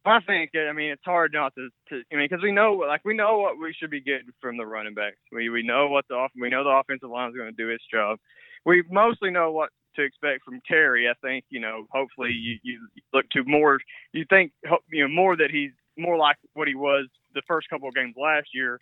I 0.05 0.21
think 0.21 0.53
I 0.57 0.73
mean 0.73 0.93
it's 0.93 1.05
hard 1.05 1.33
not 1.35 1.55
to, 1.57 1.69
to 1.91 2.03
I 2.13 2.17
mean 2.17 2.29
because 2.31 2.43
we 2.43 2.53
know 2.53 2.73
like 2.73 3.05
we 3.05 3.15
know 3.15 3.39
what 3.39 3.59
we 3.59 3.75
should 3.79 3.91
be 3.91 4.01
getting 4.01 4.31
from 4.41 4.57
the 4.57 4.65
running 4.65 4.95
backs. 4.95 5.17
We 5.31 5.51
we 5.51 5.63
know 5.63 5.89
what 5.89 6.07
the 6.09 6.15
off 6.15 6.31
we 6.41 6.49
know 6.49 6.65
the 6.65 6.71
offensive 6.71 7.11
line 7.11 7.29
is 7.31 7.37
going 7.37 7.55
to 7.55 7.57
do 7.57 7.69
its 7.69 7.85
job. 7.93 8.19
We 8.65 8.83
mostly 8.91 9.31
know 9.31 9.53
what 9.53 9.71
to 9.97 10.03
expect 10.03 10.45
from 10.45 10.61
Terry. 10.67 11.09
I 11.09 11.15
think 11.23 11.45
you 11.51 11.61
know 11.61 11.87
hopefully 11.91 12.33
you, 12.33 12.59
you 12.63 12.89
look 13.13 13.29
to 13.31 13.45
more. 13.45 13.79
You 14.13 14.25
think 14.31 14.53
you 14.91 15.07
know 15.07 15.15
more 15.15 15.37
that 15.37 15.51
he's 15.51 15.73
more 15.99 16.17
like 16.17 16.37
what 16.55 16.69
he 16.69 16.75
was 16.75 17.07
the 17.35 17.43
first 17.47 17.69
couple 17.69 17.89
of 17.89 17.95
games 17.95 18.15
last 18.17 18.49
year 18.55 18.81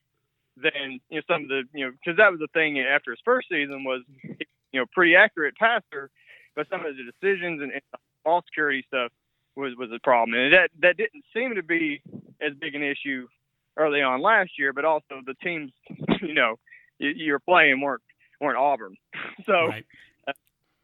than 0.56 1.00
you 1.10 1.16
know 1.16 1.22
some 1.28 1.42
of 1.42 1.48
the 1.48 1.62
you 1.74 1.84
know 1.84 1.92
because 1.92 2.16
that 2.18 2.30
was 2.30 2.38
the 2.38 2.48
thing 2.54 2.78
after 2.78 3.10
his 3.10 3.20
first 3.24 3.48
season 3.48 3.82
was 3.82 4.02
you 4.22 4.80
know 4.80 4.86
pretty 4.92 5.16
accurate 5.16 5.56
passer, 5.56 6.10
but 6.54 6.68
some 6.70 6.86
of 6.86 6.94
the 6.96 7.02
decisions 7.02 7.60
and, 7.60 7.72
and 7.72 7.82
ball 8.24 8.42
security 8.46 8.84
stuff 8.86 9.10
was 9.58 9.74
was 9.76 9.90
a 9.94 10.00
problem, 10.02 10.38
and 10.38 10.52
that 10.52 10.70
that 10.80 10.96
didn't 10.96 11.24
seem 11.34 11.54
to 11.56 11.62
be 11.62 12.00
as 12.40 12.54
big 12.58 12.74
an 12.74 12.82
issue 12.82 13.26
early 13.76 14.00
on 14.00 14.22
last 14.22 14.52
year. 14.58 14.72
But 14.72 14.84
also 14.84 15.20
the 15.26 15.34
teams, 15.42 15.72
you 16.22 16.34
know, 16.34 16.56
you, 16.98 17.10
you 17.14 17.32
were 17.32 17.40
playing 17.40 17.80
weren't 17.80 18.02
weren't 18.40 18.58
Auburn, 18.58 18.96
so. 19.46 19.66
Right. 19.68 19.84
Uh, 20.26 20.32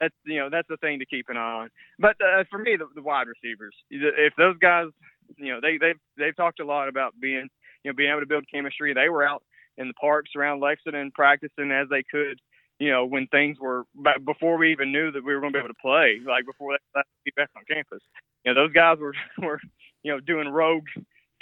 that's 0.00 0.14
you 0.26 0.38
know 0.40 0.50
that's 0.50 0.68
the 0.68 0.76
thing 0.78 0.98
to 0.98 1.06
keep 1.06 1.28
an 1.28 1.37
eye 1.37 1.62
on. 1.62 1.70
But 1.98 2.16
uh, 2.20 2.44
for 2.50 2.58
me, 2.58 2.76
the, 2.76 2.87
the 2.94 3.02
wide 3.02 3.28
receivers, 3.28 3.74
if 3.90 4.34
those 4.37 4.58
guys, 4.58 4.88
you 5.37 5.52
know, 5.52 5.60
they 5.62 5.78
they've 5.78 6.00
they've 6.18 6.37
talked 6.37 6.60
a 6.60 6.66
lot 6.66 6.88
about 6.88 7.14
being 7.20 7.48
you 7.84 7.90
know 7.90 7.94
being 7.94 8.10
able 8.10 8.20
to 8.20 8.26
build 8.26 8.44
chemistry. 8.52 8.92
They 8.92 9.08
were 9.08 9.24
out 9.24 9.42
in 9.78 9.88
the 9.88 9.94
parks 9.94 10.30
around 10.37 10.60
Lexington 10.60 11.12
practicing 11.14 11.70
as 11.70 11.88
they 11.88 12.02
could 12.02 12.40
you 12.78 12.90
know, 12.90 13.04
when 13.04 13.26
things 13.28 13.58
were 13.60 13.84
before 14.24 14.58
we 14.58 14.72
even 14.72 14.92
knew 14.92 15.10
that 15.12 15.24
we 15.24 15.34
were 15.34 15.40
going 15.40 15.52
to 15.52 15.58
be 15.58 15.64
able 15.64 15.74
to 15.74 15.80
play, 15.80 16.18
like 16.26 16.44
before 16.46 16.76
that 16.94 17.06
be 17.24 17.32
back 17.37 17.50
on 17.56 17.62
campus. 17.68 18.00
You 18.44 18.52
know, 18.52 18.62
those 18.62 18.72
guys 18.72 18.98
were 18.98 19.14
were 19.38 19.60
you 20.02 20.12
know 20.12 20.20
doing 20.20 20.48
rogue 20.48 20.87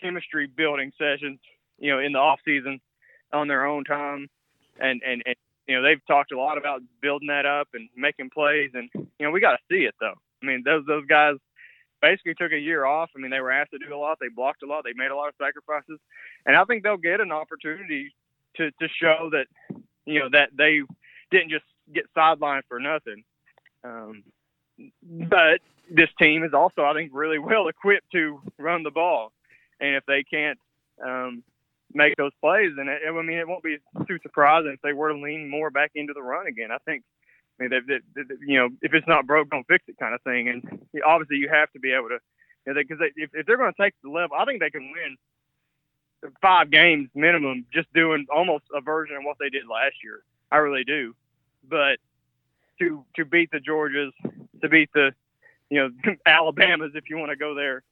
chemistry 0.01 0.47
building 0.47 0.93
sessions, 0.99 1.39
you 1.79 1.91
know, 1.91 2.01
in 2.01 2.13
the 2.13 2.19
off 2.19 2.41
season 2.45 2.81
on 3.33 3.49
their 3.49 3.67
own 3.67 3.85
time, 3.85 4.29
and 4.79 5.01
and 5.05 5.23
and 5.25 5.37
you 5.67 5.77
know 5.77 5.83
they've 5.83 6.05
talked 6.07 6.33
a 6.33 6.39
lot 6.39 6.59
about 6.59 6.83
building 7.01 7.29
that 7.29 7.47
up 7.47 7.69
and 7.75 7.89
making 7.97 8.31
plays, 8.31 8.71
and 8.75 8.91
you 8.95 9.27
know 9.27 9.31
we 9.31 9.41
got 9.41 9.53
to 9.53 9.59
see 9.71 9.85
it 9.85 9.95
though. 10.01 10.15
I 10.43 10.47
mean, 10.47 10.63
those 10.65 10.85
those 10.87 11.07
guys 11.07 11.37
basically 12.03 12.35
took 12.35 12.53
a 12.53 12.59
year 12.59 12.85
off. 12.85 13.11
I 13.17 13.21
mean, 13.21 13.31
they 13.31 13.41
were 13.41 13.53
asked 13.53 13.71
to 13.71 13.79
do 13.79 13.95
a 13.95 13.97
lot. 13.97 14.19
They 14.21 14.29
blocked 14.29 14.63
a 14.63 14.67
lot. 14.67 14.85
They 14.85 14.93
made 14.95 15.11
a 15.11 15.17
lot 15.17 15.29
of 15.29 15.35
sacrifices, 15.41 15.99
and 16.45 16.57
I 16.57 16.65
think 16.65 16.83
they'll 16.83 16.97
get 16.99 17.21
an 17.21 17.33
opportunity 17.33 18.15
to 18.57 18.71
to 18.71 18.89
show 19.01 19.31
that 19.33 19.47
you 20.05 20.21
know 20.21 20.29
that 20.31 20.51
they 20.57 20.83
didn't 21.33 21.51
just 21.51 21.65
get 21.93 22.05
sidelined 22.17 22.63
for 22.69 22.79
nothing. 22.79 23.25
Um, 23.83 24.23
but 25.03 25.61
this 25.91 26.09
team 26.19 26.45
is 26.45 26.55
also, 26.55 26.85
I 26.85 26.95
think, 26.95 27.11
really 27.13 27.39
well 27.39 27.69
equipped 27.69 28.11
to 28.13 28.41
run 28.59 28.83
the 28.83 28.91
ball, 28.91 29.33
and 29.81 29.97
if 29.97 30.07
they 30.07 30.23
can't 30.23 30.59
um, 31.05 31.43
make 31.93 32.17
those 32.17 32.33
plays, 32.41 32.71
then 32.77 32.89
it, 32.89 33.01
I 33.07 33.11
mean, 33.11 33.39
it 33.39 33.49
won't 33.49 33.65
be 33.65 33.79
too 34.07 34.19
surprising 34.23 34.73
if 34.73 34.81
they 34.83 34.93
were 34.93 35.13
to 35.13 35.19
lean 35.19 35.51
more 35.51 35.71
back 35.71 35.91
into 35.95 36.13
the 36.13 36.23
run 36.23 36.47
again. 36.47 36.71
I 36.71 36.79
think. 36.85 37.03
I 37.61 37.65
mean, 37.65 37.71
they, 37.71 37.81
they, 38.15 38.23
they, 38.23 38.35
you 38.47 38.59
know, 38.59 38.71
if 38.81 38.95
it's 38.95 39.07
not 39.07 39.27
broke, 39.27 39.51
don't 39.51 39.67
fix 39.67 39.85
it, 39.87 39.99
kind 39.99 40.15
of 40.15 40.23
thing. 40.23 40.49
And 40.49 40.63
obviously, 41.05 41.37
you 41.37 41.51
have 41.51 41.71
to 41.73 41.79
be 41.79 41.93
able 41.93 42.09
to, 42.09 42.19
because 42.75 42.99
you 42.99 42.99
know, 42.99 43.11
if, 43.17 43.31
if 43.35 43.47
they're 43.47 43.59
going 43.59 43.73
to 43.73 43.83
take 43.83 43.95
the 44.03 44.09
level, 44.09 44.37
I 44.39 44.47
think 44.47 44.61
they 44.61 44.71
can 44.71 44.91
win 44.91 45.17
five 46.41 46.71
games 46.71 47.11
minimum 47.15 47.67
just 47.73 47.93
doing 47.93 48.27
almost 48.35 48.65
a 48.75 48.81
version 48.81 49.17
of 49.17 49.25
what 49.25 49.37
they 49.39 49.51
did 49.51 49.65
last 49.71 49.97
year. 50.03 50.23
I 50.51 50.57
really 50.57 50.85
do 50.85 51.15
but 51.69 51.99
to 52.79 53.05
to 53.17 53.25
beat 53.25 53.51
the 53.51 53.59
Georgias, 53.59 54.13
to 54.61 54.69
beat 54.69 54.91
the 54.95 55.13
you 55.71 55.81
know 55.81 56.15
Alabamas, 56.27 56.93
if 56.95 57.05
you 57.09 57.17
want 57.17 57.31
to 57.31 57.37
go 57.37 57.55
there, 57.55 57.83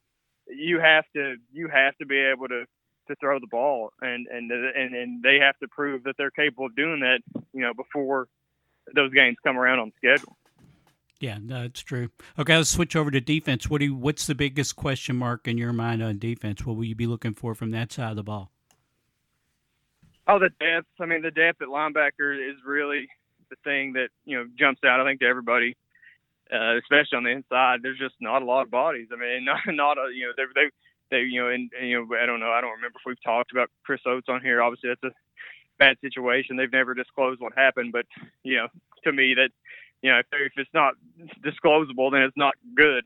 you 0.47 0.79
have 0.79 1.05
to 1.15 1.35
you 1.51 1.67
have 1.67 1.97
to 1.97 2.05
be 2.05 2.17
able 2.17 2.47
to 2.47 2.65
to 3.07 3.15
throw 3.15 3.39
the 3.39 3.47
ball, 3.47 3.91
and 4.01 4.27
and 4.27 4.51
and 4.51 4.95
and 4.95 5.23
they 5.23 5.39
have 5.39 5.57
to 5.59 5.67
prove 5.67 6.03
that 6.03 6.15
they're 6.17 6.31
capable 6.31 6.67
of 6.67 6.75
doing 6.75 6.99
that, 7.01 7.19
you 7.53 7.61
know, 7.61 7.73
before 7.73 8.27
those 8.95 9.13
games 9.13 9.37
come 9.43 9.57
around 9.57 9.79
on 9.79 9.91
schedule. 9.97 10.37
Yeah, 11.19 11.37
that's 11.39 11.81
true. 11.81 12.09
Okay, 12.39 12.57
let's 12.57 12.71
switch 12.71 12.95
over 12.95 13.11
to 13.11 13.21
defense. 13.21 13.69
What 13.69 13.77
do 13.77 13.85
you, 13.85 13.95
what's 13.95 14.25
the 14.25 14.33
biggest 14.33 14.75
question 14.75 15.15
mark 15.15 15.47
in 15.47 15.55
your 15.55 15.71
mind 15.71 16.01
on 16.01 16.17
defense? 16.17 16.65
What 16.65 16.75
will 16.75 16.83
you 16.83 16.95
be 16.95 17.05
looking 17.05 17.35
for 17.35 17.53
from 17.53 17.69
that 17.71 17.91
side 17.91 18.09
of 18.09 18.15
the 18.15 18.23
ball? 18.23 18.51
Oh, 20.27 20.39
the 20.39 20.49
depth. 20.59 20.87
I 20.99 21.05
mean, 21.05 21.21
the 21.21 21.29
depth 21.29 21.61
at 21.61 21.67
linebacker 21.67 22.35
is 22.35 22.55
really 22.65 23.07
the 23.51 23.57
thing 23.63 23.93
that 23.93 24.09
you 24.25 24.37
know 24.37 24.45
jumps 24.57 24.81
out. 24.83 24.99
I 24.99 25.05
think 25.05 25.19
to 25.19 25.27
everybody, 25.27 25.75
uh, 26.51 26.77
especially 26.77 27.17
on 27.17 27.23
the 27.23 27.29
inside. 27.29 27.81
There's 27.83 27.99
just 27.99 28.15
not 28.19 28.41
a 28.41 28.45
lot 28.45 28.63
of 28.63 28.71
bodies. 28.71 29.09
I 29.13 29.17
mean, 29.17 29.45
not 29.51 29.59
not 29.67 29.97
a 29.99 30.09
you 30.13 30.25
know 30.25 30.33
they 30.35 30.43
they 30.55 30.69
they 31.11 31.21
you 31.29 31.41
know 31.41 31.49
and, 31.49 31.69
and 31.79 31.89
you 31.89 31.99
know 32.01 32.15
I 32.17 32.25
don't 32.25 32.39
know 32.39 32.51
I 32.51 32.61
don't 32.61 32.71
remember 32.71 32.97
if 32.97 33.05
we've 33.05 33.23
talked 33.23 33.51
about 33.51 33.69
Chris 33.83 34.01
Oats 34.07 34.27
on 34.29 34.41
here. 34.41 34.63
Obviously, 34.63 34.89
that's 34.89 35.03
a 35.03 35.15
bad 35.77 35.97
situation. 36.01 36.57
They've 36.57 36.71
never 36.71 36.93
disclosed 36.93 37.41
what 37.41 37.53
happened, 37.55 37.91
but 37.91 38.05
you 38.43 38.57
know 38.57 38.67
to 39.03 39.11
me 39.11 39.35
that 39.35 39.49
you 40.01 40.11
know 40.11 40.19
if, 40.19 40.25
if 40.31 40.53
it's 40.57 40.73
not 40.73 40.95
disclosable, 41.45 42.11
then 42.11 42.23
it's 42.23 42.37
not 42.37 42.55
good. 42.75 43.03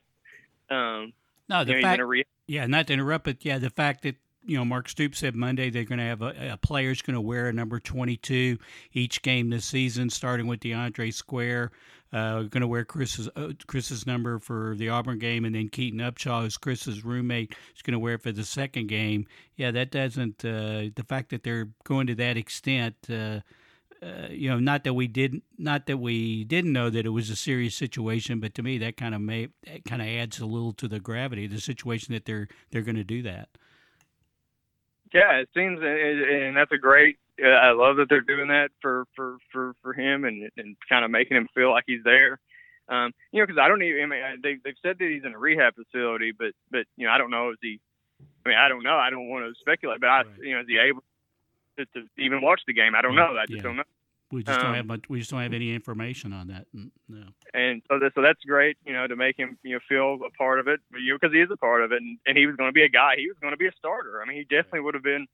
Um, 0.70 1.14
no, 1.50 1.64
the 1.64 1.74
you 1.74 1.82
know, 1.82 1.88
fact, 1.88 2.02
re- 2.02 2.26
yeah, 2.48 2.66
not 2.66 2.88
to 2.88 2.94
interrupt, 2.94 3.26
but 3.26 3.46
yeah, 3.46 3.58
the 3.58 3.70
fact 3.70 4.04
that 4.04 4.16
you 4.46 4.58
know, 4.58 4.66
Mark 4.66 4.90
Stoops 4.90 5.20
said 5.20 5.36
Monday 5.36 5.70
they're 5.70 5.84
going 5.84 6.00
to 6.00 6.06
have 6.06 6.22
a, 6.22 6.52
a 6.54 6.58
player's 6.58 7.02
going 7.02 7.16
to 7.16 7.22
wear 7.22 7.48
a 7.48 7.54
number 7.54 7.80
22 7.80 8.58
each 8.94 9.22
game 9.22 9.50
this 9.50 9.66
season, 9.66 10.10
starting 10.10 10.48
with 10.48 10.60
DeAndre 10.60 11.14
Square. 11.14 11.72
Uh, 12.14 12.44
going 12.44 12.62
to 12.62 12.68
wear 12.68 12.86
Chris's 12.86 13.28
uh, 13.36 13.52
Chris's 13.68 14.08
number 14.08 14.40
for 14.40 14.76
the 14.78 14.90
Auburn 14.90 15.20
game, 15.20 15.44
and 15.44 15.54
then 15.54 15.68
Keaton 15.68 16.00
Upshaw, 16.00 16.44
who's 16.44 16.56
Chris's 16.56 17.04
roommate, 17.04 17.54
is 17.76 17.82
going 17.82 17.94
to 17.94 18.00
wear 18.00 18.14
it 18.14 18.22
for 18.22 18.32
the 18.32 18.46
second 18.46 18.88
game. 18.88 19.26
Yeah, 19.58 19.72
that 19.72 19.92
doesn't. 19.92 20.46
Uh, 20.46 20.92
the 20.96 21.06
fact 21.08 21.32
that 21.32 21.44
they're 21.44 21.70
going 21.84 22.08
to 22.08 22.16
that 22.16 22.38
extent. 22.38 22.96
Uh, 23.10 23.42
uh, 24.04 24.28
you 24.30 24.50
know, 24.50 24.60
not 24.60 24.84
that 24.84 24.94
we 24.94 25.08
didn't, 25.08 25.42
not 25.58 25.88
that 25.88 25.98
we 25.98 26.44
didn't 26.44 26.74
know 26.74 26.90
that 26.90 27.06
it 27.06 27.10
was 27.10 27.30
a 27.30 27.36
serious 27.36 27.76
situation, 27.76 28.40
but 28.40 28.54
to 28.54 28.62
me, 28.62 28.78
that 28.78 28.98
kind 28.98 29.16
of 29.16 29.22
may, 29.22 29.48
kind 29.88 30.02
of 30.02 30.08
adds 30.08 30.40
a 30.40 30.46
little 30.46 30.74
to 30.74 30.88
the 30.88 31.00
gravity 31.00 31.46
of 31.46 31.52
the 31.52 31.60
situation 31.60 32.14
that 32.14 32.26
they're 32.26 32.48
they're 32.72 32.82
going 32.82 32.98
to 32.98 33.04
do 33.04 33.24
that. 33.24 33.50
Yeah, 35.16 35.40
it 35.40 35.50
seems, 35.56 35.80
and 35.82 36.58
that's 36.58 36.74
a 36.74 36.78
great. 36.78 37.18
I 37.42 37.72
love 37.72 37.96
that 37.98 38.08
they're 38.10 38.20
doing 38.20 38.50
that 38.50 38.70
for 38.82 39.06
for 39.16 39.38
for 39.50 39.74
for 39.82 39.94
him 39.94 40.26
and 40.26 40.50
and 40.58 40.76
kind 40.90 41.06
of 41.06 41.12
making 41.12 41.38
him 41.38 41.48
feel 41.56 41.72
like 41.72 41.86
he's 41.88 42.04
there. 42.04 42.38
Um, 42.90 43.14
you 43.32 43.40
know, 43.40 43.48
because 43.48 43.62
I 43.62 43.70
don't 43.70 43.82
even. 43.82 44.04
I 44.04 44.06
mean, 44.08 44.42
they 44.44 44.58
they've 44.62 44.76
said 44.84 44.98
that 45.00 45.10
he's 45.10 45.24
in 45.24 45.34
a 45.34 45.40
rehab 45.40 45.76
facility, 45.76 46.34
but 46.38 46.52
but 46.70 46.86
you 46.98 47.08
know, 47.08 47.14
I 47.14 47.18
don't 47.18 47.32
know 47.32 47.52
is 47.52 47.58
he. 47.62 47.80
I 48.46 48.50
mean, 48.50 48.58
I 48.58 48.68
don't 48.68 48.84
know. 48.84 48.98
I 48.98 49.10
don't 49.10 49.30
want 49.30 49.46
to 49.46 49.60
speculate, 49.60 50.02
but 50.02 50.10
I, 50.10 50.18
right. 50.18 50.28
you 50.42 50.54
know, 50.54 50.62
is 50.62 50.68
he 50.68 50.78
able 50.78 51.04
to, 51.78 51.86
to 51.86 52.08
even 52.18 52.42
watch 52.42 52.62
the 52.68 52.74
game? 52.74 52.94
I 52.94 53.02
don't 53.02 53.16
know. 53.16 53.38
I 53.38 53.46
just 53.46 53.58
yeah. 53.58 53.64
don't 53.64 53.78
know. 53.78 53.84
We 54.36 54.44
just 54.44 54.60
um, 54.60 54.66
don't 54.66 54.76
have 54.76 54.86
much, 54.86 55.02
we 55.08 55.20
just 55.20 55.32
don't 55.32 55.42
have 55.42 55.54
any 55.54 55.74
information 55.74 56.34
on 56.34 56.48
that. 56.50 56.66
No. 56.74 57.24
And 57.54 57.82
so 57.90 58.00
that, 58.00 58.12
so 58.16 58.22
that's 58.22 58.44
great, 58.44 58.78
you 58.86 58.92
know, 58.92 59.08
to 59.08 59.16
make 59.16 59.38
him 59.38 59.58
you 59.64 59.76
know 59.76 59.80
feel 59.88 60.20
a 60.26 60.30
part 60.38 60.60
of 60.60 60.68
it, 60.68 60.82
you 60.94 61.14
know, 61.14 61.18
because 61.20 61.34
he 61.34 61.40
is 61.40 61.50
a 61.52 61.58
part 61.58 61.84
of 61.84 61.94
it, 61.94 62.02
and, 62.02 62.18
and 62.28 62.38
he 62.38 62.46
was 62.46 62.58
going 62.58 62.68
to 62.68 62.74
be 62.74 62.84
a 62.84 62.90
guy. 62.90 63.16
He 63.18 63.28
was 63.28 63.38
going 63.42 63.54
to 63.54 63.58
be 63.58 63.68
a 63.68 63.72
starter. 63.78 64.22
I 64.22 64.28
mean, 64.28 64.38
he 64.38 64.44
definitely 64.44 64.82
would 64.82 64.94
have 64.94 65.04
been 65.04 65.26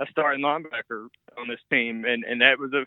a 0.00 0.06
starting 0.10 0.44
linebacker 0.44 1.08
on 1.36 1.48
this 1.48 1.60
team, 1.70 2.04
and 2.04 2.24
and 2.24 2.40
that 2.40 2.58
was 2.58 2.72
a 2.72 2.84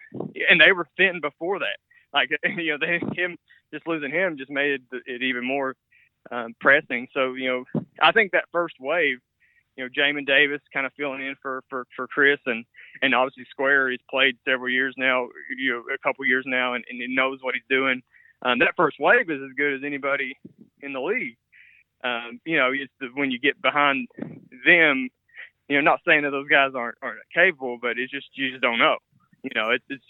and 0.50 0.62
they 0.62 0.72
were 0.72 0.88
thin 0.98 1.20
before 1.22 1.60
that. 1.60 1.78
Like 2.14 2.30
you 2.58 2.72
know, 2.72 2.78
they 2.80 3.02
him 3.22 3.38
just 3.74 3.86
losing 3.86 4.12
him 4.12 4.38
just 4.38 4.50
made 4.50 4.82
it, 4.92 5.02
it 5.06 5.24
even 5.24 5.46
more 5.46 5.76
um, 6.32 6.56
pressing. 6.62 7.08
So 7.14 7.34
you 7.34 7.50
know, 7.76 7.82
I 8.02 8.14
think 8.14 8.32
that 8.32 8.46
first 8.52 8.76
wave 8.80 9.20
you 9.80 9.86
know, 9.86 9.90
Jamin 9.98 10.28
Davis 10.28 10.60
kind 10.74 10.86
of 10.86 10.92
filling 10.98 11.22
in 11.26 11.36
for, 11.42 11.64
for, 11.70 11.88
for 11.96 12.06
Chris 12.08 12.40
and, 12.46 12.66
and 13.02 13.16
obviously 13.16 13.46
Square, 13.50 13.92
he's 13.92 14.00
played 14.10 14.38
several 14.46 14.70
years 14.70 14.94
now, 14.98 15.30
you 15.58 15.72
know, 15.72 15.84
a 15.94 15.98
couple 16.00 16.26
years 16.26 16.44
now 16.46 16.74
and, 16.74 16.84
and 16.90 17.02
he 17.02 17.08
knows 17.08 17.40
what 17.42 17.56
he's 17.56 17.64
doing. 17.70 18.02
Um, 18.42 18.60
that 18.60 18.74
first 18.76 18.98
wave 19.00 19.30
is 19.30 19.42
as 19.42 19.56
good 19.56 19.76
as 19.76 19.82
anybody 19.86 20.38
in 20.82 20.92
the 20.92 21.00
league. 21.00 21.38
Um, 22.04 22.42
you 22.44 22.58
know, 22.58 22.72
it's 22.74 22.92
the, 23.00 23.08
when 23.14 23.32
you 23.32 23.40
get 23.40 23.62
behind 23.62 24.10
them, 24.66 25.08
you 25.70 25.78
know, 25.78 25.82
not 25.82 26.02
saying 26.06 26.24
that 26.24 26.32
those 26.32 26.50
guys 26.50 26.72
aren't, 26.76 26.98
aren't 27.02 27.20
capable, 27.34 27.78
but 27.82 27.98
it's 27.98 28.12
just, 28.12 28.28
you 28.34 28.50
just 28.50 28.62
don't 28.62 28.80
know, 28.80 28.98
you 29.44 29.52
know, 29.56 29.70
it's, 29.70 29.86
it's 29.90 30.04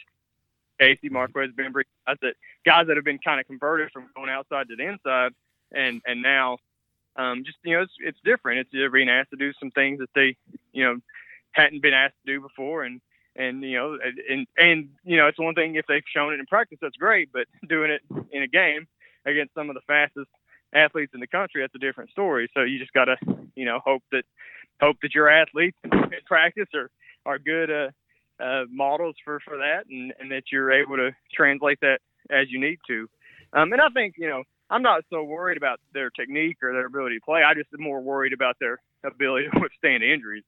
Casey, 0.79 1.09
Marquez, 1.09 1.51
Bembry, 1.51 1.83
guys 2.07 2.17
that, 2.23 2.33
guys 2.65 2.87
that 2.87 2.97
have 2.97 3.05
been 3.05 3.19
kind 3.19 3.39
of 3.39 3.45
converted 3.45 3.91
from 3.93 4.07
going 4.15 4.31
outside 4.31 4.67
to 4.69 4.75
the 4.75 4.87
inside 4.87 5.31
and, 5.71 6.01
and 6.07 6.23
now, 6.23 6.57
um, 7.19 7.43
just 7.45 7.57
you 7.63 7.75
know, 7.75 7.83
it's, 7.83 7.93
it's 7.99 8.19
different. 8.23 8.59
It's 8.59 8.69
they're 8.71 8.89
being 8.89 9.09
asked 9.09 9.31
to 9.31 9.35
do 9.35 9.51
some 9.59 9.71
things 9.71 9.99
that 9.99 10.09
they, 10.15 10.37
you 10.71 10.85
know, 10.85 10.99
hadn't 11.51 11.81
been 11.81 11.93
asked 11.93 12.15
to 12.25 12.33
do 12.33 12.41
before, 12.41 12.83
and 12.83 13.01
and 13.35 13.61
you 13.61 13.77
know, 13.77 13.97
and 14.29 14.47
and 14.57 14.89
you 15.03 15.17
know, 15.17 15.27
it's 15.27 15.39
one 15.39 15.53
thing 15.53 15.75
if 15.75 15.85
they've 15.87 16.03
shown 16.15 16.33
it 16.33 16.39
in 16.39 16.45
practice, 16.45 16.79
that's 16.81 16.95
great, 16.95 17.29
but 17.33 17.47
doing 17.67 17.91
it 17.91 18.01
in 18.31 18.43
a 18.43 18.47
game 18.47 18.87
against 19.25 19.53
some 19.53 19.69
of 19.69 19.75
the 19.75 19.81
fastest 19.85 20.29
athletes 20.73 21.11
in 21.13 21.19
the 21.19 21.27
country, 21.27 21.61
that's 21.61 21.75
a 21.75 21.79
different 21.79 22.09
story. 22.11 22.49
So 22.53 22.61
you 22.61 22.79
just 22.79 22.93
gotta, 22.93 23.17
you 23.53 23.65
know, 23.65 23.79
hope 23.83 24.03
that 24.13 24.23
hope 24.79 24.97
that 25.01 25.13
your 25.13 25.29
athletes 25.29 25.77
in 25.83 25.91
practice 26.25 26.69
are 26.73 26.89
are 27.25 27.37
good 27.37 27.69
uh, 27.69 27.89
uh, 28.41 28.63
models 28.71 29.15
for 29.25 29.41
for 29.41 29.57
that, 29.57 29.87
and 29.89 30.13
and 30.21 30.31
that 30.31 30.43
you're 30.53 30.71
able 30.71 30.95
to 30.95 31.11
translate 31.33 31.81
that 31.81 31.99
as 32.29 32.49
you 32.49 32.61
need 32.61 32.79
to. 32.87 33.09
Um, 33.51 33.73
and 33.73 33.81
I 33.81 33.89
think 33.89 34.15
you 34.17 34.29
know 34.29 34.43
I'm 34.69 34.83
not 34.83 35.03
so 35.09 35.23
worried 35.23 35.57
about 35.57 35.79
their 35.93 36.09
technique 36.09 36.57
or 36.61 36.73
their 36.73 36.85
ability 36.85 37.15
to 37.15 37.25
play. 37.25 37.41
I 37.43 37.53
just 37.53 37.69
am 37.73 37.83
more 37.83 38.01
worried 38.01 38.33
about 38.33 38.57
their 38.59 38.79
ability 39.03 39.47
to 39.51 39.59
withstand 39.61 40.03
injuries. 40.03 40.43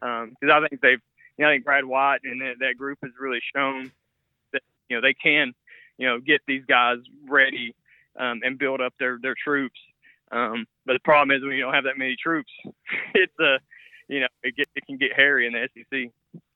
Because 0.00 0.28
um, 0.42 0.50
I 0.50 0.68
think 0.68 0.80
they've, 0.82 1.00
you 1.38 1.44
know, 1.44 1.48
I 1.48 1.54
think 1.54 1.64
Brad 1.64 1.84
White 1.84 2.20
and 2.24 2.40
that, 2.40 2.54
that 2.60 2.76
group 2.76 2.98
has 3.02 3.12
really 3.18 3.40
shown 3.54 3.90
that 4.52 4.62
you 4.88 4.96
know 4.96 5.00
they 5.00 5.14
can, 5.14 5.54
you 5.96 6.06
know, 6.06 6.18
get 6.18 6.40
these 6.46 6.64
guys 6.66 6.98
ready 7.28 7.74
um, 8.18 8.40
and 8.44 8.58
build 8.58 8.80
up 8.80 8.94
their 8.98 9.18
their 9.22 9.34
troops. 9.42 9.78
Um, 10.30 10.66
but 10.86 10.94
the 10.94 11.00
problem 11.00 11.36
is 11.36 11.42
when 11.42 11.52
you 11.52 11.62
don't 11.62 11.74
have 11.74 11.84
that 11.84 11.98
many 11.98 12.16
troops, 12.16 12.50
it's 13.14 13.32
a, 13.40 13.54
uh, 13.54 13.58
you 14.08 14.20
know, 14.20 14.28
it, 14.42 14.56
get, 14.56 14.66
it 14.74 14.86
can 14.86 14.96
get 14.96 15.12
hairy 15.14 15.46
in 15.46 15.52
the 15.52 15.68
SEC. 15.74 16.10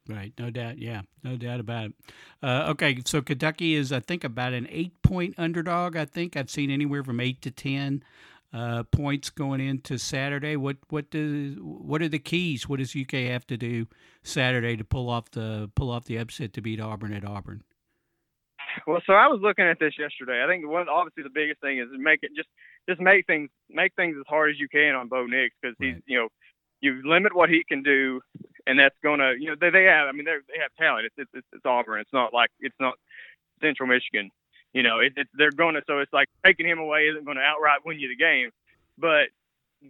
Right, 0.08 0.32
no 0.38 0.50
doubt. 0.50 0.78
Yeah, 0.78 1.02
no 1.24 1.36
doubt 1.36 1.58
about 1.58 1.86
it. 1.86 1.92
Uh, 2.40 2.68
okay, 2.70 2.98
so 3.04 3.20
Kentucky 3.22 3.74
is, 3.74 3.90
I 3.90 3.98
think, 3.98 4.22
about 4.22 4.52
an 4.52 4.68
eight-point 4.70 5.34
underdog. 5.36 5.96
I 5.96 6.04
think 6.04 6.36
I've 6.36 6.50
seen 6.50 6.70
anywhere 6.70 7.02
from 7.02 7.18
eight 7.18 7.42
to 7.42 7.50
ten 7.50 8.04
uh, 8.52 8.84
points 8.84 9.30
going 9.30 9.60
into 9.60 9.98
Saturday. 9.98 10.56
What 10.56 10.76
what 10.88 11.10
does 11.10 11.56
what 11.58 12.02
are 12.02 12.08
the 12.08 12.18
keys? 12.18 12.68
What 12.68 12.78
does 12.78 12.94
UK 12.94 13.30
have 13.30 13.46
to 13.48 13.56
do 13.56 13.86
Saturday 14.22 14.76
to 14.76 14.84
pull 14.84 15.10
off 15.10 15.30
the 15.32 15.70
pull 15.74 15.90
off 15.90 16.04
the 16.04 16.16
upset 16.16 16.52
to 16.54 16.60
beat 16.60 16.80
Auburn 16.80 17.12
at 17.12 17.24
Auburn? 17.24 17.62
Well, 18.86 19.00
so 19.06 19.14
I 19.14 19.26
was 19.26 19.40
looking 19.42 19.64
at 19.64 19.78
this 19.78 19.94
yesterday. 19.98 20.44
I 20.44 20.48
think 20.48 20.68
one 20.68 20.88
obviously 20.88 21.22
the 21.22 21.34
biggest 21.34 21.60
thing 21.60 21.78
is 21.78 21.88
make 21.98 22.20
it 22.22 22.30
just 22.36 22.48
just 22.88 23.00
make 23.00 23.26
things 23.26 23.50
make 23.68 23.94
things 23.94 24.16
as 24.18 24.24
hard 24.28 24.50
as 24.50 24.60
you 24.60 24.68
can 24.68 24.94
on 24.94 25.08
Bo 25.08 25.26
Nix 25.26 25.54
because 25.60 25.76
right. 25.80 25.94
he's 25.94 26.02
you 26.06 26.18
know 26.18 26.28
you 26.80 27.02
limit 27.04 27.34
what 27.34 27.48
he 27.48 27.64
can 27.66 27.82
do, 27.82 28.20
and 28.66 28.78
that's 28.78 28.96
going 29.02 29.20
to, 29.20 29.34
you 29.38 29.50
know, 29.50 29.56
they, 29.60 29.70
they 29.70 29.84
have, 29.84 30.08
I 30.08 30.12
mean, 30.12 30.24
they 30.24 30.36
they 30.48 30.60
have 30.60 30.74
talent. 30.78 31.06
It's, 31.06 31.30
it's 31.34 31.46
it's 31.52 31.64
Auburn. 31.64 32.00
It's 32.00 32.12
not 32.12 32.34
like 32.34 32.50
it's 32.60 32.76
not 32.80 32.94
Central 33.60 33.88
Michigan. 33.88 34.30
You 34.72 34.82
know, 34.82 34.98
it, 34.98 35.12
it's 35.16 35.30
they're 35.34 35.50
going 35.50 35.74
to. 35.74 35.82
So 35.86 35.98
it's 35.98 36.12
like 36.12 36.28
taking 36.44 36.66
him 36.66 36.78
away 36.78 37.08
isn't 37.08 37.24
going 37.24 37.36
to 37.36 37.42
outright 37.42 37.80
win 37.84 37.98
you 37.98 38.08
the 38.08 38.16
game, 38.16 38.50
but 38.98 39.28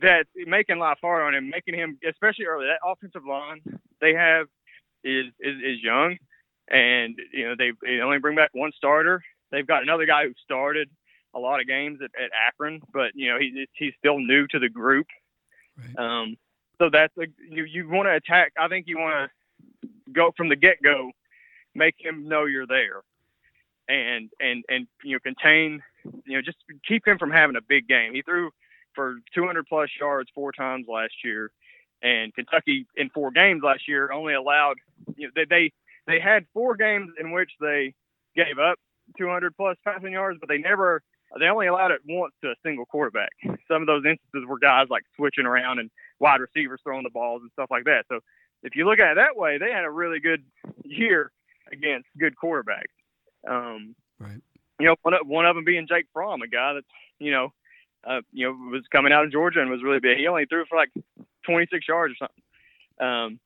that 0.01 0.27
making 0.35 0.79
life 0.79 0.99
hard 1.01 1.23
on 1.23 1.35
him, 1.35 1.51
making 1.51 1.75
him, 1.75 1.99
especially 2.09 2.47
early, 2.47 2.67
that 2.67 2.87
offensive 2.87 3.27
line 3.27 3.63
they 4.01 4.15
have 4.15 4.47
is 5.03 5.27
is, 5.41 5.57
is 5.63 5.83
young, 5.83 6.17
and 6.69 7.17
you 7.33 7.49
know 7.49 7.55
they, 7.57 7.73
they 7.83 8.01
only 8.01 8.19
bring 8.19 8.37
back 8.37 8.51
one 8.53 8.73
starter. 8.77 9.23
They've 9.51 9.67
got 9.67 9.83
another 9.83 10.07
guy 10.07 10.25
who 10.25 10.33
started 10.45 10.89
a 11.35 11.39
lot 11.39 11.61
of 11.61 11.67
games 11.67 12.01
at, 12.03 12.11
at 12.21 12.31
Akron, 12.49 12.81
but 12.93 13.13
you 13.15 13.33
know 13.33 13.39
he's 13.39 13.67
he's 13.73 13.93
still 13.99 14.19
new 14.19 14.47
to 14.49 14.59
the 14.59 14.69
group. 14.69 15.07
Right. 15.79 15.99
Um, 15.99 16.37
so 16.79 16.91
that's 16.91 17.17
a, 17.19 17.27
you 17.49 17.65
you 17.65 17.89
want 17.89 18.07
to 18.07 18.15
attack. 18.15 18.53
I 18.59 18.69
think 18.69 18.87
you 18.89 18.99
want 18.99 19.31
to 19.31 19.89
go 20.13 20.33
from 20.37 20.49
the 20.49 20.57
get 20.57 20.83
go, 20.83 21.11
make 21.75 21.95
him 21.99 22.29
know 22.29 22.45
you're 22.45 22.67
there, 22.67 23.03
and 23.89 24.31
and 24.41 24.65
and 24.69 24.87
you 25.03 25.13
know 25.15 25.19
contain, 25.21 25.83
you 26.25 26.37
know 26.37 26.43
just 26.43 26.59
keep 26.87 27.07
him 27.07 27.19
from 27.19 27.31
having 27.31 27.57
a 27.57 27.63
big 27.67 27.89
game. 27.89 28.15
He 28.15 28.23
threw 28.23 28.51
for 28.95 29.17
200 29.35 29.67
plus 29.67 29.91
yards 30.01 30.31
four 30.35 30.53
times 30.53 30.87
last 30.89 31.15
year, 31.25 31.51
and 32.03 32.35
Kentucky 32.35 32.87
in 32.97 33.11
four 33.11 33.31
games 33.31 33.63
last 33.63 33.89
year 33.89 34.13
only 34.13 34.35
allowed 34.35 34.77
you 35.17 35.27
know 35.27 35.33
they 35.35 35.45
they 35.45 35.73
they 36.07 36.21
had 36.21 36.47
four 36.53 36.77
games 36.77 37.11
in 37.21 37.33
which 37.33 37.51
they 37.61 37.95
gave 38.35 38.59
up 38.59 38.79
200 39.19 39.57
plus 39.57 39.77
passing 39.85 40.13
yards, 40.13 40.39
but 40.41 40.49
they 40.49 40.59
never 40.59 41.03
they 41.39 41.47
only 41.47 41.67
allowed 41.67 41.91
it 41.91 42.01
once 42.09 42.33
to 42.43 42.51
a 42.51 42.55
single 42.65 42.87
quarterback. 42.87 43.31
Some 43.69 43.83
of 43.83 43.87
those 43.87 44.05
instances 44.05 44.47
were 44.49 44.59
guys 44.59 44.87
like 44.91 45.05
switching 45.17 45.47
around 45.47 45.79
and 45.79 45.91
wide 46.21 46.41
receivers 46.41 46.81
throwing 46.83 47.03
the 47.03 47.11
balls 47.11 47.43
and 47.43 47.51
stuff 47.53 47.71
like 47.71 47.85
that. 47.85 48.05
So 48.09 48.21
if 48.63 48.77
you 48.77 48.87
look 48.87 48.99
at 48.99 49.13
it 49.13 49.15
that 49.17 49.37
way, 49.37 49.59
they 49.59 49.71
had 49.71 49.85
a 49.85 49.91
really 49.91 50.21
good 50.21 50.45
year 50.85 51.31
against 51.71 52.07
good 52.19 52.35
quarterbacks. 52.37 52.95
Um, 53.49 53.95
right. 54.19 54.41
You 54.79 54.87
know, 54.87 54.97
one 55.03 55.15
of, 55.15 55.27
one 55.27 55.47
of 55.47 55.57
them 55.57 55.65
being 55.65 55.87
Jake 55.89 56.07
Fromm, 56.13 56.43
a 56.43 56.49
guy 56.49 56.75
that's 56.75 56.87
you 57.19 57.33
know 57.33 57.53
uh, 58.07 58.21
you 58.33 58.47
know, 58.47 58.53
was 58.71 58.85
coming 58.91 59.13
out 59.13 59.25
of 59.25 59.33
Georgia 59.33 59.61
and 59.61 59.71
was 59.71 59.83
really 59.83 60.01
big. 60.01 60.19
He 60.19 60.29
only 60.29 60.47
threw 60.47 60.65
for 60.67 60.77
like 60.77 60.91
26 61.45 61.89
yards 61.89 62.15
or 62.15 62.17
something. 62.17 62.43
Um, 62.99 63.41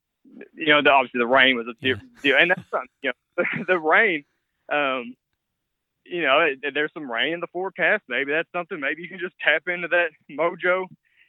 you 0.55 0.67
know, 0.67 0.83
the, 0.83 0.91
obviously 0.91 1.19
the 1.19 1.27
rain 1.27 1.57
was 1.57 1.67
a 1.67 1.75
deal, 1.83 1.97
yeah. 2.23 2.35
and 2.39 2.51
that's 2.51 2.63
something. 2.71 2.89
You 3.03 3.11
know, 3.11 3.45
the, 3.59 3.65
the 3.69 3.79
rain. 3.79 4.25
Um, 4.71 5.15
you 6.05 6.23
know, 6.23 6.55
there's 6.75 6.93
some 6.93 7.11
rain 7.11 7.35
in 7.35 7.41
the 7.41 7.47
forecast. 7.49 8.03
Maybe 8.09 8.33
that's 8.33 8.51
something. 8.53 8.81
Maybe 8.81 9.03
you 9.03 9.09
can 9.09 9.19
just 9.19 9.35
tap 9.41 9.69
into 9.69 9.89
that 9.89 10.11
mojo 10.31 10.87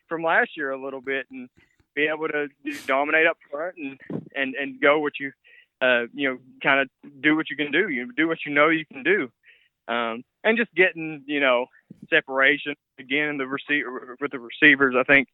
from 0.08 0.24
last 0.24 0.58
year 0.58 0.72
a 0.72 0.82
little 0.82 1.02
bit 1.02 1.26
and 1.32 1.50
be 1.96 2.08
able 2.08 2.28
to 2.28 2.48
dominate 2.88 3.28
up 3.28 3.38
front 3.50 3.76
and 3.78 4.00
and 4.36 4.56
and 4.56 4.80
go 4.80 5.00
what 5.00 5.14
you 5.20 5.32
uh 5.82 6.04
you 6.14 6.30
know 6.30 6.38
kind 6.64 6.80
of 6.80 7.12
do 7.22 7.36
what 7.36 7.50
you 7.50 7.56
can 7.56 7.72
do. 7.72 7.90
You 7.90 8.12
do 8.16 8.28
what 8.28 8.40
you 8.46 8.54
know 8.54 8.70
you 8.70 8.86
can 8.86 9.04
do. 9.04 9.30
Um, 9.88 10.24
and 10.44 10.58
just 10.58 10.74
getting 10.74 11.24
you 11.28 11.40
know 11.40 11.66
separation 12.10 12.76
again 13.00 13.38
the 13.38 13.48
receiver 13.48 14.16
with 14.20 14.32
the 14.32 14.40
receivers. 14.40 14.96
I 14.98 15.04
think 15.04 15.28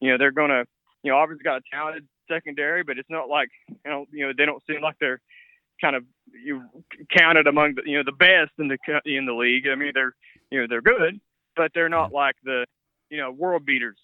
you 0.00 0.10
know 0.10 0.18
they're 0.18 0.32
gonna 0.32 0.64
you 1.02 1.10
know 1.12 1.18
Auburn's 1.18 1.42
got 1.42 1.58
a 1.58 1.62
talented 1.72 2.06
secondary, 2.28 2.82
but 2.82 2.98
it's 2.98 3.10
not 3.10 3.28
like 3.28 3.50
you 3.68 3.90
know 3.90 4.06
you 4.12 4.26
know 4.26 4.32
they 4.36 4.46
don't 4.46 4.62
seem 4.66 4.80
like 4.80 4.96
they're 5.00 5.20
kind 5.80 5.96
of 5.96 6.04
you 6.44 6.62
counted 7.16 7.46
among 7.46 7.74
the 7.74 7.82
you 7.84 7.96
know 7.96 8.04
the 8.04 8.12
best 8.12 8.52
in 8.58 8.68
the 8.68 8.78
in 9.04 9.26
the 9.26 9.32
league. 9.32 9.66
I 9.70 9.74
mean 9.74 9.92
they're 9.94 10.14
you 10.50 10.60
know 10.60 10.66
they're 10.68 10.82
good, 10.82 11.20
but 11.56 11.72
they're 11.74 11.88
not 11.88 12.12
like 12.12 12.36
the 12.44 12.66
you 13.10 13.18
know 13.18 13.30
world 13.30 13.64
beaters 13.64 13.98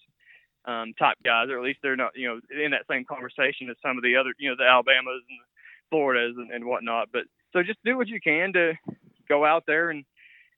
um, 0.65 0.93
type 0.99 1.17
guys, 1.23 1.49
or 1.49 1.57
at 1.57 1.63
least 1.63 1.79
they're 1.81 1.95
not 1.95 2.11
you 2.15 2.27
know 2.27 2.39
in 2.63 2.71
that 2.71 2.85
same 2.89 3.05
conversation 3.05 3.69
as 3.69 3.77
some 3.81 3.97
of 3.97 4.03
the 4.03 4.15
other 4.15 4.33
you 4.37 4.49
know 4.49 4.55
the 4.57 4.65
Alabamas 4.65 5.23
and 5.29 5.39
the 5.39 5.47
Floridas 5.89 6.35
and, 6.37 6.51
and 6.51 6.65
whatnot. 6.65 7.09
But 7.11 7.23
so 7.53 7.63
just 7.63 7.79
do 7.83 7.97
what 7.97 8.07
you 8.07 8.19
can 8.19 8.53
to 8.53 8.73
go 9.29 9.45
out 9.45 9.63
there 9.65 9.89
and 9.89 10.03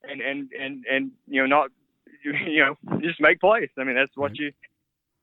and 0.02 0.20
and 0.20 0.50
and 0.58 0.84
and 0.90 1.10
you 1.26 1.40
know 1.40 1.46
not 1.46 1.70
you 2.24 2.64
know 2.64 2.98
just 3.00 3.20
make 3.20 3.40
plays. 3.40 3.70
I 3.78 3.84
mean 3.84 3.94
that's 3.94 4.16
what 4.16 4.38
you 4.38 4.52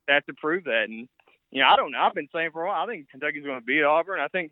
have 0.07 0.25
to 0.25 0.33
prove 0.33 0.63
that. 0.65 0.85
And 0.87 1.07
you 1.51 1.61
know 1.61 1.67
I 1.67 1.75
don't 1.75 1.91
know. 1.91 1.99
I've 1.99 2.15
been 2.15 2.29
saying 2.33 2.51
for 2.51 2.63
a 2.63 2.67
while. 2.67 2.83
I 2.83 2.87
think 2.87 3.09
Kentucky's 3.09 3.45
going 3.45 3.59
to 3.59 3.65
beat 3.65 3.83
Auburn. 3.83 4.19
I 4.19 4.27
think 4.27 4.51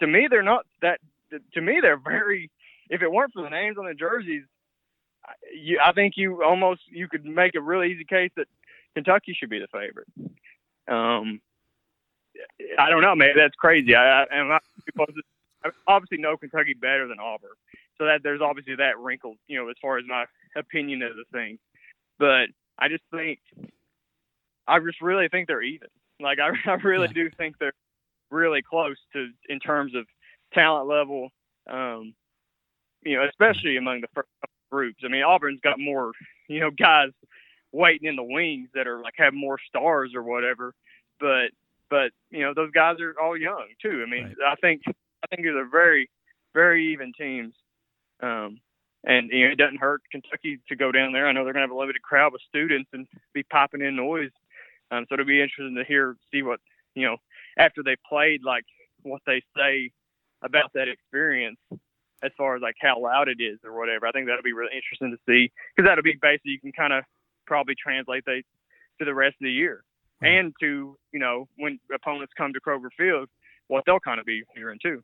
to 0.00 0.06
me 0.06 0.28
they're 0.30 0.42
not 0.42 0.66
that. 0.80 1.00
To 1.54 1.60
me 1.60 1.80
they're 1.80 1.96
very. 1.98 2.50
If 2.88 3.02
it 3.02 3.10
weren't 3.10 3.32
for 3.32 3.42
the 3.42 3.48
names 3.48 3.78
on 3.78 3.86
the 3.86 3.94
jerseys, 3.94 4.42
you, 5.54 5.80
I 5.82 5.92
think 5.92 6.14
you 6.16 6.42
almost 6.42 6.82
you 6.90 7.08
could 7.08 7.24
make 7.24 7.54
a 7.54 7.60
really 7.60 7.92
easy 7.92 8.04
case 8.04 8.30
that 8.36 8.48
Kentucky 8.94 9.34
should 9.38 9.50
be 9.50 9.60
the 9.60 9.68
favorite. 9.68 10.08
Um, 10.88 11.40
I 12.78 12.90
don't 12.90 13.02
know. 13.02 13.14
Maybe 13.14 13.34
that's 13.36 13.54
crazy. 13.54 13.94
I, 13.94 14.24
I, 14.24 14.58
I 15.64 15.70
obviously 15.86 16.18
know 16.18 16.36
Kentucky 16.36 16.74
better 16.74 17.06
than 17.06 17.18
Auburn, 17.20 17.50
so 17.98 18.06
that 18.06 18.22
there's 18.22 18.40
obviously 18.40 18.76
that 18.76 18.98
wrinkle, 18.98 19.36
you 19.46 19.58
know, 19.58 19.68
as 19.68 19.76
far 19.80 19.98
as 19.98 20.04
my 20.06 20.24
opinion 20.56 21.02
of 21.02 21.12
the 21.16 21.24
thing. 21.32 21.58
But 22.18 22.48
I 22.78 22.88
just 22.88 23.04
think, 23.10 23.40
I 24.66 24.78
just 24.80 25.00
really 25.00 25.28
think 25.28 25.46
they're 25.48 25.62
even. 25.62 25.88
Like 26.20 26.38
I, 26.38 26.50
I 26.70 26.74
really 26.74 27.08
yeah. 27.08 27.24
do 27.24 27.30
think 27.30 27.58
they're 27.58 27.74
really 28.32 28.62
close 28.62 28.96
to 29.12 29.28
in 29.48 29.60
terms 29.60 29.94
of 29.94 30.06
talent 30.52 30.88
level. 30.88 31.30
Um, 31.70 32.14
you 33.04 33.16
know, 33.16 33.26
especially 33.28 33.76
among 33.76 34.00
the 34.00 34.08
first 34.14 34.28
groups. 34.70 35.02
I 35.04 35.08
mean, 35.08 35.22
Auburn's 35.22 35.60
got 35.60 35.78
more, 35.78 36.12
you 36.48 36.60
know, 36.60 36.70
guys 36.70 37.10
waiting 37.72 38.08
in 38.08 38.16
the 38.16 38.22
wings 38.22 38.68
that 38.74 38.86
are 38.86 39.00
like 39.00 39.14
have 39.16 39.34
more 39.34 39.58
stars 39.68 40.12
or 40.14 40.22
whatever. 40.22 40.74
But 41.20 41.50
but 41.90 42.10
you 42.30 42.40
know, 42.40 42.54
those 42.54 42.70
guys 42.72 42.96
are 43.00 43.14
all 43.20 43.36
young 43.36 43.66
too. 43.80 44.02
I 44.06 44.10
mean, 44.10 44.24
right. 44.24 44.52
I 44.52 44.54
think 44.56 44.82
I 44.86 45.26
think 45.28 45.42
these 45.42 45.54
are 45.54 45.68
very 45.68 46.08
very 46.54 46.92
even 46.92 47.12
teams. 47.12 47.54
Um, 48.22 48.60
and 49.04 49.30
you 49.30 49.46
know, 49.46 49.52
it 49.52 49.58
doesn't 49.58 49.80
hurt 49.80 50.02
Kentucky 50.10 50.60
to 50.68 50.76
go 50.76 50.92
down 50.92 51.12
there. 51.12 51.26
I 51.26 51.32
know 51.32 51.44
they're 51.44 51.52
going 51.52 51.62
to 51.62 51.68
have 51.68 51.76
a 51.76 51.80
limited 51.80 52.02
crowd 52.02 52.32
with 52.32 52.42
students 52.48 52.90
and 52.92 53.06
be 53.34 53.42
popping 53.42 53.82
in 53.82 53.96
noise. 53.96 54.30
Um, 54.90 55.06
so 55.08 55.14
it'll 55.14 55.26
be 55.26 55.42
interesting 55.42 55.74
to 55.76 55.84
hear, 55.84 56.16
see 56.30 56.42
what 56.42 56.60
you 56.94 57.06
know 57.06 57.16
after 57.58 57.82
they 57.82 57.96
played, 58.08 58.42
like 58.44 58.64
what 59.02 59.22
they 59.26 59.42
say 59.56 59.90
about 60.42 60.72
that 60.74 60.88
experience 60.88 61.58
as 62.22 62.30
far 62.36 62.56
as 62.56 62.62
like 62.62 62.76
how 62.80 63.00
loud 63.00 63.28
it 63.28 63.42
is 63.42 63.58
or 63.64 63.76
whatever. 63.76 64.06
I 64.06 64.12
think 64.12 64.26
that'll 64.26 64.42
be 64.42 64.52
really 64.52 64.74
interesting 64.74 65.10
to 65.10 65.18
see 65.26 65.52
because 65.74 65.88
that'll 65.88 66.04
be 66.04 66.16
basically 66.20 66.52
you 66.52 66.60
can 66.60 66.72
kind 66.72 66.92
of 66.92 67.04
probably 67.46 67.74
translate 67.74 68.24
that 68.26 68.42
to 68.98 69.04
the 69.04 69.14
rest 69.14 69.34
of 69.40 69.44
the 69.44 69.50
year 69.50 69.82
right. 70.22 70.28
and 70.28 70.54
to 70.60 70.96
you 71.12 71.18
know 71.18 71.48
when 71.56 71.78
opponents 71.92 72.32
come 72.36 72.52
to 72.52 72.60
Kroger 72.60 72.88
Field, 72.96 73.28
what 73.68 73.84
they'll 73.86 74.00
kind 74.00 74.20
of 74.20 74.26
be 74.26 74.42
hearing 74.54 74.78
too. 74.82 75.02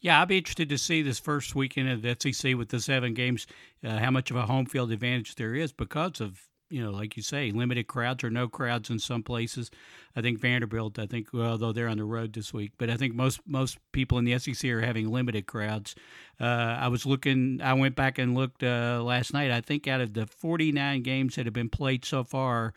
Yeah, 0.00 0.20
I'll 0.20 0.26
be 0.26 0.38
interested 0.38 0.68
to 0.70 0.78
see 0.78 1.02
this 1.02 1.18
first 1.18 1.54
weekend 1.54 1.88
of 1.88 2.02
the 2.02 2.16
SEC 2.18 2.56
with 2.56 2.70
the 2.70 2.80
seven 2.80 3.14
games, 3.14 3.46
uh, 3.84 3.98
how 3.98 4.10
much 4.10 4.30
of 4.30 4.36
a 4.36 4.42
home 4.42 4.66
field 4.66 4.90
advantage 4.90 5.34
there 5.34 5.54
is 5.54 5.72
because 5.72 6.20
of 6.20 6.48
you 6.68 6.82
know, 6.82 6.90
like 6.90 7.16
you 7.16 7.22
say, 7.22 7.50
limited 7.50 7.86
crowds 7.86 8.24
or 8.24 8.30
no 8.30 8.48
crowds 8.48 8.90
in 8.90 8.98
some 8.98 9.22
places. 9.22 9.70
I 10.14 10.20
think 10.20 10.40
Vanderbilt, 10.40 10.98
I 10.98 11.06
think, 11.06 11.28
well, 11.32 11.52
although 11.52 11.72
they're 11.72 11.88
on 11.88 11.98
the 11.98 12.04
road 12.04 12.32
this 12.32 12.52
week, 12.52 12.72
but 12.78 12.90
I 12.90 12.96
think 12.96 13.14
most 13.14 13.40
most 13.46 13.78
people 13.92 14.18
in 14.18 14.24
the 14.24 14.38
SEC 14.38 14.68
are 14.70 14.80
having 14.80 15.10
limited 15.10 15.46
crowds. 15.46 15.94
Uh, 16.40 16.44
I 16.44 16.88
was 16.88 17.06
looking, 17.06 17.60
I 17.62 17.74
went 17.74 17.96
back 17.96 18.18
and 18.18 18.34
looked 18.34 18.62
uh, 18.62 19.02
last 19.02 19.32
night. 19.32 19.50
I 19.50 19.60
think 19.60 19.86
out 19.86 20.00
of 20.00 20.14
the 20.14 20.26
49 20.26 21.02
games 21.02 21.36
that 21.36 21.46
have 21.46 21.54
been 21.54 21.68
played 21.68 22.04
so 22.04 22.24
far, 22.24 22.74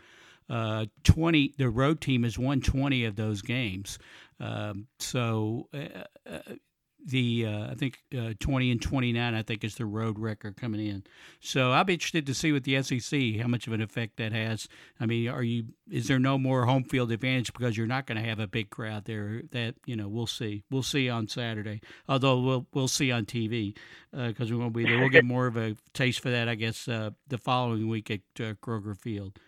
uh, 0.50 0.86
20 1.04 1.56
the 1.58 1.70
road 1.70 2.02
team 2.02 2.24
has 2.24 2.38
won 2.38 2.62
20 2.62 3.06
of 3.06 3.16
those 3.16 3.42
games. 3.42 4.00
Um, 4.40 4.88
so 5.00 5.68
uh, 5.74 6.04
uh, 6.30 6.54
the 7.06 7.46
uh, 7.46 7.72
I 7.72 7.76
think 7.76 8.00
uh, 8.18 8.34
20 8.40 8.72
and 8.72 8.82
29 8.82 9.34
I 9.34 9.42
think 9.42 9.64
is 9.64 9.76
the 9.76 9.86
road 9.86 10.20
record 10.20 10.58
coming 10.58 10.86
in. 10.86 11.04
So 11.40 11.72
I'll 11.72 11.84
be 11.84 11.94
interested 11.94 12.26
to 12.28 12.34
see 12.34 12.52
with 12.52 12.64
the 12.64 12.82
SEC 12.82 13.42
how 13.42 13.48
much 13.48 13.68
of 13.68 13.74
an 13.74 13.82
effect 13.82 14.18
that 14.18 14.32
has. 14.32 14.68
I 15.00 15.06
mean, 15.06 15.30
are 15.30 15.44
you 15.44 15.66
is 15.90 16.08
there 16.08 16.20
no 16.20 16.38
more 16.38 16.66
home 16.66 16.84
field 16.84 17.12
advantage 17.12 17.54
because 17.54 17.78
you're 17.78 17.88
not 17.88 18.06
going 18.06 18.22
to 18.22 18.28
have 18.28 18.40
a 18.40 18.48
big 18.48 18.70
crowd 18.70 19.06
there? 19.06 19.42
That 19.52 19.76
you 19.86 19.96
know 19.96 20.08
we'll 20.08 20.28
see. 20.28 20.64
We'll 20.70 20.84
see 20.84 21.10
on 21.10 21.28
Saturday. 21.28 21.82
Although 22.08 22.40
we'll 22.40 22.68
we'll 22.74 22.88
see 22.88 23.12
on 23.12 23.26
TV 23.26 23.76
because 24.12 24.52
uh, 24.52 24.56
we 24.56 24.62
won't 24.62 24.74
be 24.74 24.84
there. 24.84 25.00
We'll 25.00 25.10
get 25.10 25.26
more 25.26 25.48
of 25.48 25.58
a 25.58 25.76
taste 25.94 26.20
for 26.20 26.30
that 26.30 26.48
I 26.48 26.56
guess 26.56 26.88
uh, 26.88 27.12
the 27.28 27.38
following 27.38 27.88
week 27.88 28.12
at 28.12 28.22
uh, 28.40 28.54
Kroger 28.62 28.98
Field. 28.98 29.40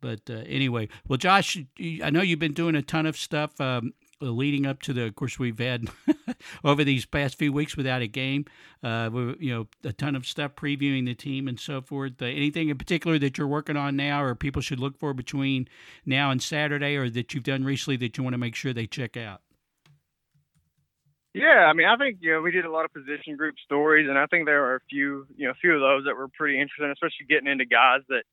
But 0.00 0.30
uh, 0.30 0.44
anyway, 0.46 0.88
well, 1.06 1.18
Josh, 1.18 1.58
I 2.02 2.10
know 2.10 2.22
you've 2.22 2.38
been 2.38 2.54
doing 2.54 2.74
a 2.74 2.82
ton 2.82 3.06
of 3.06 3.16
stuff. 3.16 3.60
Um, 3.60 3.92
leading 4.20 4.66
up 4.66 4.82
to 4.82 4.92
the, 4.92 5.04
of 5.04 5.14
course, 5.14 5.38
we've 5.38 5.58
had 5.58 5.88
over 6.64 6.84
these 6.84 7.06
past 7.06 7.36
few 7.38 7.52
weeks 7.52 7.76
without 7.76 8.02
a 8.02 8.06
game. 8.06 8.44
Uh, 8.82 9.10
we, 9.12 9.36
you 9.40 9.54
know, 9.54 9.66
a 9.84 9.92
ton 9.92 10.14
of 10.14 10.26
stuff 10.26 10.54
previewing 10.54 11.06
the 11.06 11.14
team 11.14 11.48
and 11.48 11.58
so 11.58 11.80
forth. 11.80 12.20
Uh, 12.20 12.26
anything 12.26 12.68
in 12.68 12.78
particular 12.78 13.18
that 13.18 13.38
you're 13.38 13.48
working 13.48 13.76
on 13.76 13.96
now, 13.96 14.22
or 14.22 14.34
people 14.34 14.62
should 14.62 14.80
look 14.80 14.98
for 14.98 15.14
between 15.14 15.68
now 16.04 16.30
and 16.30 16.42
Saturday, 16.42 16.96
or 16.96 17.08
that 17.10 17.34
you've 17.34 17.44
done 17.44 17.64
recently 17.64 17.96
that 17.96 18.16
you 18.16 18.24
want 18.24 18.34
to 18.34 18.38
make 18.38 18.54
sure 18.54 18.72
they 18.72 18.86
check 18.86 19.16
out? 19.16 19.40
Yeah, 21.32 21.68
I 21.70 21.74
mean, 21.74 21.86
I 21.86 21.96
think 21.96 22.18
you 22.20 22.32
know 22.32 22.40
we 22.40 22.50
did 22.50 22.64
a 22.64 22.70
lot 22.70 22.84
of 22.84 22.92
position 22.92 23.36
group 23.36 23.54
stories, 23.64 24.08
and 24.08 24.18
I 24.18 24.26
think 24.26 24.46
there 24.46 24.64
are 24.64 24.76
a 24.76 24.80
few, 24.90 25.26
you 25.36 25.46
know, 25.46 25.52
a 25.52 25.60
few 25.60 25.74
of 25.74 25.80
those 25.80 26.04
that 26.04 26.16
were 26.16 26.26
pretty 26.26 26.60
interesting, 26.60 26.90
especially 26.90 27.26
getting 27.28 27.46
into 27.46 27.66
guys 27.66 28.00
that 28.08 28.24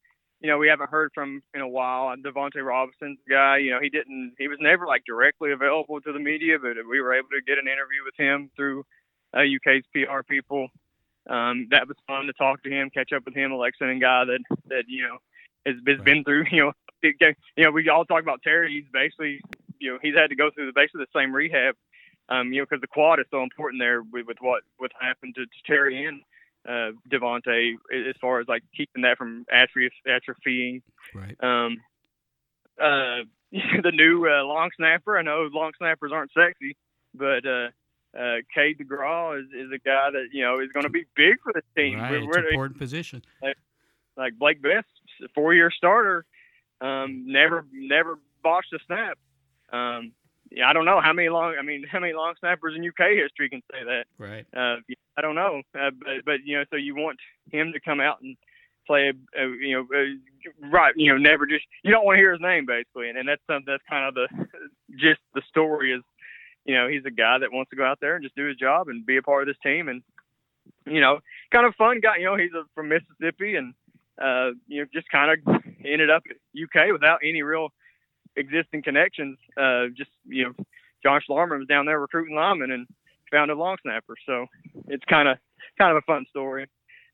you 0.41 0.49
know, 0.49 0.57
we 0.57 0.67
haven't 0.67 0.89
heard 0.89 1.11
from 1.13 1.41
in 1.53 1.61
a 1.61 1.67
while. 1.67 2.15
Davonte 2.15 2.63
Robinson's 2.63 3.19
guy, 3.29 3.57
you 3.57 3.71
know, 3.71 3.79
he 3.81 3.89
didn't, 3.89 4.33
he 4.37 4.47
was 4.47 4.57
never 4.61 4.85
like 4.85 5.03
directly 5.05 5.51
available 5.51 5.99
to 6.01 6.13
the 6.13 6.19
media, 6.19 6.57
but 6.61 6.75
we 6.89 7.01
were 7.01 7.13
able 7.13 7.29
to 7.29 7.41
get 7.45 7.57
an 7.57 7.67
interview 7.67 8.03
with 8.05 8.15
him 8.17 8.51
through 8.55 8.85
uh, 9.35 9.41
UK's 9.41 9.83
PR 9.93 10.21
people. 10.27 10.67
Um, 11.27 11.67
that 11.71 11.87
was 11.87 11.97
fun 12.05 12.27
to 12.27 12.33
talk 12.33 12.63
to 12.63 12.69
him, 12.69 12.89
catch 12.89 13.11
up 13.13 13.25
with 13.25 13.35
him, 13.35 13.51
a 13.51 13.57
Lexington 13.57 13.99
guy 13.99 14.25
that, 14.25 14.39
that, 14.67 14.83
you 14.87 15.03
know, 15.03 15.17
has, 15.65 15.75
has 15.87 16.01
been 16.01 16.23
through, 16.23 16.45
you 16.51 16.65
know, 16.65 16.71
you 17.01 17.63
know, 17.63 17.71
we 17.71 17.89
all 17.89 18.05
talk 18.05 18.21
about 18.21 18.41
Terry. 18.43 18.71
He's 18.71 18.91
basically, 18.93 19.41
you 19.79 19.91
know, 19.91 19.99
he's 20.01 20.15
had 20.15 20.29
to 20.29 20.35
go 20.35 20.51
through 20.51 20.67
the, 20.67 20.73
basically 20.73 21.05
the 21.05 21.19
same 21.19 21.33
rehab, 21.33 21.75
um, 22.29 22.53
you 22.53 22.61
know, 22.61 22.65
because 22.69 22.81
the 22.81 22.87
quad 22.87 23.19
is 23.19 23.25
so 23.31 23.41
important 23.41 23.81
there 23.81 24.03
with, 24.03 24.27
with 24.27 24.37
what, 24.39 24.63
what 24.77 24.91
happened 24.99 25.35
to, 25.35 25.45
to 25.45 25.63
Terry 25.65 26.05
and, 26.05 26.21
uh, 26.67 26.91
Davonte 27.09 27.75
as 27.93 28.15
far 28.19 28.39
as 28.39 28.47
like 28.47 28.63
keeping 28.75 29.03
that 29.03 29.17
from 29.17 29.45
atrophy, 29.51 29.89
atrophying. 30.07 30.81
Right. 31.13 31.35
Um, 31.41 31.77
uh, 32.81 33.23
the 33.51 33.91
new 33.93 34.27
uh, 34.27 34.43
long 34.43 34.69
snapper. 34.75 35.17
I 35.17 35.21
know 35.21 35.47
long 35.51 35.71
snappers 35.77 36.11
aren't 36.13 36.31
sexy, 36.33 36.75
but 37.13 37.45
uh, 37.45 37.69
uh, 38.17 38.37
Cade 38.53 38.79
DeGraw 38.79 39.39
is, 39.39 39.47
is 39.53 39.71
a 39.73 39.79
guy 39.79 40.09
that 40.11 40.27
you 40.31 40.43
know 40.43 40.59
is 40.59 40.71
going 40.73 40.83
to 40.83 40.89
be 40.89 41.05
big 41.15 41.35
for 41.41 41.53
the 41.53 41.61
team. 41.75 41.99
Right, 41.99 42.25
we're, 42.25 42.39
an 42.39 42.47
important 42.49 42.79
position. 42.79 43.23
Like, 43.41 43.57
like 44.17 44.37
Blake 44.37 44.61
Best, 44.61 44.87
four 45.33 45.53
year 45.53 45.71
starter, 45.71 46.25
um, 46.81 47.23
never 47.27 47.65
never 47.71 48.19
botched 48.43 48.73
a 48.73 48.79
snap. 48.85 49.17
Um, 49.71 50.11
yeah, 50.51 50.69
I 50.69 50.73
don't 50.73 50.85
know 50.85 51.01
how 51.01 51.13
many 51.13 51.29
long. 51.29 51.55
I 51.59 51.61
mean, 51.61 51.85
how 51.89 51.99
many 51.99 52.13
long 52.13 52.33
snappers 52.39 52.75
in 52.75 52.87
UK 52.87 53.17
history 53.21 53.49
can 53.49 53.61
say 53.71 53.83
that? 53.83 54.05
Right. 54.17 54.45
Uh, 54.55 54.77
I 55.17 55.21
don't 55.21 55.35
know, 55.35 55.61
uh, 55.79 55.91
but 55.91 56.25
but 56.25 56.35
you 56.45 56.57
know, 56.57 56.63
so 56.69 56.75
you 56.75 56.95
want 56.95 57.19
him 57.51 57.71
to 57.73 57.79
come 57.79 57.99
out 57.99 58.21
and 58.21 58.37
play, 58.85 59.11
a, 59.11 59.41
a, 59.41 59.47
you 59.59 59.73
know, 59.73 59.87
a, 59.93 60.67
right? 60.69 60.93
You 60.95 61.11
know, 61.11 61.17
never 61.17 61.45
just 61.45 61.65
you 61.83 61.91
don't 61.91 62.05
want 62.05 62.15
to 62.15 62.19
hear 62.19 62.31
his 62.31 62.41
name 62.41 62.65
basically, 62.65 63.09
and, 63.09 63.17
and 63.17 63.27
that's 63.27 63.41
something 63.47 63.65
that's 63.67 63.83
kind 63.89 64.07
of 64.07 64.13
the 64.15 64.47
just 64.97 65.19
the 65.33 65.41
story 65.49 65.93
is, 65.93 66.01
you 66.65 66.75
know, 66.75 66.87
he's 66.87 67.05
a 67.05 67.11
guy 67.11 67.37
that 67.39 67.51
wants 67.51 67.69
to 67.71 67.75
go 67.75 67.85
out 67.85 67.99
there 67.99 68.15
and 68.15 68.23
just 68.23 68.35
do 68.35 68.47
his 68.47 68.57
job 68.57 68.87
and 68.87 69.05
be 69.05 69.17
a 69.17 69.21
part 69.21 69.43
of 69.43 69.47
this 69.47 69.61
team, 69.63 69.89
and 69.89 70.01
you 70.85 71.01
know, 71.01 71.19
kind 71.51 71.65
of 71.65 71.75
fun 71.75 71.99
guy. 72.01 72.17
You 72.17 72.25
know, 72.25 72.37
he's 72.37 72.53
a, 72.53 72.63
from 72.73 72.89
Mississippi, 72.89 73.55
and 73.55 73.73
uh, 74.21 74.51
you 74.67 74.81
know, 74.81 74.87
just 74.93 75.09
kind 75.09 75.31
of 75.31 75.55
ended 75.85 76.09
up 76.09 76.23
at 76.29 76.37
UK 76.57 76.91
without 76.91 77.19
any 77.23 77.41
real 77.41 77.69
existing 78.37 78.83
connections. 78.83 79.37
Uh, 79.57 79.87
just 79.95 80.11
you 80.25 80.45
know, 80.45 80.53
John 81.03 81.21
Schlarman 81.27 81.59
was 81.59 81.67
down 81.67 81.85
there 81.85 81.99
recruiting 81.99 82.35
linemen 82.35 82.71
and 82.71 82.87
found 83.31 83.51
a 83.51 83.55
long 83.55 83.77
snapper. 83.81 84.15
So 84.25 84.45
it's 84.87 85.03
kind 85.05 85.27
of 85.27 85.37
kind 85.77 85.91
of 85.91 85.97
a 85.97 86.05
fun 86.05 86.25
story. 86.29 86.67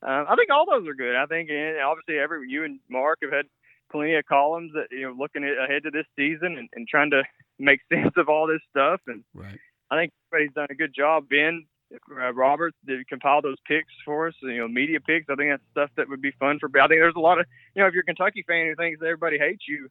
Uh, 0.05 0.25
I 0.27 0.35
think 0.35 0.49
all 0.51 0.65
those 0.69 0.87
are 0.87 0.93
good. 0.93 1.15
I 1.15 1.25
think 1.25 1.49
and 1.49 1.79
obviously 1.79 2.19
every 2.19 2.49
you 2.49 2.63
and 2.63 2.79
Mark 2.89 3.19
have 3.23 3.31
had 3.31 3.45
plenty 3.91 4.15
of 4.15 4.25
columns 4.25 4.71
that 4.73 4.87
you 4.91 5.03
know 5.03 5.15
looking 5.17 5.43
ahead 5.43 5.83
to 5.83 5.91
this 5.91 6.05
season 6.15 6.57
and, 6.57 6.69
and 6.73 6.87
trying 6.87 7.11
to 7.11 7.23
make 7.59 7.79
sense 7.93 8.13
of 8.17 8.29
all 8.29 8.47
this 8.47 8.61
stuff. 8.69 9.01
And 9.07 9.23
right. 9.33 9.59
I 9.89 9.97
think 9.97 10.11
everybody's 10.31 10.53
done 10.53 10.67
a 10.69 10.75
good 10.75 10.93
job. 10.95 11.29
Ben 11.29 11.65
uh, 12.11 12.33
Roberts 12.33 12.77
did 12.85 13.07
compile 13.07 13.41
those 13.41 13.57
picks 13.67 13.93
for 14.05 14.27
us, 14.27 14.33
you 14.41 14.57
know, 14.57 14.67
media 14.67 14.99
picks. 14.99 15.29
I 15.29 15.35
think 15.35 15.51
that's 15.51 15.63
stuff 15.71 15.89
that 15.97 16.09
would 16.09 16.21
be 16.21 16.31
fun 16.39 16.59
for. 16.59 16.69
I 16.69 16.87
think 16.87 16.99
there's 16.99 17.13
a 17.15 17.19
lot 17.19 17.39
of, 17.39 17.45
you 17.75 17.81
know, 17.81 17.87
if 17.87 17.93
you're 17.93 18.01
a 18.01 18.05
Kentucky 18.05 18.43
fan 18.47 18.67
who 18.67 18.75
thinks 18.75 18.99
everybody 19.01 19.37
hates 19.37 19.63
you, 19.67 19.89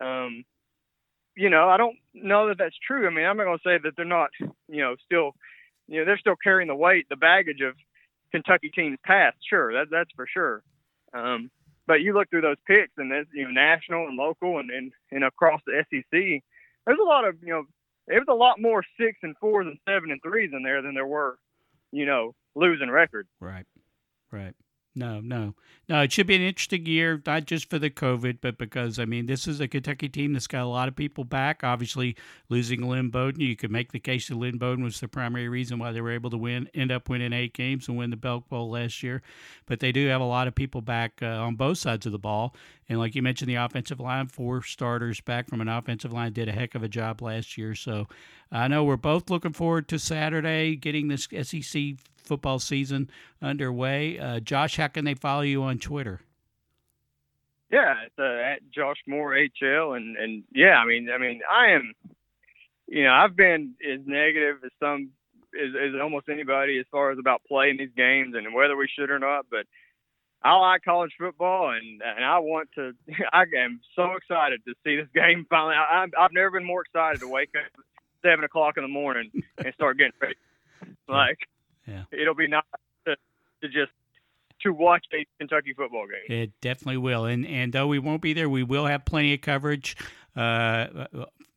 um, 0.00 0.44
you 1.36 1.50
know, 1.50 1.68
I 1.68 1.76
don't 1.76 1.96
know 2.14 2.48
that 2.48 2.58
that's 2.58 2.76
true. 2.86 3.06
I 3.06 3.10
mean, 3.10 3.24
I'm 3.24 3.36
not 3.36 3.44
going 3.44 3.58
to 3.58 3.68
say 3.68 3.78
that 3.82 3.92
they're 3.96 4.04
not, 4.04 4.30
you 4.40 4.82
know, 4.82 4.96
still, 5.04 5.32
you 5.88 6.00
know, 6.00 6.04
they're 6.04 6.18
still 6.18 6.36
carrying 6.42 6.68
the 6.68 6.74
weight, 6.74 7.06
the 7.08 7.16
baggage 7.16 7.60
of 7.60 7.74
Kentucky 8.32 8.70
teams 8.70 8.98
past. 9.04 9.36
Sure, 9.48 9.72
that 9.72 9.86
that's 9.90 10.10
for 10.14 10.26
sure. 10.32 10.62
Um, 11.12 11.50
but 11.86 12.02
you 12.02 12.12
look 12.12 12.30
through 12.30 12.42
those 12.42 12.60
picks, 12.66 12.92
and 12.96 13.10
there's 13.10 13.26
you 13.32 13.44
know 13.44 13.50
national 13.50 14.06
and 14.06 14.16
local, 14.16 14.58
and 14.58 14.70
and, 14.70 14.92
and 15.10 15.24
across 15.24 15.60
the 15.66 15.84
SEC, 15.90 16.42
there's 16.86 16.98
a 17.00 17.08
lot 17.08 17.26
of 17.26 17.36
you 17.42 17.52
know 17.52 17.64
there 18.06 18.18
was 18.18 18.28
a 18.28 18.34
lot 18.34 18.60
more 18.60 18.84
six 18.98 19.18
and 19.22 19.36
fours 19.38 19.66
and 19.66 19.78
seven 19.88 20.10
and 20.10 20.20
threes 20.22 20.50
in 20.52 20.62
there 20.62 20.82
than 20.82 20.94
there 20.94 21.06
were, 21.06 21.38
you 21.92 22.06
know, 22.06 22.34
losing 22.54 22.90
records. 22.90 23.28
Right, 23.40 23.66
right. 24.30 24.54
No, 25.00 25.18
no, 25.18 25.54
no. 25.88 26.02
It 26.02 26.12
should 26.12 26.26
be 26.26 26.36
an 26.36 26.42
interesting 26.42 26.84
year, 26.84 27.22
not 27.24 27.46
just 27.46 27.70
for 27.70 27.78
the 27.78 27.88
COVID, 27.88 28.38
but 28.42 28.58
because 28.58 28.98
I 28.98 29.06
mean, 29.06 29.24
this 29.24 29.48
is 29.48 29.58
a 29.58 29.66
Kentucky 29.66 30.10
team 30.10 30.34
that's 30.34 30.46
got 30.46 30.62
a 30.62 30.66
lot 30.66 30.88
of 30.88 30.94
people 30.94 31.24
back. 31.24 31.64
Obviously, 31.64 32.16
losing 32.50 32.86
Lynn 32.86 33.08
Bowden, 33.08 33.40
you 33.40 33.56
could 33.56 33.70
make 33.70 33.92
the 33.92 33.98
case 33.98 34.28
that 34.28 34.34
Lynn 34.34 34.58
Bowden 34.58 34.84
was 34.84 35.00
the 35.00 35.08
primary 35.08 35.48
reason 35.48 35.78
why 35.78 35.90
they 35.90 36.02
were 36.02 36.12
able 36.12 36.28
to 36.28 36.36
win, 36.36 36.68
end 36.74 36.92
up 36.92 37.08
winning 37.08 37.32
eight 37.32 37.54
games 37.54 37.88
and 37.88 37.96
win 37.96 38.10
the 38.10 38.18
Belk 38.18 38.46
Bowl 38.50 38.68
last 38.68 39.02
year. 39.02 39.22
But 39.64 39.80
they 39.80 39.90
do 39.90 40.06
have 40.08 40.20
a 40.20 40.24
lot 40.24 40.46
of 40.46 40.54
people 40.54 40.82
back 40.82 41.22
uh, 41.22 41.28
on 41.28 41.54
both 41.54 41.78
sides 41.78 42.04
of 42.04 42.12
the 42.12 42.18
ball, 42.18 42.54
and 42.90 42.98
like 42.98 43.14
you 43.14 43.22
mentioned, 43.22 43.48
the 43.48 43.54
offensive 43.54 44.00
line, 44.00 44.26
four 44.26 44.62
starters 44.62 45.22
back 45.22 45.48
from 45.48 45.62
an 45.62 45.68
offensive 45.68 46.12
line, 46.12 46.34
did 46.34 46.50
a 46.50 46.52
heck 46.52 46.74
of 46.74 46.82
a 46.82 46.88
job 46.88 47.22
last 47.22 47.56
year. 47.56 47.74
So 47.74 48.06
I 48.52 48.68
know 48.68 48.84
we're 48.84 48.98
both 48.98 49.30
looking 49.30 49.54
forward 49.54 49.88
to 49.88 49.98
Saturday, 49.98 50.76
getting 50.76 51.08
this 51.08 51.26
SEC 51.42 51.94
football 52.30 52.60
season 52.60 53.10
underway. 53.42 54.16
Uh, 54.16 54.38
Josh, 54.38 54.76
how 54.76 54.86
can 54.86 55.04
they 55.04 55.14
follow 55.14 55.42
you 55.42 55.64
on 55.64 55.80
Twitter? 55.80 56.20
Yeah, 57.72 57.94
it's 58.06 58.14
uh, 58.16 58.22
at 58.22 58.60
Josh 58.70 58.98
Moore 59.08 59.32
HL, 59.32 59.96
and 59.96 60.16
and 60.16 60.44
yeah, 60.52 60.76
I 60.76 60.86
mean, 60.86 61.08
I 61.12 61.18
mean, 61.18 61.40
I 61.50 61.72
am, 61.72 61.92
you 62.86 63.02
know, 63.02 63.12
I've 63.12 63.34
been 63.34 63.74
as 63.84 63.98
negative 64.06 64.58
as 64.64 64.70
some 64.78 65.10
as, 65.54 65.74
as 65.74 66.00
almost 66.00 66.28
anybody 66.28 66.78
as 66.78 66.86
far 66.92 67.10
as 67.10 67.18
about 67.18 67.42
playing 67.48 67.78
these 67.78 67.90
games 67.96 68.36
and 68.36 68.54
whether 68.54 68.76
we 68.76 68.88
should 68.96 69.10
or 69.10 69.18
not, 69.18 69.46
but 69.50 69.66
I 70.40 70.54
like 70.54 70.84
college 70.84 71.12
football, 71.18 71.70
and 71.70 72.00
and 72.00 72.24
I 72.24 72.38
want 72.38 72.68
to. 72.76 72.92
I 73.32 73.42
am 73.58 73.80
so 73.96 74.12
excited 74.12 74.60
to 74.66 74.74
see 74.84 74.96
this 74.96 75.08
game 75.14 75.46
finally. 75.50 75.74
I, 75.74 76.06
I've 76.16 76.32
never 76.32 76.52
been 76.52 76.64
more 76.64 76.82
excited 76.82 77.20
to 77.22 77.28
wake 77.28 77.50
up 77.56 77.66
at 77.76 77.84
seven 78.22 78.44
o'clock 78.44 78.76
in 78.76 78.84
the 78.84 78.88
morning 78.88 79.32
and 79.58 79.74
start 79.74 79.98
getting 79.98 80.12
ready. 80.22 80.36
Like, 81.08 81.38
yeah. 81.90 82.04
it'll 82.12 82.34
be 82.34 82.48
nice 82.48 82.62
to, 83.06 83.16
to 83.62 83.68
just 83.68 83.92
to 84.62 84.72
watch 84.72 85.04
a 85.12 85.26
Kentucky 85.38 85.72
football 85.74 86.06
game. 86.06 86.42
It 86.42 86.60
definitely 86.60 86.98
will, 86.98 87.24
and 87.24 87.46
and 87.46 87.72
though 87.72 87.86
we 87.86 87.98
won't 87.98 88.22
be 88.22 88.32
there, 88.32 88.48
we 88.48 88.62
will 88.62 88.86
have 88.86 89.04
plenty 89.04 89.34
of 89.34 89.40
coverage. 89.40 89.96
Uh, 90.36 91.06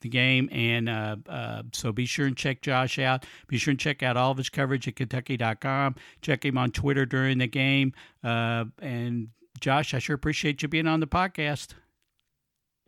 the 0.04 0.10
game. 0.10 0.48
And 0.52 0.88
uh, 0.88 1.16
uh, 1.28 1.64
so 1.74 1.92
be 1.92 2.06
sure 2.06 2.28
and 2.28 2.38
check 2.38 2.62
Josh 2.62 3.00
out. 3.00 3.26
Be 3.48 3.58
sure 3.58 3.72
and 3.72 3.80
check 3.80 4.04
out 4.04 4.16
all 4.16 4.30
of 4.30 4.38
his 4.38 4.50
coverage 4.50 4.88
at 4.88 4.96
Kentucky.com. 4.96 5.96
Check 6.22 6.46
him 6.46 6.58
on 6.58 6.70
Twitter 6.70 7.08
during 7.08 7.40
the 7.40 7.48
game. 7.48 7.94
Uh, 8.24 8.66
and 8.80 9.30
Josh, 9.60 9.94
I 9.96 10.00
sure 10.00 10.16
appreciate 10.16 10.62
you 10.62 10.68
being 10.68 10.88
on 10.88 11.00
the 11.00 11.08
podcast. 11.08 11.74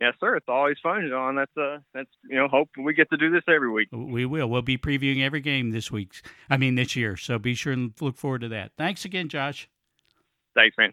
Yes, 0.00 0.14
sir. 0.20 0.36
It's 0.36 0.48
always 0.48 0.76
fun, 0.82 1.08
John. 1.08 1.36
That's 1.36 1.56
uh, 1.56 1.78
that's 1.94 2.10
you 2.28 2.36
know, 2.36 2.48
hope 2.48 2.68
we 2.76 2.92
get 2.92 3.08
to 3.10 3.16
do 3.16 3.30
this 3.30 3.44
every 3.48 3.70
week. 3.70 3.88
We 3.92 4.26
will. 4.26 4.46
We'll 4.48 4.62
be 4.62 4.76
previewing 4.76 5.22
every 5.22 5.40
game 5.40 5.70
this 5.70 5.90
week. 5.90 6.20
I 6.50 6.58
mean, 6.58 6.74
this 6.74 6.96
year. 6.96 7.16
So 7.16 7.38
be 7.38 7.54
sure 7.54 7.72
and 7.72 7.94
look 8.00 8.16
forward 8.16 8.42
to 8.42 8.48
that. 8.48 8.72
Thanks 8.76 9.06
again, 9.06 9.28
Josh. 9.28 9.70
Thanks, 10.54 10.76
man. 10.76 10.92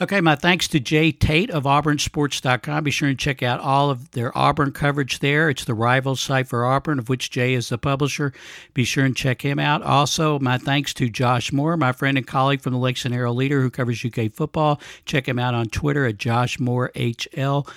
Okay, 0.00 0.20
my 0.20 0.34
thanks 0.34 0.66
to 0.68 0.80
Jay 0.80 1.12
Tate 1.12 1.50
of 1.50 1.64
AuburnSports.com. 1.64 2.84
Be 2.84 2.90
sure 2.90 3.08
and 3.08 3.18
check 3.18 3.42
out 3.42 3.60
all 3.60 3.90
of 3.90 4.10
their 4.10 4.36
Auburn 4.36 4.72
coverage 4.72 5.20
there. 5.20 5.48
It's 5.48 5.64
the 5.64 5.74
rival 5.74 6.16
site 6.16 6.48
for 6.48 6.64
Auburn, 6.64 6.98
of 6.98 7.08
which 7.08 7.30
Jay 7.30 7.54
is 7.54 7.68
the 7.68 7.78
publisher. 7.78 8.32
Be 8.72 8.84
sure 8.84 9.04
and 9.04 9.16
check 9.16 9.42
him 9.42 9.58
out. 9.58 9.82
Also, 9.82 10.38
my 10.38 10.58
thanks 10.58 10.92
to 10.94 11.08
Josh 11.08 11.52
Moore, 11.52 11.76
my 11.76 11.92
friend 11.92 12.18
and 12.18 12.26
colleague 12.26 12.60
from 12.60 12.72
the 12.72 12.78
Lexington 12.78 13.16
Herald 13.16 13.36
Leader, 13.36 13.60
who 13.60 13.70
covers 13.70 14.04
UK 14.04 14.32
football. 14.32 14.80
Check 15.04 15.28
him 15.28 15.38
out 15.38 15.54
on 15.54 15.66
Twitter 15.66 16.06
at 16.06 16.18
Josh 16.18 16.58
Moore 16.58 16.90
HL. 16.94 17.68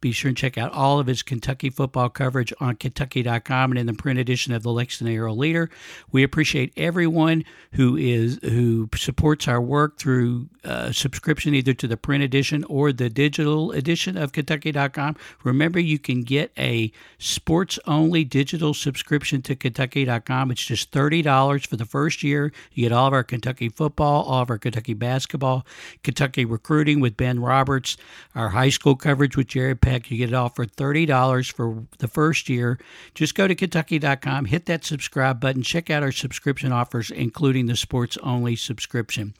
Be 0.00 0.12
sure 0.12 0.28
and 0.28 0.36
check 0.36 0.58
out 0.58 0.72
all 0.72 0.98
of 0.98 1.06
his 1.06 1.22
Kentucky 1.22 1.70
football 1.70 2.08
coverage 2.08 2.52
on 2.60 2.76
Kentucky.com 2.76 3.72
and 3.72 3.78
in 3.78 3.86
the 3.86 3.94
print 3.94 4.18
edition 4.18 4.52
of 4.52 4.62
the 4.62 4.72
Lexington 4.72 5.14
Herald 5.14 5.38
Leader. 5.38 5.70
We 6.12 6.22
appreciate 6.22 6.72
everyone 6.76 7.44
who 7.72 7.96
is 7.96 8.38
who 8.42 8.88
supports 8.94 9.48
our 9.48 9.60
work 9.60 9.98
through 9.98 10.48
uh, 10.64 10.92
subscription 10.92 11.54
either 11.54 11.72
to 11.74 11.86
the 11.86 11.96
print 11.96 12.24
edition 12.24 12.64
or 12.64 12.92
the 12.92 13.08
digital 13.08 13.72
edition 13.72 14.16
of 14.16 14.32
Kentucky.com. 14.32 15.16
Remember, 15.44 15.78
you 15.78 15.98
can 15.98 16.22
get 16.22 16.52
a 16.58 16.92
sports 17.18 17.78
only 17.86 18.24
digital 18.24 18.74
subscription 18.74 19.42
to 19.42 19.54
Kentucky.com. 19.54 20.50
It's 20.50 20.64
just 20.64 20.90
$30 20.90 21.66
for 21.66 21.76
the 21.76 21.84
first 21.84 22.22
year. 22.22 22.52
You 22.72 22.84
get 22.88 22.92
all 22.92 23.06
of 23.06 23.12
our 23.12 23.24
Kentucky 23.24 23.68
football, 23.68 24.24
all 24.24 24.42
of 24.42 24.50
our 24.50 24.58
Kentucky 24.58 24.94
basketball, 24.94 25.64
Kentucky 26.02 26.44
recruiting 26.44 27.00
with 27.00 27.16
Ben 27.16 27.40
Roberts, 27.40 27.96
our 28.34 28.50
high 28.50 28.70
school 28.70 28.96
coverage 28.96 29.36
with 29.36 29.46
Jared 29.46 29.80
Peck. 29.86 30.10
You 30.10 30.18
get 30.18 30.30
it 30.30 30.34
all 30.34 30.48
for 30.48 30.66
$30 30.66 31.52
for 31.52 31.86
the 31.98 32.08
first 32.08 32.48
year. 32.48 32.76
Just 33.14 33.36
go 33.36 33.46
to 33.46 33.54
Kentucky.com, 33.54 34.46
hit 34.46 34.66
that 34.66 34.84
subscribe 34.84 35.38
button, 35.38 35.62
check 35.62 35.90
out 35.90 36.02
our 36.02 36.10
subscription 36.10 36.72
offers, 36.72 37.12
including 37.12 37.66
the 37.66 37.76
sports 37.76 38.18
only 38.24 38.56
subscription. 38.56 39.34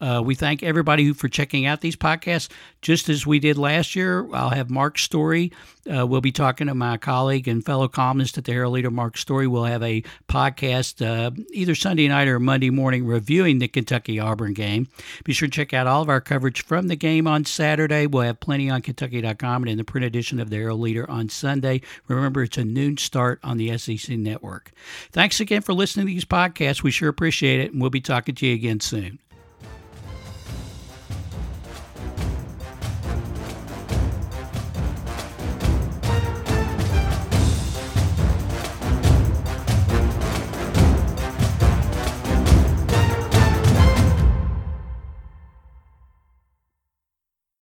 Uh, 0.00 0.22
we 0.24 0.34
thank 0.34 0.62
everybody 0.62 1.12
for 1.12 1.28
checking 1.28 1.66
out 1.66 1.80
these 1.80 1.96
podcasts. 1.96 2.48
Just 2.82 3.08
as 3.08 3.26
we 3.26 3.38
did 3.38 3.56
last 3.56 3.94
year, 3.94 4.28
I'll 4.34 4.50
have 4.50 4.70
Mark 4.70 4.98
Story. 4.98 5.52
Uh, 5.90 6.06
we'll 6.06 6.20
be 6.20 6.32
talking 6.32 6.66
to 6.66 6.74
my 6.74 6.96
colleague 6.96 7.46
and 7.46 7.64
fellow 7.64 7.88
columnist 7.88 8.36
at 8.36 8.44
the 8.44 8.52
Herald 8.52 8.74
Leader, 8.74 8.90
Mark 8.90 9.16
Story. 9.16 9.46
We'll 9.46 9.64
have 9.64 9.82
a 9.82 10.02
podcast 10.28 11.04
uh, 11.04 11.30
either 11.52 11.74
Sunday 11.74 12.08
night 12.08 12.28
or 12.28 12.40
Monday 12.40 12.70
morning 12.70 13.06
reviewing 13.06 13.58
the 13.58 13.68
Kentucky 13.68 14.18
Auburn 14.18 14.52
game. 14.52 14.88
Be 15.24 15.32
sure 15.32 15.48
to 15.48 15.52
check 15.52 15.72
out 15.72 15.86
all 15.86 16.02
of 16.02 16.08
our 16.08 16.20
coverage 16.20 16.64
from 16.64 16.88
the 16.88 16.96
game 16.96 17.26
on 17.26 17.44
Saturday. 17.44 18.06
We'll 18.06 18.24
have 18.24 18.40
plenty 18.40 18.68
on 18.68 18.82
Kentucky.com 18.82 19.62
and 19.62 19.70
in 19.70 19.78
the 19.78 19.84
print 19.84 20.04
edition 20.04 20.40
of 20.40 20.50
the 20.50 20.56
Herald 20.56 20.80
Leader 20.80 21.08
on 21.08 21.28
Sunday. 21.28 21.80
Remember, 22.08 22.42
it's 22.42 22.58
a 22.58 22.64
noon 22.64 22.96
start 22.96 23.40
on 23.42 23.58
the 23.58 23.76
SEC 23.78 24.16
network. 24.18 24.72
Thanks 25.12 25.40
again 25.40 25.62
for 25.62 25.72
listening 25.72 26.06
to 26.06 26.12
these 26.12 26.24
podcasts. 26.24 26.82
We 26.82 26.90
sure 26.90 27.08
appreciate 27.08 27.60
it, 27.60 27.72
and 27.72 27.80
we'll 27.80 27.90
be 27.90 28.00
talking 28.00 28.34
to 28.34 28.46
you 28.46 28.54
again 28.54 28.80
soon. 28.80 29.18